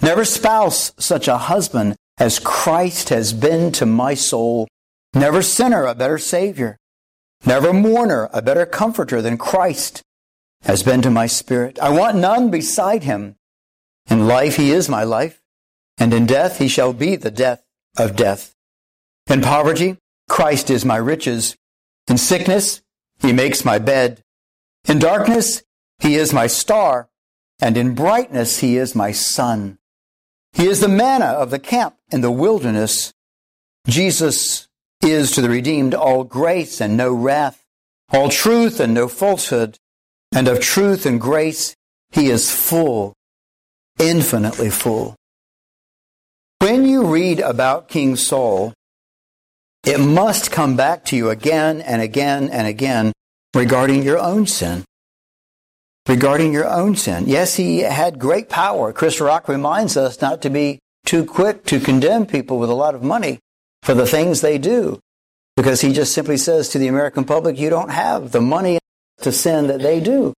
Never 0.00 0.24
spouse 0.24 0.92
such 0.98 1.28
a 1.28 1.38
husband 1.38 1.96
as 2.18 2.38
Christ 2.38 3.08
has 3.08 3.32
been 3.32 3.72
to 3.72 3.86
my 3.86 4.14
soul. 4.14 4.68
Never 5.14 5.42
sinner 5.42 5.84
a 5.84 5.94
better 5.94 6.18
savior. 6.18 6.78
Never 7.44 7.72
mourner 7.72 8.28
a 8.32 8.42
better 8.42 8.66
comforter 8.66 9.20
than 9.20 9.38
Christ 9.38 10.02
has 10.62 10.82
been 10.82 11.02
to 11.02 11.10
my 11.10 11.26
spirit. 11.26 11.78
I 11.80 11.90
want 11.90 12.16
none 12.16 12.50
beside 12.50 13.02
him. 13.02 13.36
In 14.08 14.26
life 14.28 14.56
he 14.56 14.70
is 14.70 14.88
my 14.88 15.02
life, 15.04 15.40
and 15.98 16.12
in 16.14 16.26
death 16.26 16.58
he 16.58 16.68
shall 16.68 16.92
be 16.92 17.16
the 17.16 17.30
death 17.30 17.62
of 17.96 18.16
death. 18.16 18.54
In 19.28 19.40
poverty, 19.40 19.98
Christ 20.28 20.70
is 20.70 20.84
my 20.84 20.96
riches. 20.96 21.56
In 22.08 22.18
sickness, 22.18 22.80
he 23.20 23.32
makes 23.32 23.64
my 23.64 23.78
bed. 23.78 24.22
In 24.88 24.98
darkness, 24.98 25.62
he 25.98 26.16
is 26.16 26.32
my 26.32 26.46
star, 26.46 27.08
and 27.60 27.76
in 27.76 27.94
brightness, 27.94 28.58
he 28.58 28.76
is 28.76 28.94
my 28.94 29.12
sun. 29.12 29.78
He 30.52 30.66
is 30.66 30.80
the 30.80 30.88
manna 30.88 31.26
of 31.26 31.50
the 31.50 31.58
camp 31.58 31.96
in 32.10 32.20
the 32.20 32.30
wilderness. 32.30 33.12
Jesus 33.86 34.68
is 35.00 35.30
to 35.32 35.40
the 35.40 35.48
redeemed 35.48 35.94
all 35.94 36.24
grace 36.24 36.80
and 36.80 36.96
no 36.96 37.12
wrath, 37.12 37.64
all 38.12 38.28
truth 38.28 38.80
and 38.80 38.92
no 38.92 39.08
falsehood, 39.08 39.78
and 40.34 40.48
of 40.48 40.60
truth 40.60 41.06
and 41.06 41.20
grace 41.20 41.74
he 42.10 42.28
is 42.28 42.50
full, 42.50 43.14
infinitely 43.98 44.70
full. 44.70 45.16
When 46.58 46.84
you 46.86 47.06
read 47.06 47.40
about 47.40 47.88
King 47.88 48.16
Saul, 48.16 48.74
it 49.84 49.98
must 49.98 50.52
come 50.52 50.76
back 50.76 51.04
to 51.06 51.16
you 51.16 51.30
again 51.30 51.80
and 51.80 52.00
again 52.00 52.48
and 52.50 52.66
again 52.68 53.12
regarding 53.54 54.02
your 54.02 54.18
own 54.18 54.46
sin. 54.46 54.84
Regarding 56.08 56.52
your 56.52 56.68
own 56.68 56.96
sin. 56.96 57.24
Yes, 57.26 57.54
he 57.54 57.80
had 57.80 58.18
great 58.18 58.48
power. 58.48 58.92
Chris 58.92 59.20
Rock 59.20 59.48
reminds 59.48 59.96
us 59.96 60.20
not 60.20 60.42
to 60.42 60.50
be 60.50 60.80
too 61.04 61.24
quick 61.24 61.64
to 61.66 61.80
condemn 61.80 62.26
people 62.26 62.58
with 62.58 62.70
a 62.70 62.74
lot 62.74 62.94
of 62.94 63.02
money 63.02 63.38
for 63.82 63.94
the 63.94 64.06
things 64.06 64.40
they 64.40 64.58
do. 64.58 64.98
Because 65.56 65.80
he 65.80 65.92
just 65.92 66.12
simply 66.12 66.38
says 66.38 66.70
to 66.70 66.78
the 66.78 66.88
American 66.88 67.24
public, 67.24 67.58
you 67.58 67.70
don't 67.70 67.90
have 67.90 68.32
the 68.32 68.40
money 68.40 68.78
to 69.20 69.30
sin 69.30 69.66
that 69.66 69.80
they 69.80 70.00
do. 70.00 70.32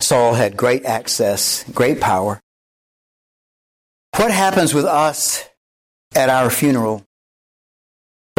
Saul 0.00 0.34
had 0.34 0.56
great 0.56 0.84
access, 0.84 1.64
great 1.72 2.00
power. 2.00 2.40
What 4.16 4.30
happens 4.30 4.72
with 4.72 4.84
us 4.84 5.44
at 6.14 6.28
our 6.28 6.50
funeral? 6.50 7.04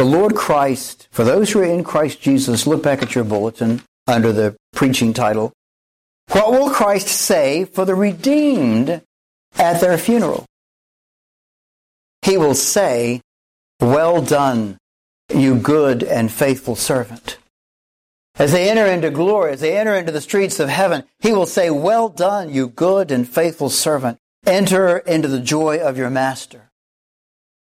The 0.00 0.06
Lord 0.06 0.34
Christ, 0.34 1.08
for 1.10 1.24
those 1.24 1.50
who 1.50 1.60
are 1.60 1.64
in 1.64 1.84
Christ 1.84 2.22
Jesus, 2.22 2.66
look 2.66 2.82
back 2.82 3.02
at 3.02 3.14
your 3.14 3.22
bulletin 3.22 3.82
under 4.06 4.32
the 4.32 4.56
preaching 4.72 5.12
title. 5.12 5.52
What 6.30 6.52
will 6.52 6.70
Christ 6.70 7.08
say 7.08 7.66
for 7.66 7.84
the 7.84 7.94
redeemed 7.94 9.02
at 9.58 9.82
their 9.82 9.98
funeral? 9.98 10.46
He 12.22 12.38
will 12.38 12.54
say, 12.54 13.20
Well 13.78 14.22
done, 14.22 14.78
you 15.34 15.56
good 15.56 16.02
and 16.02 16.32
faithful 16.32 16.76
servant. 16.76 17.36
As 18.36 18.52
they 18.52 18.70
enter 18.70 18.86
into 18.86 19.10
glory, 19.10 19.52
as 19.52 19.60
they 19.60 19.76
enter 19.76 19.94
into 19.94 20.12
the 20.12 20.22
streets 20.22 20.58
of 20.58 20.70
heaven, 20.70 21.04
he 21.18 21.34
will 21.34 21.44
say, 21.44 21.68
Well 21.68 22.08
done, 22.08 22.48
you 22.48 22.68
good 22.68 23.10
and 23.10 23.28
faithful 23.28 23.68
servant. 23.68 24.16
Enter 24.46 24.96
into 24.96 25.28
the 25.28 25.40
joy 25.40 25.76
of 25.78 25.98
your 25.98 26.08
master. 26.08 26.69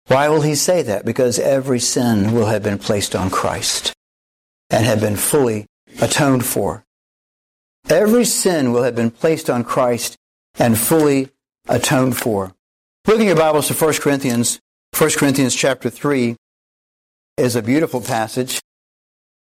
Why 0.09 0.29
will 0.29 0.43
he 0.43 0.55
say 0.55 0.83
that? 0.83 1.05
Because 1.05 1.39
every 1.39 1.81
sin 1.81 2.33
will 2.33 2.47
have 2.47 2.63
been 2.63 2.79
placed 2.79 3.17
on 3.17 3.31
Christ 3.31 3.93
and 4.71 4.87
have 4.87 5.01
been 5.01 5.17
fully 5.17 5.67
atoned 6.01 6.45
for. 6.45 6.85
Every 7.89 8.25
sin 8.25 8.73
will 8.73 8.83
have 8.83 8.95
been 8.95 9.11
placed 9.11 9.51
on 9.51 9.65
Christ 9.65 10.17
and 10.59 10.79
fully 10.79 11.31
atoned 11.69 12.17
for. 12.17 12.55
Look 13.07 13.21
in 13.21 13.27
your 13.27 13.37
Bibles 13.37 13.69
to 13.69 13.75
1 13.75 13.95
Corinthians. 13.95 14.61
1 14.97 15.11
Corinthians 15.17 15.55
chapter 15.55 15.91
3 15.91 16.37
is 17.37 17.55
a 17.55 17.63
beautiful 17.63 18.01
passage 18.01 18.61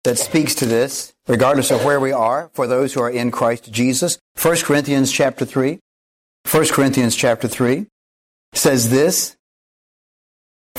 that 0.04 0.18
speaks 0.18 0.56
to 0.56 0.66
this, 0.66 1.14
regardless 1.28 1.72
of 1.72 1.84
where 1.84 2.00
we 2.00 2.12
are, 2.12 2.50
for 2.54 2.68
those 2.68 2.94
who 2.94 3.02
are 3.02 3.10
in 3.10 3.32
Christ 3.32 3.72
Jesus. 3.72 4.20
1 4.42 4.58
Corinthians 4.58 5.12
chapter 5.12 5.46
3. 5.46 5.80
1 6.50 6.68
Corinthians 6.68 7.16
chapter 7.16 7.48
3 7.48 7.88
says 8.54 8.90
this. 8.90 9.36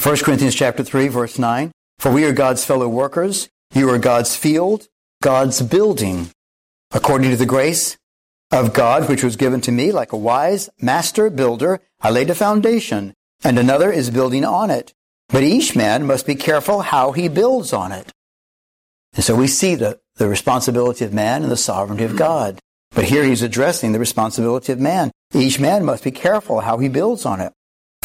1 0.02 0.16
Corinthians 0.18 0.54
chapter 0.54 0.84
3 0.84 1.08
verse 1.08 1.38
9. 1.38 1.72
For 1.98 2.12
we 2.12 2.24
are 2.24 2.32
God's 2.32 2.64
fellow 2.64 2.88
workers. 2.88 3.48
You 3.74 3.90
are 3.90 3.98
God's 3.98 4.36
field, 4.36 4.88
God's 5.22 5.62
building. 5.62 6.30
According 6.92 7.30
to 7.30 7.36
the 7.36 7.46
grace 7.46 7.96
of 8.52 8.72
God, 8.72 9.08
which 9.08 9.24
was 9.24 9.36
given 9.36 9.60
to 9.62 9.72
me 9.72 9.90
like 9.90 10.12
a 10.12 10.16
wise 10.16 10.70
master 10.80 11.30
builder, 11.30 11.80
I 12.00 12.10
laid 12.10 12.30
a 12.30 12.34
foundation 12.34 13.14
and 13.42 13.58
another 13.58 13.90
is 13.90 14.10
building 14.10 14.44
on 14.44 14.70
it. 14.70 14.92
But 15.28 15.42
each 15.42 15.74
man 15.74 16.06
must 16.06 16.26
be 16.26 16.36
careful 16.36 16.82
how 16.82 17.12
he 17.12 17.28
builds 17.28 17.72
on 17.72 17.90
it. 17.90 18.12
And 19.14 19.24
so 19.24 19.34
we 19.34 19.48
see 19.48 19.74
the, 19.74 19.98
the 20.16 20.28
responsibility 20.28 21.04
of 21.04 21.12
man 21.12 21.42
and 21.42 21.50
the 21.50 21.56
sovereignty 21.56 22.04
of 22.04 22.16
God. 22.16 22.60
But 22.92 23.04
here 23.04 23.24
he's 23.24 23.42
addressing 23.42 23.92
the 23.92 23.98
responsibility 23.98 24.72
of 24.72 24.78
man. 24.78 25.10
Each 25.34 25.58
man 25.58 25.84
must 25.84 26.04
be 26.04 26.12
careful 26.12 26.60
how 26.60 26.78
he 26.78 26.88
builds 26.88 27.26
on 27.26 27.40
it. 27.40 27.52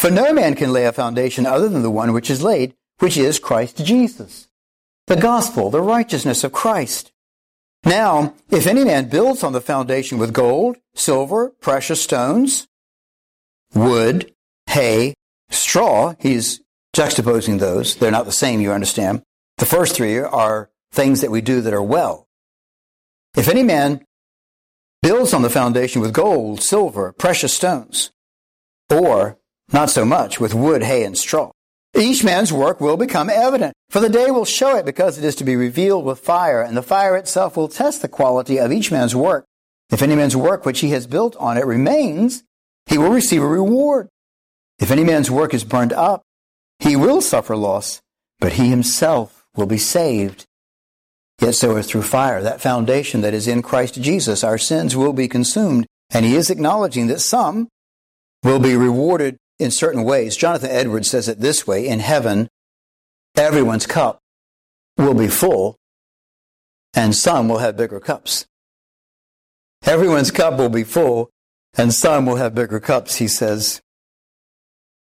For 0.02 0.10
no 0.10 0.34
man 0.34 0.56
can 0.56 0.74
lay 0.74 0.86
a 0.86 0.91
foundation 0.91 1.45
other 1.45 1.70
than 1.70 1.84
the 1.84 1.91
one 1.91 2.12
which 2.12 2.32
is 2.32 2.41
laid, 2.41 2.74
which 2.97 3.18
is 3.18 3.38
Christ 3.38 3.86
Jesus. 3.86 4.47
The 5.06 5.16
gospel, 5.16 5.70
the 5.70 5.80
righteousness 5.80 6.43
of 6.43 6.52
Christ. 6.52 7.12
Now, 7.86 8.34
if 8.49 8.66
any 8.66 8.84
man 8.84 9.10
builds 9.10 9.43
on 9.43 9.54
the 9.54 9.62
foundation 9.62 10.18
with 10.18 10.34
gold, 10.34 10.78
silver, 10.95 11.52
precious 11.62 12.02
stones, 12.02 12.68
wood, 13.76 14.34
hay, 14.66 15.14
straw, 15.52 16.16
he's 16.18 16.62
juxtaposing 16.95 17.60
those. 17.60 17.95
They're 17.95 18.10
not 18.10 18.26
the 18.26 18.32
same, 18.32 18.60
you 18.60 18.72
understand. 18.72 19.22
The 19.60 19.68
first 19.68 19.95
three 19.95 20.18
are 20.18 20.72
things 20.91 21.22
that 21.22 21.30
we 21.30 21.41
do 21.41 21.62
that 21.62 21.76
are 21.76 21.84
well. 21.84 22.28
If 23.38 23.47
any 23.47 23.62
man 23.62 24.04
builds 25.04 25.32
on 25.32 25.43
the 25.43 25.49
foundation 25.52 26.02
with 26.02 26.12
gold, 26.12 26.64
silver, 26.64 27.14
precious 27.14 27.54
stones, 27.54 28.10
or 28.89 29.38
not 29.74 29.89
so 29.89 30.05
much 30.05 30.39
with 30.39 30.53
wood, 30.53 30.84
hay, 30.84 31.03
and 31.03 31.17
straw, 31.17 31.51
each 31.95 32.24
man's 32.24 32.53
work 32.53 32.80
will 32.80 32.97
become 32.97 33.30
evident, 33.30 33.74
for 33.89 33.99
the 33.99 34.09
day 34.09 34.32
will 34.32 34.45
show 34.45 34.78
it 34.78 34.86
because 34.86 35.17
it 35.17 35.24
is 35.24 35.36
to 35.36 35.43
be 35.43 35.55
revealed 35.55 36.05
with 36.05 36.19
fire, 36.19 36.61
and 36.61 36.76
the 36.76 36.82
fire 36.82 37.15
itself 37.15 37.57
will 37.57 37.67
test 37.67 38.01
the 38.01 38.07
quality 38.07 38.57
of 38.59 38.72
each 38.72 38.91
man's 38.91 39.15
work. 39.15 39.45
If 39.91 40.01
any 40.01 40.15
man's 40.15 40.36
work 40.36 40.65
which 40.65 40.80
he 40.80 40.89
has 40.91 41.05
built 41.05 41.36
on 41.38 41.57
it 41.57 41.65
remains, 41.65 42.43
he 42.86 42.97
will 42.97 43.11
receive 43.11 43.41
a 43.41 43.47
reward. 43.47 44.07
If 44.80 44.91
any 44.91 45.03
man's 45.03 45.30
work 45.30 45.53
is 45.53 45.63
burned 45.63 45.93
up, 45.93 46.22
he 46.80 46.95
will 46.95 47.22
suffer 47.22 47.55
loss, 47.55 48.01
but 48.39 48.53
he 48.53 48.69
himself 48.69 49.45
will 49.55 49.67
be 49.67 49.78
saved, 49.78 50.45
Yet 51.41 51.55
so 51.55 51.76
is 51.76 51.88
through 51.88 52.03
fire, 52.03 52.43
that 52.43 52.61
foundation 52.61 53.22
that 53.22 53.34
is 53.34 53.47
in 53.47 53.63
Christ 53.63 53.99
Jesus, 53.99 54.43
our 54.43 54.59
sins 54.59 54.95
will 54.95 55.11
be 55.11 55.28
consumed. 55.28 55.88
And 56.11 56.24
he 56.24 56.36
is 56.36 56.51
acknowledging 56.51 57.07
that 57.07 57.19
some 57.19 57.67
will 58.43 58.59
be 58.59 58.76
rewarded 58.76 59.38
in 59.62 59.72
certain 59.72 60.03
ways. 60.03 60.36
Jonathan 60.36 60.72
Edwards 60.72 61.09
says 61.09 61.28
it 61.28 61.39
this 61.39 61.66
way 61.66 61.88
In 61.88 61.99
heaven, 61.99 62.49
everyone's 63.36 63.86
cup 63.86 64.20
will 64.97 65.14
be 65.14 65.28
full, 65.28 65.78
and 66.93 67.16
some 67.16 67.47
will 67.47 67.59
have 67.59 67.78
bigger 67.78 67.99
cups. 67.99 68.45
Everyone's 69.84 70.32
cup 70.32 70.57
will 70.57 70.70
be 70.70 70.84
full, 70.84 71.30
and 71.78 71.93
some 71.93 72.26
will 72.26 72.36
have 72.36 72.53
bigger 72.53 72.80
cups, 72.80 73.16
he 73.16 73.28
says. 73.28 73.82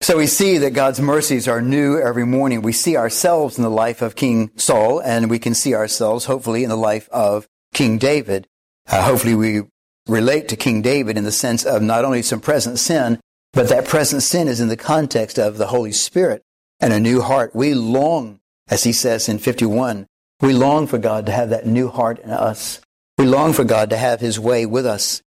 So 0.02 0.18
we 0.18 0.28
see 0.28 0.58
that 0.60 0.72
God's 0.72 1.02
mercies 1.02 1.48
are 1.48 1.62
new 1.62 2.00
every 2.00 2.26
morning. 2.26 2.62
We 2.62 2.72
see 2.72 2.96
ourselves 2.96 3.58
in 3.58 3.64
the 3.64 3.70
life 3.70 4.02
of 4.02 4.16
King 4.16 4.52
Saul, 4.56 5.02
and 5.02 5.30
we 5.30 5.40
can 5.40 5.54
see 5.54 5.76
ourselves, 5.76 6.26
hopefully, 6.26 6.64
in 6.64 6.70
the 6.70 6.78
life 6.78 7.10
of 7.10 7.48
King 7.74 7.98
David. 7.98 8.48
Uh, 8.88 9.04
hopefully, 9.04 9.36
we 9.36 9.64
relate 10.08 10.48
to 10.50 10.56
King 10.56 10.82
David 10.82 11.18
in 11.18 11.26
the 11.26 11.32
sense 11.32 11.66
of 11.66 11.82
not 11.82 12.06
only 12.06 12.22
some 12.22 12.40
present 12.40 12.80
sin, 12.80 13.20
but 13.60 13.68
that 13.68 13.86
present 13.86 14.24
sin 14.24 14.48
is 14.48 14.62
in 14.62 14.70
the 14.70 14.78
context 14.78 15.38
of 15.38 15.58
the 15.58 15.68
Holy 15.68 15.92
Spirit 15.92 16.46
and 16.80 16.94
a 16.94 17.00
new 17.02 17.20
heart. 17.20 17.54
We 17.54 17.74
long, 17.74 18.40
as 18.70 18.86
he 18.86 18.94
says 18.94 19.28
in 19.28 19.38
51, 19.38 20.08
we 20.40 20.54
long 20.54 20.88
for 20.88 20.98
God 20.98 21.26
to 21.26 21.34
have 21.34 21.50
that 21.50 21.66
new 21.66 21.90
heart 21.90 22.20
in 22.20 22.30
us. 22.30 22.80
We 23.18 23.26
long 23.26 23.52
for 23.52 23.66
God 23.66 23.90
to 23.90 23.98
have 23.98 24.22
his 24.22 24.40
way 24.40 24.66
with 24.66 24.86
us 24.86 25.22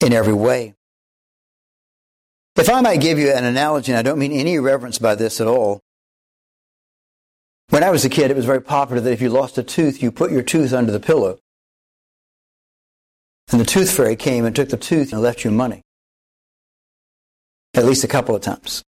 in 0.00 0.14
every 0.14 0.32
way. 0.32 0.72
If 2.56 2.70
I 2.70 2.80
might 2.80 3.02
give 3.02 3.18
you 3.18 3.30
an 3.30 3.44
analogy, 3.44 3.92
and 3.92 3.98
I 3.98 4.02
don't 4.02 4.18
mean 4.18 4.32
any 4.32 4.54
irreverence 4.54 4.98
by 4.98 5.14
this 5.14 5.38
at 5.38 5.46
all. 5.46 5.82
When 7.68 7.84
I 7.84 7.90
was 7.90 8.06
a 8.06 8.08
kid, 8.08 8.30
it 8.30 8.36
was 8.36 8.46
very 8.46 8.62
popular 8.62 9.02
that 9.02 9.12
if 9.12 9.20
you 9.20 9.28
lost 9.28 9.58
a 9.58 9.62
tooth, 9.62 10.02
you 10.02 10.10
put 10.10 10.32
your 10.32 10.40
tooth 10.40 10.72
under 10.72 10.90
the 10.90 11.00
pillow. 11.00 11.38
And 13.52 13.60
the 13.60 13.66
tooth 13.66 13.94
fairy 13.94 14.16
came 14.16 14.46
and 14.46 14.56
took 14.56 14.70
the 14.70 14.78
tooth 14.78 15.12
and 15.12 15.20
left 15.20 15.44
you 15.44 15.50
money. 15.50 15.83
At 17.74 17.84
least 17.84 18.04
a 18.04 18.08
couple 18.08 18.34
of 18.34 18.42
times. 18.42 18.82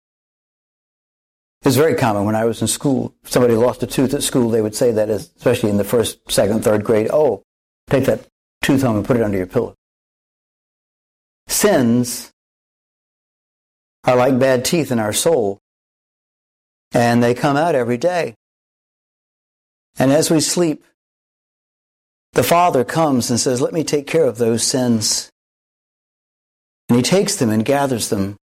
It's 1.63 1.77
very 1.77 1.95
common 1.95 2.27
when 2.27 2.37
I 2.37 2.45
was 2.45 2.61
in 2.61 2.69
school. 2.69 3.15
If 3.25 3.31
somebody 3.31 3.55
lost 3.55 3.83
a 3.83 3.87
tooth 3.87 4.13
at 4.13 4.23
school, 4.23 4.51
they 4.51 4.61
would 4.61 4.75
say 4.75 4.93
that, 4.93 5.09
especially 5.09 5.71
in 5.71 5.79
the 5.79 5.85
first, 5.85 6.31
second, 6.31 6.63
third 6.63 6.85
grade, 6.85 7.09
oh, 7.11 7.43
take 7.89 8.05
that 8.05 8.27
tooth 8.63 8.83
home 8.83 8.97
and 8.97 9.05
put 9.05 9.17
it 9.17 9.23
under 9.23 9.39
your 9.39 9.47
pillow. 9.47 9.75
Sins 11.49 12.31
are 14.05 14.17
like 14.17 14.39
bad 14.39 14.65
teeth 14.65 14.93
in 14.93 14.99
our 14.99 15.15
soul. 15.15 15.59
And 16.93 17.23
they 17.23 17.35
come 17.35 17.57
out 17.57 17.75
every 17.75 17.97
day. 17.97 18.35
And 19.99 20.13
as 20.13 20.31
we 20.31 20.41
sleep, 20.41 20.85
the 22.35 22.43
Father 22.43 22.85
comes 22.85 23.31
and 23.31 23.41
says, 23.41 23.61
Let 23.61 23.73
me 23.73 23.85
take 23.85 24.07
care 24.07 24.27
of 24.27 24.39
those 24.39 24.65
sins. 24.65 25.31
And 26.89 26.97
He 26.97 27.03
takes 27.03 27.37
them 27.37 27.51
and 27.51 27.65
gathers 27.65 28.11
them 28.11 28.37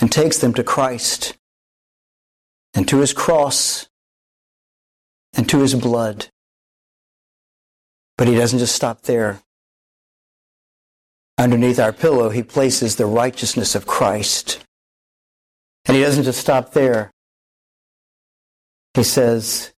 and 0.00 0.10
takes 0.10 0.38
them 0.38 0.54
to 0.54 0.64
Christ 0.64 1.34
and 2.74 2.86
to 2.88 2.98
His 2.98 3.12
cross 3.12 3.88
and 5.34 5.48
to 5.48 5.60
His 5.60 5.74
blood. 5.74 6.28
But 8.16 8.28
He 8.28 8.34
doesn't 8.34 8.58
just 8.58 8.74
stop 8.74 9.02
there. 9.02 9.40
Underneath 11.38 11.78
our 11.78 11.92
pillow, 11.92 12.30
he 12.30 12.42
places 12.42 12.96
the 12.96 13.06
righteousness 13.06 13.76
of 13.76 13.86
Christ. 13.86 14.58
And 15.86 15.96
he 15.96 16.02
doesn't 16.02 16.24
just 16.24 16.40
stop 16.40 16.72
there. 16.72 17.12
He 18.94 19.04
says, 19.04 19.72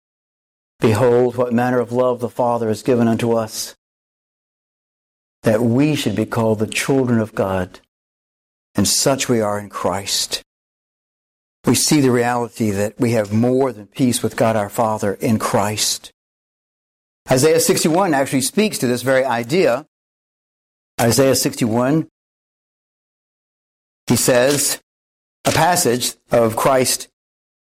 Behold, 0.79 1.37
what 1.37 1.53
manner 1.53 1.81
of 1.81 1.91
love 1.91 2.21
the 2.21 2.29
Father 2.29 2.69
has 2.69 2.85
given 2.85 3.09
unto 3.09 3.33
us, 3.33 3.75
that 5.43 5.61
we 5.61 5.97
should 5.97 6.15
be 6.15 6.27
called 6.27 6.61
the 6.61 6.69
children 6.69 7.19
of 7.19 7.35
God. 7.35 7.81
And 8.79 8.89
such 8.89 9.29
we 9.29 9.43
are 9.43 9.59
in 9.59 9.69
Christ. 9.69 10.43
We 11.67 11.75
see 11.75 12.01
the 12.01 12.13
reality 12.13 12.71
that 12.71 12.99
we 12.99 13.11
have 13.11 13.33
more 13.33 13.73
than 13.73 13.89
peace 13.89 14.23
with 14.23 14.37
God 14.37 14.57
our 14.57 14.71
Father 14.71 15.15
in 15.15 15.39
Christ. 15.39 16.13
Isaiah 17.31 17.61
61 17.61 18.15
actually 18.15 18.41
speaks 18.41 18.79
to 18.79 18.87
this 18.87 19.03
very 19.03 19.25
idea 19.25 19.85
Isaiah 21.01 21.35
61, 21.37 22.09
he 24.09 24.17
says, 24.17 24.81
a 25.45 25.53
passage 25.53 26.15
of 26.33 26.57
Christ 26.57 27.09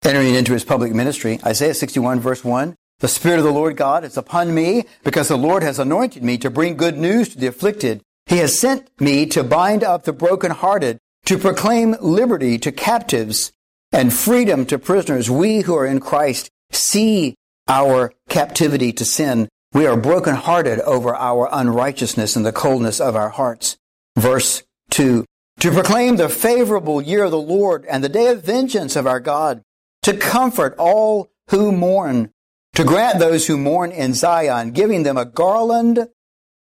entering 0.03 0.35
into 0.35 0.53
his 0.53 0.63
public 0.63 0.93
ministry. 0.93 1.39
Isaiah 1.43 1.73
61 1.73 2.19
verse 2.19 2.43
1. 2.43 2.75
The 2.99 3.07
Spirit 3.07 3.39
of 3.39 3.45
the 3.45 3.51
Lord 3.51 3.77
God 3.77 4.03
is 4.03 4.15
upon 4.15 4.53
me 4.53 4.85
because 5.03 5.27
the 5.27 5.37
Lord 5.37 5.63
has 5.63 5.79
anointed 5.79 6.23
me 6.23 6.37
to 6.37 6.49
bring 6.49 6.77
good 6.77 6.97
news 6.97 7.29
to 7.29 7.37
the 7.37 7.47
afflicted. 7.47 8.01
He 8.25 8.37
has 8.37 8.59
sent 8.59 8.89
me 8.99 9.25
to 9.27 9.43
bind 9.43 9.83
up 9.83 10.03
the 10.03 10.13
brokenhearted, 10.13 10.97
to 11.25 11.37
proclaim 11.37 11.95
liberty 12.01 12.57
to 12.59 12.71
captives 12.71 13.51
and 13.91 14.13
freedom 14.13 14.65
to 14.65 14.79
prisoners. 14.79 15.29
We 15.29 15.61
who 15.61 15.75
are 15.75 15.85
in 15.85 15.99
Christ 15.99 16.49
see 16.71 17.35
our 17.67 18.11
captivity 18.29 18.91
to 18.93 19.05
sin. 19.05 19.47
We 19.73 19.85
are 19.85 19.97
brokenhearted 19.97 20.79
over 20.81 21.15
our 21.15 21.49
unrighteousness 21.51 22.35
and 22.35 22.45
the 22.45 22.51
coldness 22.51 22.99
of 22.99 23.15
our 23.15 23.29
hearts. 23.29 23.77
Verse 24.17 24.63
2. 24.91 25.25
To 25.59 25.71
proclaim 25.71 26.17
the 26.17 26.29
favorable 26.29 27.01
year 27.01 27.25
of 27.25 27.31
the 27.31 27.37
Lord 27.37 27.85
and 27.85 28.03
the 28.03 28.09
day 28.09 28.27
of 28.27 28.43
vengeance 28.43 28.95
of 28.95 29.07
our 29.07 29.19
God, 29.19 29.61
to 30.03 30.15
comfort 30.15 30.75
all 30.77 31.29
who 31.49 31.71
mourn, 31.71 32.31
to 32.73 32.83
grant 32.83 33.19
those 33.19 33.47
who 33.47 33.57
mourn 33.57 33.91
in 33.91 34.13
Zion, 34.13 34.71
giving 34.71 35.03
them 35.03 35.17
a 35.17 35.25
garland 35.25 36.07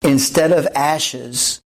instead 0.02 0.52
of 0.52 0.68
ashes. 0.76 1.62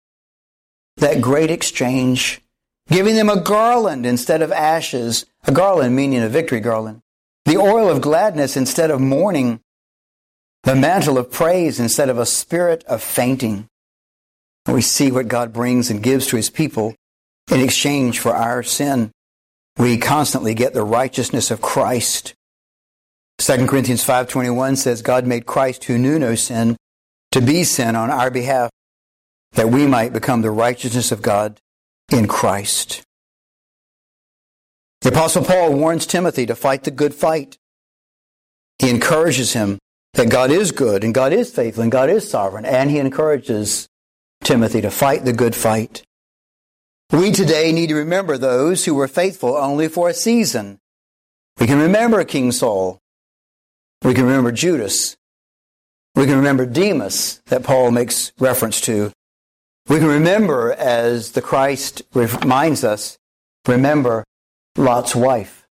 That 0.96 1.20
great 1.20 1.50
exchange. 1.50 2.40
Giving 2.88 3.14
them 3.14 3.28
a 3.28 3.40
garland 3.40 4.06
instead 4.06 4.42
of 4.42 4.50
ashes. 4.52 5.26
A 5.46 5.52
garland 5.52 5.94
meaning 5.94 6.22
a 6.22 6.28
victory 6.28 6.60
garland. 6.60 7.00
The 7.44 7.56
oil 7.56 7.88
of 7.88 8.00
gladness 8.00 8.56
instead 8.56 8.90
of 8.90 9.00
mourning. 9.00 9.60
The 10.64 10.74
mantle 10.74 11.18
of 11.18 11.30
praise 11.30 11.78
instead 11.78 12.08
of 12.08 12.18
a 12.18 12.26
spirit 12.26 12.84
of 12.84 13.02
fainting. 13.02 13.68
We 14.66 14.82
see 14.82 15.10
what 15.10 15.28
God 15.28 15.52
brings 15.52 15.90
and 15.90 16.02
gives 16.02 16.26
to 16.26 16.36
his 16.36 16.50
people 16.50 16.94
in 17.50 17.60
exchange 17.60 18.18
for 18.18 18.34
our 18.34 18.62
sin. 18.62 19.10
We 19.78 19.96
constantly 19.96 20.54
get 20.54 20.74
the 20.74 20.82
righteousness 20.82 21.50
of 21.50 21.62
Christ. 21.62 22.34
2 23.38 23.68
Corinthians 23.68 24.04
5:21 24.04 24.76
says 24.76 25.00
God 25.00 25.26
made 25.26 25.46
Christ 25.46 25.84
who 25.84 25.96
knew 25.96 26.18
no 26.18 26.34
sin 26.34 26.76
to 27.32 27.40
be 27.40 27.64
sin 27.64 27.96
on 27.96 28.10
our 28.10 28.30
behalf 28.30 28.70
that 29.52 29.70
we 29.70 29.86
might 29.86 30.12
become 30.12 30.42
the 30.42 30.50
righteousness 30.50 31.12
of 31.12 31.22
God 31.22 31.58
in 32.10 32.28
Christ. 32.28 33.02
The 35.00 35.10
apostle 35.10 35.44
Paul 35.44 35.74
warns 35.74 36.06
Timothy 36.06 36.46
to 36.46 36.54
fight 36.54 36.84
the 36.84 36.90
good 36.90 37.14
fight. 37.14 37.56
He 38.78 38.90
encourages 38.90 39.52
him 39.52 39.78
that 40.14 40.30
God 40.30 40.50
is 40.50 40.72
good 40.72 41.04
and 41.04 41.14
God 41.14 41.32
is 41.32 41.52
faithful 41.52 41.82
and 41.82 41.92
God 41.92 42.10
is 42.10 42.28
sovereign 42.28 42.64
and 42.64 42.90
he 42.90 42.98
encourages 42.98 43.88
Timothy 44.42 44.80
to 44.80 44.90
fight 44.90 45.24
the 45.24 45.32
good 45.32 45.54
fight. 45.54 46.02
We 47.12 47.32
today 47.32 47.72
need 47.72 47.88
to 47.88 47.94
remember 47.94 48.36
those 48.36 48.84
who 48.84 48.94
were 48.94 49.08
faithful 49.08 49.56
only 49.56 49.88
for 49.88 50.08
a 50.08 50.14
season. 50.14 50.78
We 51.58 51.66
can 51.66 51.80
remember 51.80 52.22
King 52.24 52.52
Saul. 52.52 52.98
We 54.02 54.14
can 54.14 54.24
remember 54.24 54.52
Judas. 54.52 55.16
We 56.18 56.26
can 56.26 56.38
remember 56.38 56.66
Demas 56.66 57.40
that 57.46 57.62
Paul 57.62 57.92
makes 57.92 58.32
reference 58.40 58.80
to. 58.80 59.12
We 59.88 59.98
can 59.98 60.08
remember, 60.08 60.72
as 60.72 61.30
the 61.30 61.40
Christ 61.40 62.02
reminds 62.12 62.82
us, 62.82 63.16
remember 63.68 64.24
Lot's 64.76 65.14
wife. 65.14 65.68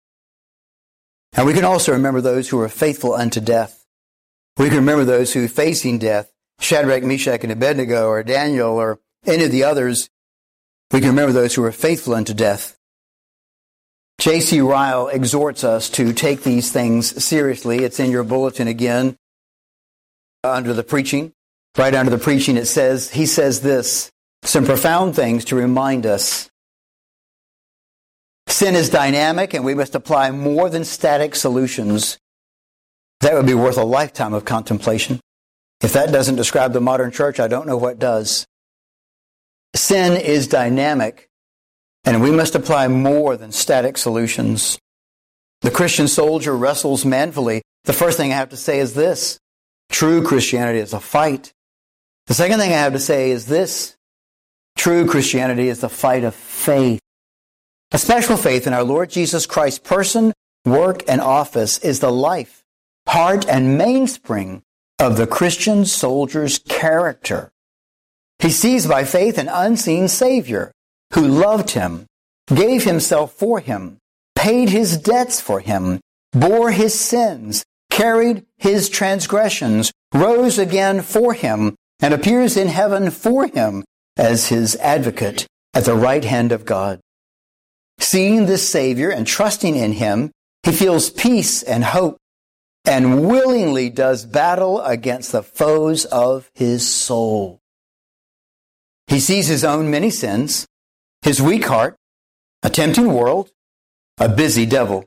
And 1.35 1.47
we 1.47 1.53
can 1.53 1.67
also 1.67 1.93
remember 1.93 2.23
those 2.23 2.49
who 2.49 2.57
were 2.57 2.71
faithful 2.71 3.13
unto 3.13 3.39
death. 3.39 3.85
We 4.57 4.69
can 4.69 4.79
remember 4.79 5.05
those 5.05 5.35
who, 5.35 5.47
facing 5.47 5.99
death, 5.99 6.33
Shadrach, 6.59 7.03
Meshach, 7.03 7.43
and 7.43 7.53
Abednego, 7.53 8.09
or 8.09 8.23
Daniel, 8.23 8.71
or 8.71 8.99
any 9.27 9.45
of 9.45 9.53
the 9.53 9.65
others, 9.65 10.09
we 10.91 11.01
can 11.01 11.11
remember 11.11 11.35
those 11.35 11.55
who 11.55 11.61
were 11.61 11.71
faithful 11.71 12.15
unto 12.15 12.33
death. 12.33 12.79
J.C. 14.19 14.63
Ryle 14.63 15.09
exhorts 15.09 15.65
us 15.65 15.91
to 15.91 16.15
take 16.15 16.45
these 16.45 16.73
things 16.73 17.23
seriously. 17.23 17.85
It's 17.85 18.01
in 18.01 18.11
your 18.11 18.25
bulletin 18.25 18.69
again 18.69 19.19
under 20.45 20.73
the 20.73 20.83
preaching. 20.83 21.33
Right 21.79 21.95
under 21.95 22.11
the 22.11 22.19
preaching, 22.19 22.57
it 22.57 22.67
says, 22.67 23.11
he 23.11 23.27
says 23.27 23.61
this, 23.61 24.11
some 24.43 24.65
profound 24.65 25.15
things 25.15 25.45
to 25.47 25.57
remind 25.57 26.05
us. 26.07 26.51
Sin 28.49 28.75
is 28.75 28.91
dynamic 28.91 29.55
and 29.55 29.65
we 29.65 29.75
must 29.75 29.95
apply 29.95 30.31
more 30.33 30.69
than 30.69 30.85
static 30.85 31.37
solutions. 31.37 32.19
That 33.21 33.35
would 33.35 33.47
be 33.47 33.55
worth 33.55 33.77
a 33.77 33.85
lifetime 33.85 34.35
of 34.35 34.45
contemplation. 34.45 35.21
If 35.81 35.93
that 35.93 36.13
doesn't 36.13 36.37
describe 36.37 36.73
the 36.73 36.81
modern 36.81 37.11
church, 37.11 37.41
I 37.41 37.49
don't 37.49 37.67
know 37.67 37.77
what 37.77 37.99
does. 37.99 38.47
Sin 39.75 40.21
is 40.21 40.49
dynamic, 40.49 41.29
and 42.05 42.23
we 42.23 42.31
must 42.31 42.55
apply 42.55 42.89
more 42.89 43.37
than 43.37 43.53
static 43.53 43.97
solutions. 43.97 44.79
The 45.63 45.71
Christian 45.71 46.09
soldier 46.09 46.57
wrestles 46.57 47.05
manfully. 47.05 47.63
The 47.85 47.93
first 47.93 48.17
thing 48.17 48.33
I 48.33 48.37
have 48.37 48.51
to 48.51 48.57
say 48.57 48.79
is 48.81 48.95
this 48.95 49.39
true 49.91 50.23
Christianity 50.23 50.79
is 50.79 50.95
a 50.95 51.01
fight. 51.01 51.53
The 52.27 52.35
second 52.35 52.59
thing 52.59 52.73
I 52.73 52.77
have 52.77 52.95
to 52.95 52.99
say 52.99 53.31
is 53.31 53.47
this 53.47 53.97
true 54.77 55.07
Christianity 55.07 55.69
is 55.69 55.81
the 55.81 55.89
fight 55.89 56.25
of 56.25 56.35
faith. 56.35 57.01
A 57.93 57.99
special 57.99 58.37
faith 58.37 58.67
in 58.67 58.73
our 58.73 58.85
Lord 58.85 59.11
Jesus 59.11 59.47
Christ's 59.47 59.81
person, 59.81 60.33
work, 60.65 61.03
and 61.09 61.21
office 61.21 61.79
is 61.79 62.01
the 62.01 62.13
life, 62.13 62.63
heart, 63.09 63.47
and 63.49 63.77
mainspring 63.77 64.63
of 64.99 65.17
the 65.17 65.27
Christian 65.27 65.85
soldier's 65.85 66.59
character. 66.61 67.51
He 68.39 68.51
sees 68.51 68.87
by 68.87 69.05
faith 69.05 69.39
an 69.39 69.49
unseen 69.49 70.09
Savior 70.09 70.73
who 71.15 71.27
loved 71.27 71.71
him, 71.71 72.07
gave 72.55 72.85
himself 72.85 73.33
for 73.33 73.61
him, 73.61 73.99
paid 74.37 74.69
his 74.69 74.97
debts 74.97 75.41
for 75.41 75.61
him, 75.61 76.01
bore 76.33 76.71
his 76.71 76.99
sins, 76.99 77.65
carried 78.01 78.47
his 78.57 78.89
transgressions, 78.89 79.93
rose 80.15 80.59
again 80.59 81.03
for 81.03 81.35
him, 81.35 81.77
and 82.01 82.15
appears 82.15 82.57
in 82.57 82.69
heaven 82.69 83.11
for 83.11 83.47
him 83.47 83.85
as 84.17 84.49
his 84.49 84.75
advocate 84.77 85.47
at 85.75 85.85
the 85.85 85.95
right 85.95 86.25
hand 86.25 86.51
of 86.51 86.65
God. 86.65 86.99
Seeing 87.99 88.47
this 88.47 88.67
Savior 88.67 89.11
and 89.11 89.27
trusting 89.27 89.77
in 89.77 89.93
him, 89.93 90.31
he 90.63 90.73
feels 90.73 91.11
peace 91.11 91.63
and 91.63 91.85
hope 91.85 92.17
and 92.87 93.29
willingly 93.29 93.91
does 93.91 94.25
battle 94.25 94.81
against 94.81 95.33
the 95.33 95.43
foes 95.43 96.07
of 96.07 96.51
his 96.55 96.91
soul. 96.91 97.61
He 99.09 99.21
sees 99.21 99.47
his 99.47 99.63
own 99.63 99.91
many 99.91 100.09
sins, 100.09 100.67
his 101.21 101.43
weak 101.43 101.67
heart, 101.67 101.97
a 102.63 102.71
tempting 102.71 103.13
world, 103.13 103.51
a 104.17 104.31
busy 104.31 104.65
devil. 104.65 105.05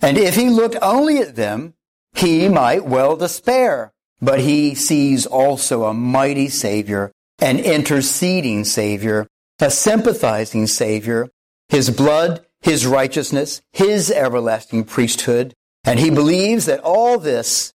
And 0.00 0.18
if 0.18 0.34
he 0.34 0.48
looked 0.48 0.76
only 0.82 1.18
at 1.18 1.36
them, 1.36 1.74
he 2.14 2.48
might 2.48 2.84
well 2.84 3.16
despair. 3.16 3.92
But 4.20 4.40
he 4.40 4.74
sees 4.74 5.26
also 5.26 5.84
a 5.84 5.94
mighty 5.94 6.48
Savior, 6.48 7.12
an 7.38 7.58
interceding 7.60 8.64
Savior, 8.64 9.28
a 9.60 9.70
sympathizing 9.70 10.66
Savior, 10.66 11.28
his 11.68 11.90
blood, 11.90 12.44
his 12.60 12.86
righteousness, 12.86 13.60
his 13.72 14.10
everlasting 14.10 14.84
priesthood, 14.84 15.54
and 15.84 16.00
he 16.00 16.10
believes 16.10 16.66
that 16.66 16.80
all 16.80 17.18
this 17.18 17.72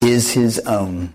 is 0.00 0.32
his 0.32 0.60
own. 0.60 1.14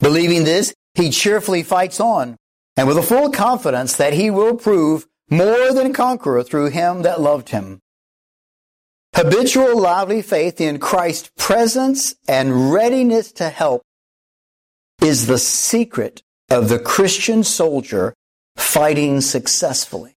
Believing 0.00 0.44
this, 0.44 0.72
he 0.94 1.10
cheerfully 1.10 1.62
fights 1.62 2.00
on, 2.00 2.36
and 2.76 2.86
with 2.86 2.96
a 2.96 3.02
full 3.02 3.30
confidence 3.30 3.96
that 3.96 4.12
he 4.12 4.30
will 4.30 4.54
prove 4.54 5.06
more 5.28 5.72
than 5.72 5.92
conqueror 5.92 6.42
through 6.42 6.70
him 6.70 7.02
that 7.02 7.20
loved 7.20 7.48
him. 7.48 7.80
Habitual 9.14 9.80
lively 9.80 10.22
faith 10.22 10.60
in 10.60 10.78
Christ's 10.78 11.30
presence 11.36 12.14
and 12.28 12.72
readiness 12.72 13.32
to 13.32 13.48
help 13.48 13.82
is 15.02 15.26
the 15.26 15.38
secret 15.38 16.22
of 16.50 16.68
the 16.68 16.78
Christian 16.78 17.42
soldier 17.42 18.14
fighting 18.56 19.20
successfully. 19.20 20.14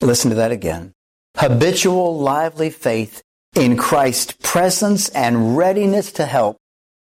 Listen 0.00 0.30
to 0.30 0.36
that 0.36 0.52
again. 0.52 0.92
Habitual 1.36 2.18
lively 2.18 2.70
faith 2.70 3.22
in 3.54 3.76
Christ's 3.76 4.32
presence 4.42 5.08
and 5.10 5.56
readiness 5.56 6.12
to 6.12 6.26
help 6.26 6.56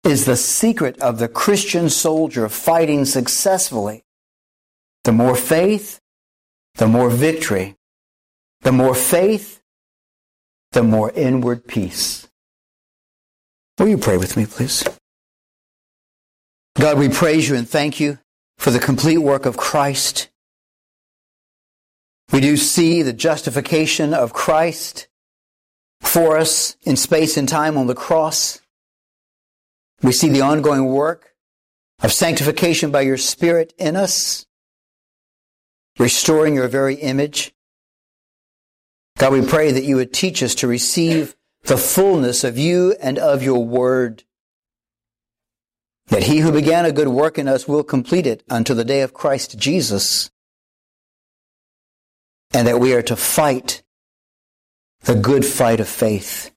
is 0.04 0.26
the 0.26 0.38
secret 0.38 1.00
of 1.02 1.20
the 1.20 1.28
Christian 1.28 1.90
soldier 1.90 2.50
fighting 2.50 3.06
successfully. 3.06 4.04
The 5.04 5.12
more 5.12 5.36
faith, 5.36 6.00
the 6.76 6.88
more 6.88 7.10
victory. 7.10 7.76
The 8.62 8.72
more 8.72 8.96
faith, 8.96 9.59
the 10.72 10.84
more 10.84 11.12
inward 11.12 11.68
peace. 11.68 12.28
Will 13.78 13.88
you 13.88 13.98
pray 13.98 14.18
with 14.18 14.36
me, 14.38 14.46
please? 14.46 14.84
God, 16.78 16.98
we 16.98 17.10
praise 17.10 17.50
you 17.50 17.56
and 17.56 17.68
thank 17.68 18.00
you 18.00 18.20
for 18.58 18.72
the 18.72 18.80
complete 18.80 19.18
work 19.18 19.46
of 19.46 19.58
Christ. 19.58 20.30
We 22.32 22.42
do 22.42 22.58
see 22.58 23.02
the 23.02 23.14
justification 23.14 24.14
of 24.14 24.34
Christ 24.34 25.08
for 26.02 26.38
us 26.38 26.78
in 26.84 26.96
space 26.96 27.38
and 27.38 27.50
time 27.50 27.78
on 27.78 27.88
the 27.88 27.96
cross. 27.96 28.60
We 30.02 30.12
see 30.12 30.30
the 30.30 30.42
ongoing 30.42 30.86
work 30.86 31.34
of 32.02 32.14
sanctification 32.14 32.92
by 32.92 33.02
your 33.02 33.18
Spirit 33.18 33.74
in 33.78 33.96
us, 33.96 34.46
restoring 35.98 36.56
your 36.56 36.68
very 36.68 36.96
image. 36.96 37.54
God, 39.20 39.34
we 39.34 39.46
pray 39.46 39.74
that 39.74 39.84
you 39.84 39.98
would 39.98 40.14
teach 40.14 40.42
us 40.42 40.56
to 40.56 40.68
receive 40.68 41.36
the 41.64 41.76
fullness 41.76 42.46
of 42.46 42.58
you 42.58 42.96
and 43.02 43.20
of 43.20 43.44
your 43.44 43.66
word. 43.66 44.24
That 46.08 46.24
he 46.24 46.38
who 46.38 46.54
began 46.54 46.86
a 46.86 46.94
good 46.94 47.10
work 47.10 47.38
in 47.38 47.50
us 47.50 47.68
will 47.68 47.84
complete 47.84 48.26
it 48.26 48.44
unto 48.50 48.74
the 48.74 48.86
day 48.86 49.02
of 49.02 49.14
Christ 49.14 49.60
Jesus. 49.60 50.32
And 52.54 52.66
that 52.66 52.80
we 52.80 52.94
are 52.94 53.02
to 53.04 53.18
fight 53.18 53.84
the 55.02 55.16
good 55.16 55.46
fight 55.46 55.82
of 55.82 55.90
faith. 55.90 56.52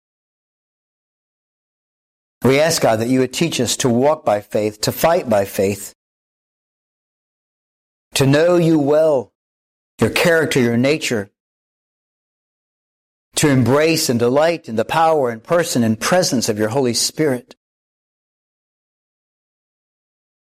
We 2.44 2.60
ask 2.60 2.80
God 2.80 3.00
that 3.00 3.08
you 3.08 3.18
would 3.18 3.32
teach 3.32 3.60
us 3.60 3.76
to 3.78 3.88
walk 3.88 4.24
by 4.24 4.40
faith, 4.40 4.80
to 4.82 4.92
fight 4.92 5.28
by 5.28 5.46
faith, 5.46 5.94
to 8.14 8.24
know 8.24 8.56
you 8.56 8.78
well, 8.78 9.32
your 10.00 10.10
character, 10.10 10.60
your 10.60 10.76
nature, 10.76 11.32
to 13.36 13.48
embrace 13.48 14.08
and 14.08 14.18
delight 14.18 14.68
in 14.68 14.76
the 14.76 14.84
power 14.84 15.30
and 15.30 15.42
person 15.42 15.82
and 15.82 15.98
presence 15.98 16.48
of 16.48 16.58
your 16.58 16.68
Holy 16.68 16.94
Spirit, 16.94 17.56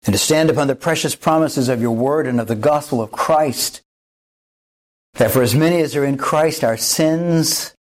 and 0.05 0.13
to 0.13 0.19
stand 0.19 0.49
upon 0.49 0.67
the 0.67 0.75
precious 0.75 1.15
promises 1.15 1.69
of 1.69 1.81
your 1.81 1.91
word 1.91 2.25
and 2.25 2.39
of 2.39 2.47
the 2.47 2.55
gospel 2.55 3.01
of 3.01 3.11
Christ, 3.11 3.81
that 5.13 5.31
for 5.31 5.41
as 5.41 5.53
many 5.53 5.81
as 5.81 5.95
are 5.95 6.05
in 6.05 6.17
Christ, 6.17 6.63
our 6.63 6.77
sins 6.77 7.75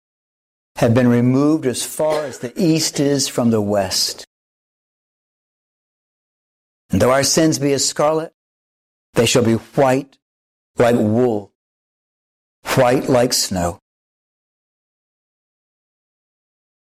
have 0.77 0.95
been 0.95 1.09
removed 1.09 1.67
as 1.67 1.85
far 1.85 2.25
as 2.25 2.39
the 2.39 2.53
east 2.57 3.01
is 3.01 3.29
from 3.29 3.51
the 3.51 3.61
west. 3.61 4.27
And 6.91 7.01
though 7.01 7.13
our 7.13 7.23
sins 7.23 7.59
be 7.59 7.73
as 7.73 7.87
scarlet, 7.87 8.33
they 9.15 9.27
shall 9.27 9.45
be 9.45 9.55
white 9.55 10.19
like 10.77 10.97
wool, 10.97 11.53
white 12.77 13.09
like 13.09 13.33
snow. 13.33 13.79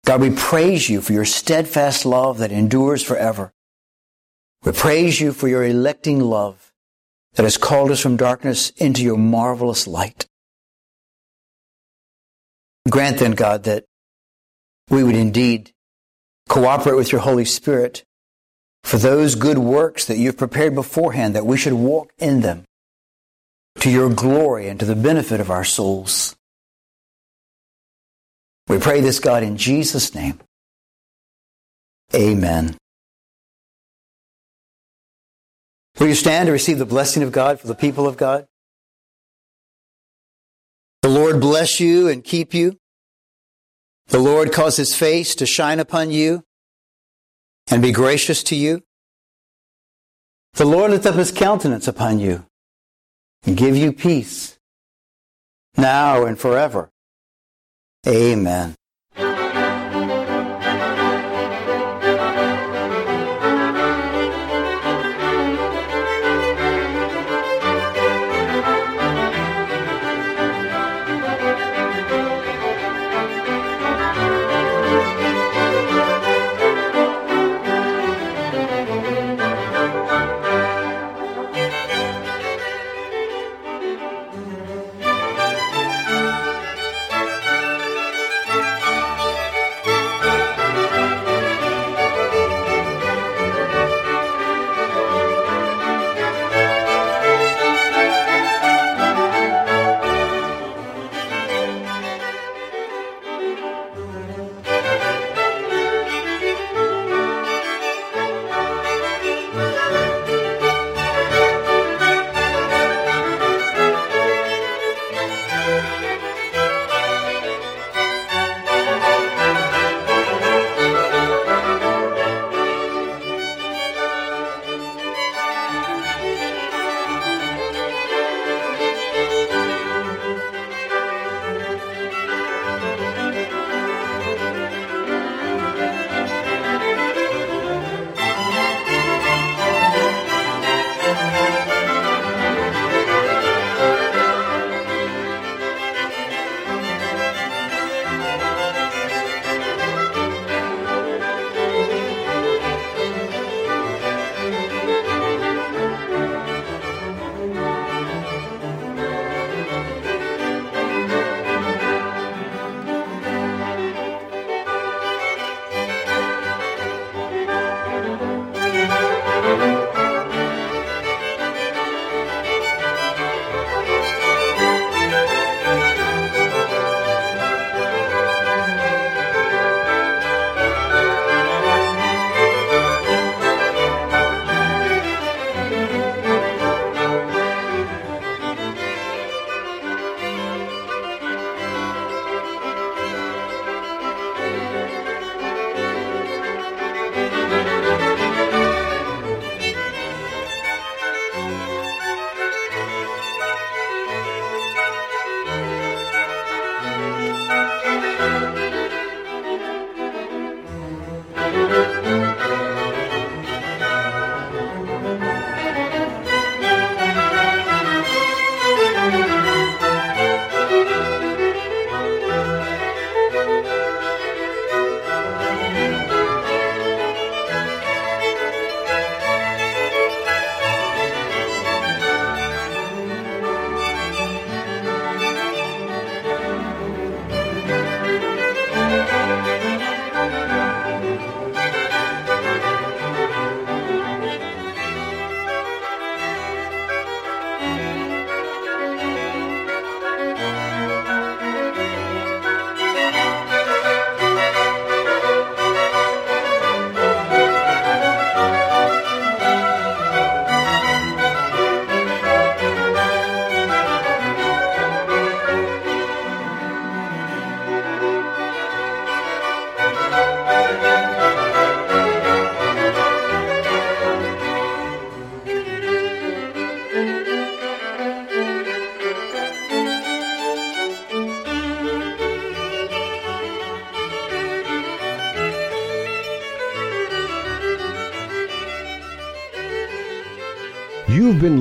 God, 0.08 0.22
we 0.22 0.30
praise 0.30 0.90
you 0.90 1.02
for 1.02 1.12
your 1.12 1.26
steadfast 1.26 2.06
love 2.06 2.38
that 2.38 2.54
endures 2.54 3.04
forever. 3.04 3.52
We 4.64 4.72
praise 4.72 5.20
you 5.20 5.34
for 5.34 5.50
your 5.50 5.66
electing 5.66 6.22
love 6.22 6.72
that 7.34 7.44
has 7.44 7.58
called 7.58 7.92
us 7.92 8.00
from 8.00 8.16
darkness 8.16 8.70
into 8.78 9.04
your 9.04 9.18
marvelous 9.18 9.86
light. 9.86 10.26
Grant 12.90 13.20
then, 13.20 13.34
God, 13.34 13.64
that 13.64 13.84
we 14.90 15.04
would 15.04 15.18
indeed 15.18 15.74
cooperate 16.48 16.96
with 16.96 17.12
your 17.12 17.20
Holy 17.20 17.44
Spirit 17.44 18.06
for 18.86 18.96
those 18.96 19.36
good 19.36 19.58
works 19.58 20.06
that 20.06 20.18
you've 20.18 20.38
prepared 20.38 20.74
beforehand, 20.74 21.36
that 21.36 21.46
we 21.46 21.58
should 21.58 21.74
walk 21.74 22.14
in 22.18 22.40
them 22.40 22.64
to 23.82 23.90
your 23.90 24.10
glory 24.10 24.70
and 24.70 24.80
to 24.80 24.86
the 24.86 24.96
benefit 24.96 25.42
of 25.42 25.52
our 25.52 25.66
souls. 25.66 26.37
We 28.68 28.80
pray 28.80 29.02
this, 29.02 29.20
God, 29.20 29.44
in 29.44 29.58
Jesus' 29.58 30.14
name. 30.14 30.40
Amen. 32.14 32.78
Will 36.00 36.08
you 36.08 36.16
stand 36.16 36.48
to 36.48 36.52
receive 36.52 36.78
the 36.78 36.86
blessing 36.86 37.24
of 37.24 37.32
God 37.32 37.60
for 37.60 37.68
the 37.68 37.76
people 37.76 38.08
of 38.08 38.18
God? 38.18 38.46
The 41.02 41.10
Lord 41.10 41.40
bless 41.40 41.80
you 41.80 42.08
and 42.08 42.24
keep 42.24 42.54
you. 42.54 42.78
The 44.08 44.20
Lord 44.20 44.52
cause 44.52 44.78
his 44.78 44.96
face 44.96 45.36
to 45.36 45.46
shine 45.46 45.80
upon 45.80 46.12
you 46.12 46.44
and 47.70 47.82
be 47.82 47.92
gracious 47.92 48.44
to 48.44 48.56
you. 48.56 48.84
The 50.54 50.66
Lord 50.66 50.92
lift 50.92 51.06
up 51.06 51.16
his 51.16 51.32
countenance 51.32 51.88
upon 51.88 52.20
you 52.20 52.46
and 53.46 53.58
give 53.58 53.76
you 53.76 53.92
peace 53.92 54.58
now 55.78 56.26
and 56.26 56.40
forever. 56.40 56.90
Amen. 58.08 58.76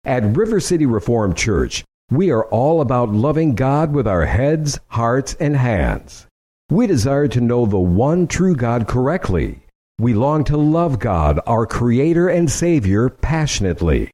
At 0.05 0.37
River 0.37 0.59
City 0.59 0.85
Reformed 0.85 1.37
Church, 1.37 1.85
we 2.11 2.33
are 2.33 2.47
all 2.47 2.81
about 2.81 3.13
loving 3.13 3.55
God 3.55 3.93
with 3.93 4.09
our 4.09 4.27
heads, 4.27 4.81
hearts, 4.89 5.37
and 5.39 5.57
hands. 5.57 6.27
We 6.71 6.89
desire 6.89 7.29
to 7.29 7.41
know 7.41 7.67
the 7.67 7.79
one 7.79 8.27
true 8.27 8.57
God 8.57 8.89
correctly. 8.89 9.61
We 10.01 10.15
long 10.15 10.43
to 10.47 10.57
love 10.57 10.99
God, 10.99 11.39
our 11.47 11.67
Creator 11.67 12.31
and 12.31 12.51
Savior, 12.51 13.11
passionately. 13.11 14.11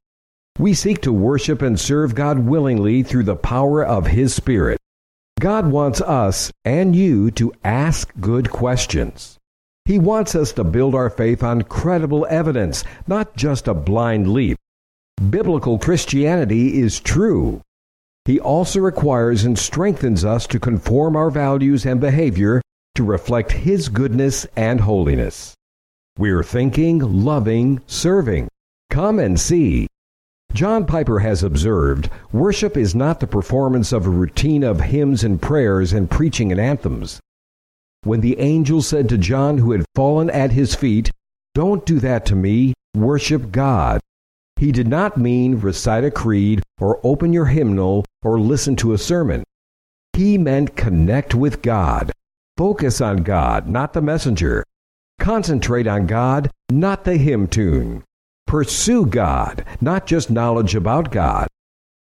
We 0.59 0.75
seek 0.75 1.01
to 1.01 1.11
worship 1.11 1.63
and 1.63 1.79
serve 1.79 2.13
God 2.13 2.37
willingly 2.37 3.01
through 3.01 3.23
the 3.23 3.35
power 3.35 3.83
of 3.83 4.05
His 4.05 4.35
Spirit. 4.35 4.79
God 5.39 5.71
wants 5.71 5.99
us 5.99 6.51
and 6.63 6.95
you 6.95 7.31
to 7.31 7.51
ask 7.63 8.13
good 8.19 8.51
questions. 8.51 9.39
He 9.85 9.97
wants 9.97 10.35
us 10.35 10.51
to 10.53 10.63
build 10.63 10.93
our 10.93 11.09
faith 11.09 11.43
on 11.43 11.63
credible 11.63 12.27
evidence, 12.29 12.83
not 13.07 13.35
just 13.35 13.67
a 13.67 13.73
blind 13.73 14.31
leap. 14.31 14.57
Biblical 15.29 15.79
Christianity 15.79 16.79
is 16.79 16.99
true. 16.99 17.61
He 18.25 18.39
also 18.39 18.79
requires 18.79 19.43
and 19.43 19.57
strengthens 19.57 20.23
us 20.23 20.45
to 20.47 20.59
conform 20.59 21.15
our 21.15 21.31
values 21.31 21.85
and 21.85 21.99
behavior 21.99 22.61
to 22.95 23.03
reflect 23.03 23.51
His 23.51 23.89
goodness 23.89 24.45
and 24.55 24.79
holiness. 24.79 25.55
We're 26.17 26.43
thinking, 26.43 26.99
loving, 26.99 27.81
serving. 27.87 28.47
Come 28.91 29.17
and 29.17 29.39
see. 29.39 29.87
John 30.53 30.85
Piper 30.85 31.19
has 31.19 31.41
observed 31.41 32.09
worship 32.31 32.77
is 32.77 32.93
not 32.93 33.19
the 33.19 33.27
performance 33.27 33.91
of 33.91 34.05
a 34.05 34.11
routine 34.11 34.63
of 34.63 34.81
hymns 34.81 35.23
and 35.23 35.41
prayers 35.41 35.93
and 35.93 36.09
preaching 36.09 36.51
and 36.51 36.61
anthems. 36.61 37.19
When 38.03 38.21
the 38.21 38.39
angel 38.39 38.81
said 38.81 39.09
to 39.09 39.17
John, 39.17 39.57
who 39.57 39.71
had 39.71 39.85
fallen 39.95 40.29
at 40.29 40.51
his 40.51 40.75
feet, 40.75 41.11
Don't 41.55 41.85
do 41.85 41.99
that 41.99 42.25
to 42.27 42.35
me, 42.35 42.73
worship 42.95 43.51
God, 43.51 44.01
he 44.55 44.71
did 44.71 44.87
not 44.87 45.17
mean 45.17 45.59
recite 45.59 46.03
a 46.03 46.11
creed 46.11 46.61
or 46.79 46.99
open 47.03 47.33
your 47.33 47.47
hymnal 47.47 48.05
or 48.21 48.39
listen 48.39 48.75
to 48.77 48.93
a 48.93 48.97
sermon. 48.97 49.43
He 50.13 50.37
meant 50.37 50.77
connect 50.77 51.33
with 51.33 51.61
God, 51.61 52.11
focus 52.57 53.01
on 53.01 53.23
God, 53.23 53.67
not 53.67 53.93
the 53.93 54.01
messenger, 54.01 54.63
concentrate 55.19 55.87
on 55.87 56.05
God, 56.05 56.51
not 56.71 57.03
the 57.03 57.17
hymn 57.17 57.47
tune. 57.47 58.03
Pursue 58.47 59.05
God, 59.05 59.65
not 59.81 60.05
just 60.05 60.29
knowledge 60.29 60.75
about 60.75 61.11
God. 61.11 61.47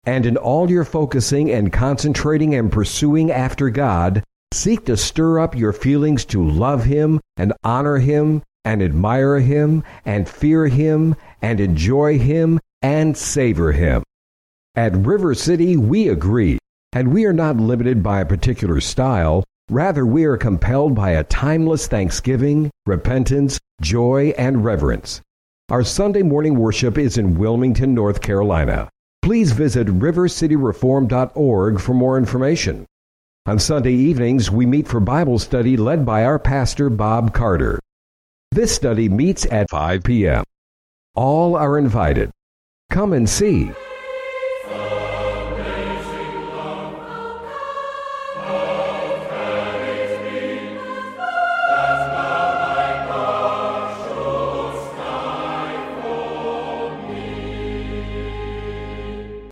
And 0.05 0.25
in 0.25 0.37
all 0.37 0.71
your 0.71 0.85
focusing 0.85 1.51
and 1.51 1.73
concentrating 1.73 2.55
and 2.55 2.73
pursuing 2.73 3.31
after 3.31 3.71
God, 3.71 4.23
seek 4.55 4.87
to 4.87 4.97
stir 4.97 5.41
up 5.41 5.55
your 5.55 5.73
feelings 5.73 6.25
to 6.27 6.49
love 6.49 6.85
Him 6.85 7.21
and 7.37 7.53
honor 7.65 7.99
Him 7.99 8.43
and 8.65 8.83
admire 8.83 9.39
Him 9.41 9.83
and 10.05 10.29
fear 10.29 10.67
Him 10.69 11.17
and 11.43 11.61
enjoy 11.61 12.19
Him 12.19 12.61
and 12.83 13.17
savor 13.17 13.73
Him. 13.73 14.03
At 14.75 14.97
River 14.97 15.35
City, 15.35 15.77
we 15.77 16.09
agree, 16.09 16.59
and 16.93 17.13
we 17.13 17.25
are 17.25 17.33
not 17.33 17.57
limited 17.57 18.03
by 18.03 18.21
a 18.21 18.27
particular 18.27 18.81
style. 18.81 19.45
Rather, 19.71 20.07
we 20.07 20.25
are 20.25 20.37
compelled 20.37 20.95
by 20.95 21.11
a 21.11 21.25
timeless 21.25 21.87
thanksgiving, 21.87 22.71
repentance, 22.87 23.59
joy, 23.83 24.33
and 24.39 24.65
reverence. 24.65 25.21
Our 25.71 25.85
Sunday 25.85 26.23
morning 26.23 26.59
worship 26.59 26.97
is 26.97 27.19
in 27.19 27.37
Wilmington, 27.37 27.93
North 27.93 28.23
Carolina. 28.23 28.89
Please 29.21 29.53
visit 29.53 29.87
rivercityreform.org 29.87 31.79
for 31.79 31.93
more 31.93 32.17
information. 32.17 32.87
On 33.45 33.59
Sunday 33.59 33.93
evenings, 33.93 34.51
we 34.51 34.65
meet 34.65 34.89
for 34.89 34.99
Bible 34.99 35.39
study 35.39 35.77
led 35.77 36.07
by 36.07 36.25
our 36.25 36.39
pastor, 36.39 36.89
Bob 36.89 37.35
Carter. 37.35 37.79
This 38.51 38.75
study 38.75 39.11
meets 39.11 39.45
at 39.53 39.69
5 39.69 40.05
p.m. 40.05 40.43
All 41.15 41.55
are 41.55 41.77
invited. 41.77 42.31
Come 42.89 43.13
and 43.13 43.29
see. 43.29 43.71